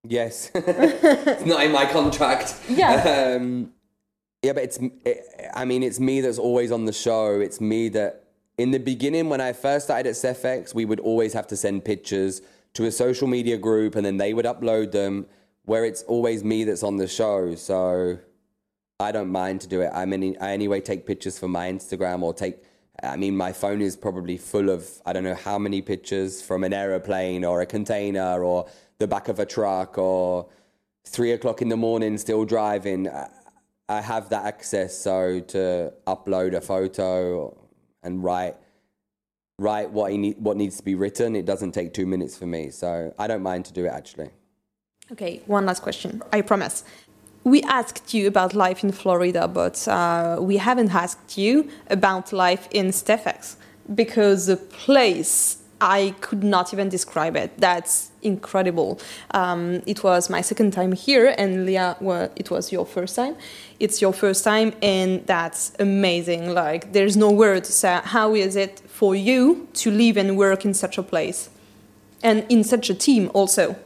Yes, 0.06 0.50
it's 0.54 1.46
not 1.46 1.64
in 1.64 1.72
my 1.72 1.86
contract. 1.86 2.54
Yeah. 2.68 2.94
Um, 3.36 3.72
yeah, 4.44 4.52
but 4.52 4.64
it's. 4.64 4.78
It, 5.04 5.18
I 5.54 5.64
mean, 5.64 5.82
it's 5.82 5.98
me 5.98 6.20
that's 6.20 6.38
always 6.38 6.70
on 6.70 6.84
the 6.84 6.92
show. 6.92 7.40
It's 7.40 7.60
me 7.60 7.88
that. 7.90 8.23
In 8.56 8.70
the 8.70 8.78
beginning, 8.78 9.28
when 9.28 9.40
I 9.40 9.52
first 9.52 9.86
started 9.86 10.08
at 10.08 10.14
Stephex, 10.14 10.74
we 10.74 10.84
would 10.84 11.00
always 11.00 11.32
have 11.32 11.48
to 11.48 11.56
send 11.56 11.84
pictures 11.84 12.40
to 12.74 12.86
a 12.86 12.92
social 12.92 13.26
media 13.26 13.58
group, 13.58 13.96
and 13.96 14.06
then 14.06 14.16
they 14.16 14.32
would 14.32 14.44
upload 14.44 14.92
them. 14.92 15.26
Where 15.64 15.84
it's 15.84 16.02
always 16.02 16.44
me 16.44 16.64
that's 16.64 16.82
on 16.82 16.98
the 16.98 17.08
show, 17.08 17.54
so 17.54 18.18
I 19.00 19.12
don't 19.12 19.30
mind 19.30 19.62
to 19.62 19.66
do 19.66 19.80
it. 19.80 19.90
I 19.94 20.04
mean, 20.04 20.36
I 20.40 20.52
anyway 20.52 20.80
take 20.82 21.06
pictures 21.06 21.38
for 21.38 21.48
my 21.48 21.72
Instagram 21.72 22.22
or 22.22 22.34
take. 22.34 22.58
I 23.02 23.16
mean, 23.16 23.36
my 23.36 23.52
phone 23.52 23.80
is 23.80 23.96
probably 23.96 24.36
full 24.36 24.68
of 24.68 24.88
I 25.06 25.12
don't 25.12 25.24
know 25.24 25.34
how 25.34 25.58
many 25.58 25.80
pictures 25.82 26.42
from 26.42 26.64
an 26.64 26.72
aeroplane 26.72 27.44
or 27.44 27.62
a 27.62 27.66
container 27.66 28.44
or 28.44 28.68
the 28.98 29.08
back 29.08 29.28
of 29.28 29.40
a 29.40 29.46
truck 29.46 29.98
or 29.98 30.48
three 31.06 31.32
o'clock 31.32 31.60
in 31.62 31.70
the 31.70 31.76
morning 31.76 32.18
still 32.18 32.44
driving. 32.44 33.08
I 33.88 34.00
have 34.00 34.28
that 34.28 34.44
access 34.44 34.96
so 34.96 35.40
to 35.40 35.92
upload 36.06 36.54
a 36.54 36.60
photo 36.60 37.63
and 38.04 38.22
write 38.22 38.56
write 39.58 39.90
what 39.90 40.10
he 40.10 40.18
need, 40.18 40.36
what 40.38 40.56
needs 40.56 40.76
to 40.78 40.82
be 40.82 40.94
written. 40.94 41.36
It 41.36 41.46
doesn't 41.46 41.72
take 41.72 41.94
two 41.94 42.06
minutes 42.06 42.36
for 42.36 42.46
me, 42.46 42.70
so 42.70 43.14
I 43.18 43.26
don't 43.26 43.42
mind 43.42 43.64
to 43.66 43.72
do 43.72 43.84
it 43.84 43.92
actually. 43.92 44.30
Okay, 45.12 45.42
one 45.46 45.66
last 45.66 45.82
question. 45.82 46.22
I 46.32 46.40
promise. 46.40 46.84
We 47.44 47.60
asked 47.62 48.14
you 48.14 48.26
about 48.26 48.54
life 48.54 48.82
in 48.82 48.90
Florida, 48.90 49.46
but 49.46 49.86
uh, 49.86 50.38
we 50.40 50.56
haven't 50.56 50.94
asked 50.94 51.36
you 51.36 51.68
about 51.88 52.32
life 52.32 52.68
in 52.70 52.86
Stephex 52.86 53.56
because 53.94 54.46
the 54.46 54.56
place 54.56 55.58
I 55.84 56.14
could 56.22 56.42
not 56.42 56.72
even 56.72 56.88
describe 56.88 57.36
it. 57.36 57.58
That's 57.58 58.10
incredible. 58.22 58.98
Um, 59.32 59.82
it 59.86 60.02
was 60.02 60.30
my 60.30 60.40
second 60.40 60.72
time 60.72 60.92
here, 60.92 61.34
and 61.36 61.66
Leah, 61.66 61.98
well, 62.00 62.30
it 62.36 62.50
was 62.50 62.72
your 62.72 62.86
first 62.86 63.14
time. 63.14 63.36
It's 63.78 64.00
your 64.00 64.14
first 64.14 64.44
time, 64.44 64.72
and 64.80 65.26
that's 65.26 65.72
amazing. 65.78 66.54
Like, 66.54 66.94
there's 66.94 67.18
no 67.18 67.30
word 67.30 67.64
to 67.64 67.72
say. 67.72 68.00
How 68.02 68.34
is 68.34 68.56
it 68.56 68.80
for 68.86 69.14
you 69.14 69.68
to 69.74 69.90
live 69.90 70.16
and 70.16 70.38
work 70.38 70.64
in 70.64 70.72
such 70.72 70.96
a 70.96 71.02
place, 71.02 71.50
and 72.22 72.46
in 72.48 72.64
such 72.64 72.88
a 72.88 72.94
team 72.94 73.30
also? 73.34 73.76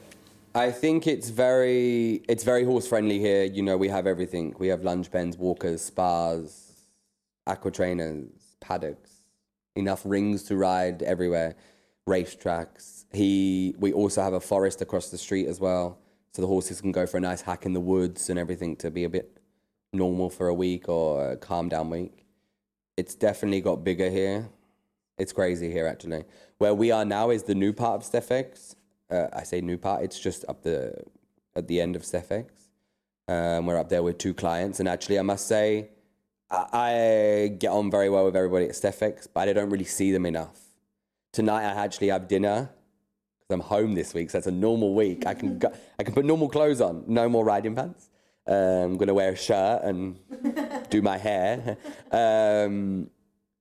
I 0.54 0.70
think 0.70 1.08
it's 1.08 1.30
very 1.30 2.22
it's 2.28 2.44
very 2.44 2.64
horse 2.64 2.86
friendly 2.86 3.18
here. 3.18 3.42
You 3.42 3.62
know, 3.62 3.76
we 3.76 3.88
have 3.88 4.06
everything. 4.06 4.54
We 4.60 4.68
have 4.68 4.84
lunge 4.84 5.10
pens, 5.10 5.36
walkers, 5.36 5.82
spas, 5.82 6.74
aqua 7.44 7.72
trainers, 7.72 8.28
paddocks, 8.60 9.10
enough 9.74 10.02
rings 10.04 10.44
to 10.44 10.56
ride 10.56 11.02
everywhere, 11.02 11.56
racetracks. 12.08 13.04
He 13.12 13.74
we 13.78 13.92
also 13.92 14.22
have 14.22 14.32
a 14.32 14.40
forest 14.40 14.82
across 14.82 15.10
the 15.10 15.18
street 15.18 15.46
as 15.46 15.60
well. 15.60 15.98
So 16.32 16.42
the 16.42 16.48
horses 16.48 16.80
can 16.80 16.92
go 16.92 17.06
for 17.06 17.16
a 17.16 17.20
nice 17.20 17.42
hack 17.42 17.66
in 17.66 17.72
the 17.72 17.80
woods 17.80 18.30
and 18.30 18.38
everything 18.38 18.76
to 18.76 18.90
be 18.90 19.04
a 19.04 19.08
bit 19.08 19.40
normal 19.92 20.30
for 20.30 20.48
a 20.48 20.54
week 20.54 20.88
or 20.88 21.32
a 21.32 21.36
calm 21.36 21.68
down 21.68 21.90
week. 21.90 22.24
It's 22.96 23.14
definitely 23.14 23.60
got 23.60 23.84
bigger 23.84 24.10
here. 24.10 24.48
It's 25.16 25.32
crazy 25.32 25.70
here 25.72 25.86
actually. 25.86 26.24
Where 26.58 26.74
we 26.74 26.90
are 26.90 27.04
now 27.04 27.30
is 27.30 27.44
the 27.44 27.54
new 27.54 27.72
part 27.72 27.94
of 27.96 28.10
Stephex 28.10 28.76
uh, 29.10 29.26
I 29.32 29.42
say 29.42 29.60
new 29.60 29.78
part. 29.78 30.02
It's 30.02 30.18
just 30.18 30.44
up 30.48 30.62
the 30.62 30.94
at 31.56 31.66
the 31.68 31.80
end 31.80 31.96
of 31.96 32.02
Stephex. 32.02 32.46
Um, 33.26 33.66
we're 33.66 33.78
up 33.78 33.88
there 33.88 34.02
with 34.02 34.18
two 34.18 34.34
clients, 34.34 34.80
and 34.80 34.88
actually, 34.88 35.18
I 35.18 35.22
must 35.22 35.46
say, 35.46 35.90
I, 36.50 36.66
I 36.72 37.48
get 37.48 37.70
on 37.70 37.90
very 37.90 38.08
well 38.08 38.24
with 38.24 38.36
everybody 38.36 38.66
at 38.66 38.72
Stephex, 38.72 39.28
but 39.32 39.48
I 39.48 39.52
don't 39.52 39.70
really 39.70 39.84
see 39.84 40.12
them 40.12 40.24
enough. 40.24 40.58
Tonight, 41.32 41.62
I 41.62 41.84
actually 41.84 42.08
have 42.08 42.26
dinner 42.26 42.70
because 43.38 43.54
I'm 43.54 43.60
home 43.60 43.94
this 43.94 44.14
week, 44.14 44.30
so 44.30 44.38
it's 44.38 44.46
a 44.46 44.50
normal 44.50 44.94
week. 44.94 45.26
I 45.26 45.34
can 45.34 45.58
go, 45.58 45.72
I 45.98 46.02
can 46.02 46.14
put 46.14 46.24
normal 46.24 46.48
clothes 46.48 46.80
on, 46.80 47.04
no 47.06 47.28
more 47.28 47.44
riding 47.44 47.74
pants. 47.74 48.08
Um, 48.46 48.56
I'm 48.56 48.96
gonna 48.96 49.12
wear 49.12 49.32
a 49.32 49.36
shirt 49.36 49.82
and 49.84 50.18
do 50.90 51.02
my 51.02 51.18
hair. 51.18 51.76
Um, 52.10 53.10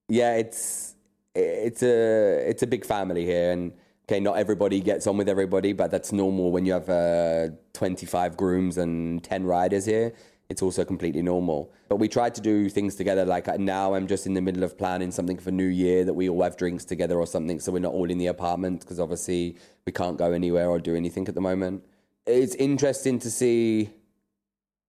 yeah, 0.08 0.36
it's 0.36 0.94
it's 1.34 1.82
a 1.82 2.48
it's 2.48 2.62
a 2.62 2.66
big 2.66 2.86
family 2.86 3.26
here, 3.26 3.52
and 3.52 3.72
okay, 4.08 4.18
not 4.18 4.38
everybody 4.38 4.80
gets 4.80 5.06
on 5.06 5.18
with 5.18 5.28
everybody, 5.28 5.74
but 5.74 5.90
that's 5.90 6.10
normal 6.10 6.50
when 6.50 6.64
you 6.64 6.72
have 6.72 6.88
uh, 6.88 7.48
25 7.74 8.36
grooms 8.38 8.78
and 8.78 9.22
10 9.22 9.44
riders 9.44 9.84
here. 9.84 10.14
It's 10.48 10.62
also 10.62 10.84
completely 10.84 11.20
normal. 11.20 11.70
But 11.88 11.96
we 11.96 12.08
try 12.08 12.30
to 12.30 12.40
do 12.40 12.70
things 12.70 12.94
together. 12.94 13.24
Like 13.24 13.48
uh, 13.48 13.56
now, 13.58 13.94
I'm 13.94 14.06
just 14.06 14.26
in 14.26 14.32
the 14.32 14.40
middle 14.40 14.62
of 14.62 14.78
planning 14.78 15.10
something 15.10 15.38
for 15.38 15.50
New 15.50 15.66
Year 15.66 16.04
that 16.04 16.14
we 16.14 16.28
all 16.28 16.42
have 16.42 16.56
drinks 16.56 16.84
together 16.84 17.18
or 17.18 17.26
something, 17.26 17.60
so 17.60 17.70
we're 17.70 17.80
not 17.80 17.92
all 17.92 18.10
in 18.10 18.16
the 18.16 18.28
apartment 18.28 18.80
because 18.80 18.98
obviously 18.98 19.56
we 19.84 19.92
can't 19.92 20.16
go 20.16 20.32
anywhere 20.32 20.68
or 20.68 20.78
do 20.78 20.96
anything 20.96 21.28
at 21.28 21.34
the 21.34 21.40
moment. 21.40 21.84
It's 22.26 22.54
interesting 22.54 23.18
to 23.20 23.30
see 23.30 23.90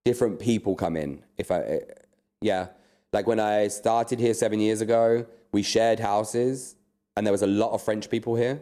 different 0.06 0.40
people 0.40 0.76
come 0.76 0.96
in. 0.96 1.24
If 1.38 1.52
I, 1.52 1.60
uh, 1.62 1.80
yeah, 2.42 2.68
like 3.12 3.28
when 3.28 3.40
I 3.40 3.68
started 3.68 4.20
here 4.20 4.34
seven 4.34 4.60
years 4.62 4.80
ago, 4.80 5.26
we 5.52 5.62
shared 5.62 6.00
houses, 6.00 6.76
and 7.18 7.28
there 7.28 7.34
was 7.34 7.42
a 7.42 7.48
lot 7.48 7.72
of 7.74 7.82
French 7.82 8.10
people 8.10 8.36
here 8.36 8.62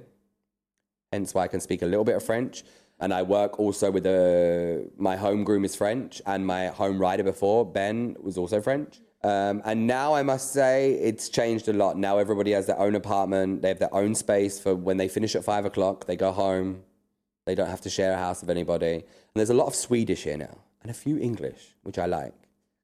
hence 1.11 1.33
why 1.33 1.43
I 1.43 1.47
can 1.47 1.59
speak 1.59 1.81
a 1.81 1.85
little 1.85 2.03
bit 2.03 2.15
of 2.15 2.23
French. 2.23 2.63
And 2.99 3.13
I 3.13 3.21
work 3.21 3.59
also 3.59 3.91
with 3.91 4.05
a, 4.05 4.87
my 4.97 5.15
home 5.15 5.43
groom 5.43 5.63
is 5.63 5.75
French, 5.75 6.21
and 6.25 6.45
my 6.45 6.67
home 6.67 6.99
rider 6.99 7.23
before, 7.23 7.63
Ben, 7.65 8.15
was 8.19 8.37
also 8.37 8.59
French. 8.59 8.99
Um, 9.23 9.61
and 9.65 9.87
now 9.87 10.13
I 10.13 10.23
must 10.23 10.51
say 10.53 10.93
it's 10.93 11.29
changed 11.29 11.67
a 11.67 11.73
lot. 11.73 11.97
Now 11.97 12.17
everybody 12.17 12.51
has 12.51 12.67
their 12.67 12.79
own 12.79 12.95
apartment, 12.95 13.61
they 13.61 13.67
have 13.67 13.79
their 13.79 13.93
own 13.93 14.15
space 14.15 14.59
for 14.59 14.75
when 14.75 14.97
they 14.97 15.07
finish 15.07 15.35
at 15.35 15.43
five 15.43 15.65
o'clock, 15.65 16.05
they 16.05 16.15
go 16.15 16.31
home, 16.31 16.83
they 17.45 17.55
don't 17.55 17.69
have 17.69 17.81
to 17.81 17.89
share 17.89 18.13
a 18.13 18.17
house 18.17 18.41
with 18.41 18.49
anybody. 18.49 18.93
And 18.93 19.03
there's 19.35 19.49
a 19.49 19.55
lot 19.55 19.67
of 19.67 19.75
Swedish 19.75 20.23
here 20.23 20.37
now, 20.37 20.57
and 20.81 20.91
a 20.91 20.93
few 20.93 21.17
English, 21.17 21.75
which 21.83 21.97
I 21.97 22.05
like, 22.05 22.35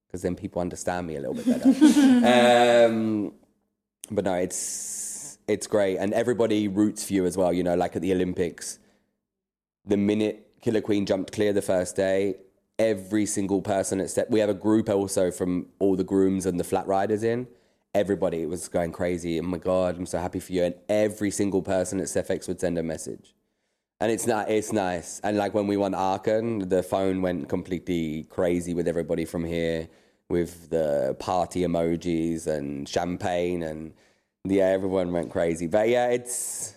because 0.08 0.22
then 0.22 0.36
people 0.36 0.62
understand 0.62 1.08
me 1.08 1.16
a 1.16 1.22
little 1.22 1.36
bit 1.36 1.46
better. 1.46 1.70
um, 2.88 3.34
but 4.12 4.26
no, 4.26 4.34
it's 4.34 5.38
it's 5.48 5.68
great, 5.68 5.98
and 5.98 6.14
everybody 6.14 6.68
roots 6.68 7.06
for 7.06 7.14
you 7.14 7.26
as 7.26 7.38
well. 7.38 7.54
You 7.54 7.64
know, 7.64 7.76
like 7.76 7.96
at 7.96 8.02
the 8.02 8.12
Olympics, 8.12 8.80
the 9.86 9.98
minute 9.98 10.52
Killer 10.62 10.82
Queen 10.82 11.06
jumped 11.06 11.32
clear 11.32 11.54
the 11.54 11.62
first 11.62 11.96
day, 11.96 12.38
every 12.80 13.26
single 13.26 13.62
person 13.62 14.00
at 14.00 14.10
step. 14.10 14.30
We 14.30 14.40
have 14.40 14.50
a 14.50 14.54
group 14.54 14.90
also 14.90 15.32
from 15.32 15.68
all 15.80 15.96
the 15.96 16.04
grooms 16.04 16.46
and 16.46 16.60
the 16.60 16.64
flat 16.64 16.88
riders 16.88 17.24
in. 17.24 17.48
Everybody 17.94 18.46
was 18.46 18.68
going 18.68 18.92
crazy. 18.92 19.40
Oh 19.40 19.44
my 19.44 19.58
god, 19.58 19.98
I'm 19.98 20.06
so 20.06 20.18
happy 20.20 20.40
for 20.40 20.52
you! 20.52 20.64
And 20.64 20.76
every 20.90 21.30
single 21.30 21.62
person 21.62 22.00
at 22.00 22.08
Stephex 22.08 22.48
would 22.48 22.60
send 22.60 22.78
a 22.80 22.84
message, 22.84 23.36
and 24.00 24.12
it's 24.12 24.26
not. 24.26 24.50
It's 24.50 24.74
nice. 24.74 25.20
And 25.24 25.38
like 25.38 25.54
when 25.54 25.68
we 25.68 25.78
won 25.78 25.94
Aachen, 25.94 26.70
the 26.70 26.82
phone 26.82 27.22
went 27.22 27.50
completely 27.50 28.24
crazy 28.30 28.74
with 28.74 28.88
everybody 28.88 29.26
from 29.26 29.46
here, 29.46 29.90
with 30.30 30.72
the 30.72 31.16
party 31.20 31.62
emojis 31.62 32.48
and 32.48 32.90
champagne 32.90 33.62
and 33.62 33.94
yeah, 34.46 34.66
everyone 34.66 35.12
went 35.14 35.32
crazy. 35.32 35.68
But 35.68 35.90
yeah, 35.90 36.08
it's 36.08 36.73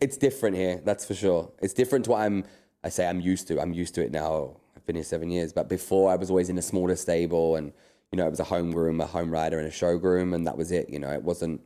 it's 0.00 0.16
different 0.16 0.56
here, 0.56 0.80
that's 0.84 1.04
for 1.04 1.14
sure. 1.14 1.50
It's 1.60 1.74
different 1.74 2.04
to 2.06 2.12
what 2.12 2.20
I'm 2.20 2.44
I 2.84 2.88
say 2.90 3.08
I'm 3.08 3.20
used 3.20 3.48
to. 3.48 3.60
I'm 3.60 3.72
used 3.72 3.94
to 3.96 4.04
it 4.04 4.12
now. 4.12 4.56
I've 4.76 4.86
been 4.86 4.96
here 4.96 5.04
seven 5.04 5.30
years. 5.30 5.52
But 5.52 5.68
before 5.68 6.10
I 6.10 6.16
was 6.16 6.30
always 6.30 6.48
in 6.48 6.58
a 6.58 6.62
smaller 6.62 6.96
stable 6.96 7.56
and 7.56 7.72
you 8.12 8.16
know, 8.16 8.26
it 8.26 8.30
was 8.30 8.40
a 8.40 8.44
home 8.44 8.70
groom, 8.70 9.00
a 9.00 9.06
home 9.06 9.30
rider 9.30 9.58
and 9.58 9.66
a 9.68 9.70
show 9.70 9.98
groom 9.98 10.32
and 10.32 10.46
that 10.46 10.56
was 10.56 10.72
it. 10.72 10.88
You 10.88 10.98
know, 10.98 11.10
it 11.12 11.22
wasn't 11.22 11.60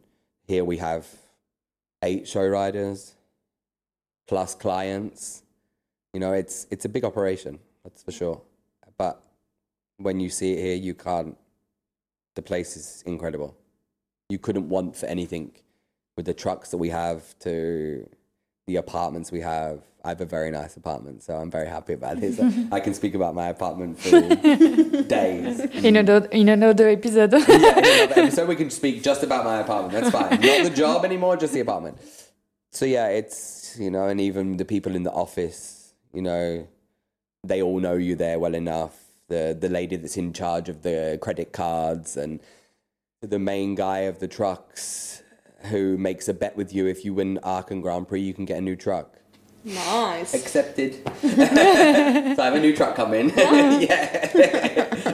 here 0.46 0.64
we 0.64 0.78
have 0.78 1.06
eight 2.02 2.26
show 2.26 2.46
riders 2.46 3.14
plus 4.26 4.54
clients. 4.54 5.42
You 6.12 6.20
know, 6.20 6.32
it's 6.32 6.66
it's 6.70 6.84
a 6.84 6.88
big 6.88 7.04
operation, 7.04 7.58
that's 7.84 8.02
for 8.02 8.12
sure. 8.12 8.40
But 8.98 9.22
when 9.98 10.20
you 10.20 10.28
see 10.28 10.54
it 10.54 10.60
here 10.60 10.76
you 10.76 10.94
can't 10.94 11.36
the 12.34 12.42
place 12.42 12.76
is 12.76 13.02
incredible 13.06 13.56
you 14.28 14.38
couldn't 14.38 14.68
want 14.68 14.96
for 14.96 15.06
anything 15.06 15.52
with 16.16 16.26
the 16.26 16.34
trucks 16.34 16.70
that 16.70 16.78
we 16.78 16.88
have 16.88 17.38
to 17.38 18.08
the 18.66 18.76
apartments 18.76 19.32
we 19.32 19.40
have. 19.40 19.80
I 20.04 20.08
have 20.08 20.20
a 20.20 20.24
very 20.26 20.50
nice 20.50 20.76
apartment, 20.76 21.22
so 21.22 21.36
I'm 21.36 21.50
very 21.50 21.68
happy 21.68 21.92
about 21.92 22.20
this. 22.20 22.40
I 22.72 22.80
can 22.80 22.92
speak 22.92 23.14
about 23.14 23.34
my 23.36 23.48
apartment 23.48 24.00
for 24.00 24.20
days. 25.04 25.60
In 25.60 25.94
another, 25.96 26.26
in 26.32 26.48
another 26.48 26.88
episode. 26.88 27.32
yeah, 27.48 27.78
in 27.78 27.84
another 27.84 28.20
episode, 28.22 28.48
we 28.48 28.56
can 28.56 28.70
speak 28.70 29.02
just 29.04 29.22
about 29.22 29.44
my 29.44 29.60
apartment. 29.60 29.92
That's 29.94 30.10
fine. 30.10 30.40
Not 30.40 30.64
the 30.64 30.72
job 30.74 31.04
anymore, 31.04 31.36
just 31.36 31.52
the 31.54 31.60
apartment. 31.60 31.98
So 32.72 32.84
yeah, 32.84 33.08
it's 33.08 33.76
you 33.78 33.90
know, 33.90 34.08
and 34.08 34.20
even 34.20 34.56
the 34.56 34.64
people 34.64 34.96
in 34.96 35.04
the 35.04 35.12
office, 35.12 35.94
you 36.12 36.22
know, 36.22 36.66
they 37.44 37.62
all 37.62 37.78
know 37.78 37.94
you 37.94 38.16
there 38.16 38.38
well 38.38 38.54
enough. 38.54 38.98
the 39.28 39.56
the 39.58 39.68
lady 39.68 39.96
that's 39.96 40.16
in 40.16 40.32
charge 40.32 40.68
of 40.68 40.82
the 40.82 41.18
credit 41.22 41.52
cards 41.52 42.16
and 42.16 42.40
the 43.20 43.38
main 43.38 43.74
guy 43.74 44.00
of 44.10 44.18
the 44.18 44.28
trucks 44.28 45.22
who 45.66 45.96
makes 45.96 46.28
a 46.28 46.34
bet 46.34 46.56
with 46.56 46.74
you 46.74 46.86
if 46.86 47.04
you 47.04 47.14
win 47.14 47.38
Aachen 47.44 47.80
Grand 47.80 48.08
Prix 48.08 48.20
you 48.20 48.34
can 48.34 48.44
get 48.44 48.58
a 48.58 48.60
new 48.60 48.76
truck. 48.76 49.16
Nice. 49.64 50.34
Accepted. 50.34 50.94
so 51.22 51.28
I 51.38 52.34
have 52.46 52.54
a 52.54 52.60
new 52.60 52.74
truck 52.74 52.96
coming. 52.96 53.28
yeah, 53.36 54.28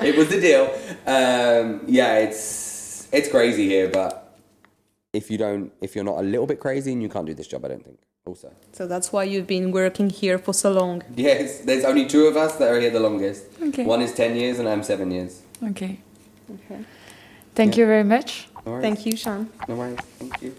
it 0.03 0.17
was 0.17 0.29
the 0.29 0.41
deal. 0.41 0.65
Um, 1.07 1.83
yeah, 1.87 2.17
it's 2.19 3.09
it's 3.13 3.29
crazy 3.29 3.67
here, 3.69 3.89
but 3.89 4.35
if 5.13 5.31
you 5.31 5.37
don't, 5.37 5.71
if 5.83 5.95
you're 5.95 6.05
not 6.05 6.19
a 6.19 6.23
little 6.23 6.47
bit 6.47 6.61
crazy, 6.61 6.93
and 6.93 7.03
you 7.03 7.09
can't 7.11 7.27
do 7.27 7.35
this 7.35 7.47
job. 7.47 7.65
I 7.65 7.69
don't 7.69 7.85
think. 7.85 7.99
Also, 8.25 8.53
So 8.73 8.87
that's 8.87 9.11
why 9.11 9.25
you've 9.25 9.47
been 9.47 9.71
working 9.73 10.11
here 10.11 10.39
for 10.39 10.53
so 10.53 10.71
long. 10.73 11.03
yes, 11.17 11.61
there's 11.61 11.85
only 11.85 12.07
two 12.07 12.27
of 12.27 12.37
us 12.37 12.57
that 12.57 12.69
are 12.71 12.79
here 12.81 12.91
the 12.91 13.01
longest. 13.01 13.45
Okay. 13.63 13.85
One 13.85 14.01
is 14.03 14.13
ten 14.15 14.35
years, 14.37 14.59
and 14.59 14.69
I'm 14.69 14.83
seven 14.83 15.11
years. 15.11 15.43
Okay. 15.63 15.99
Okay. 16.55 16.85
Thank 17.55 17.77
Yeah. 17.77 17.81
you 17.83 17.87
very 17.87 18.05
much. 18.05 18.48
Thank 18.81 19.07
you, 19.07 19.17
Sean. 19.17 19.51
No 19.69 19.75
worries. 19.77 19.99
Thank 20.19 20.43
you. 20.43 20.55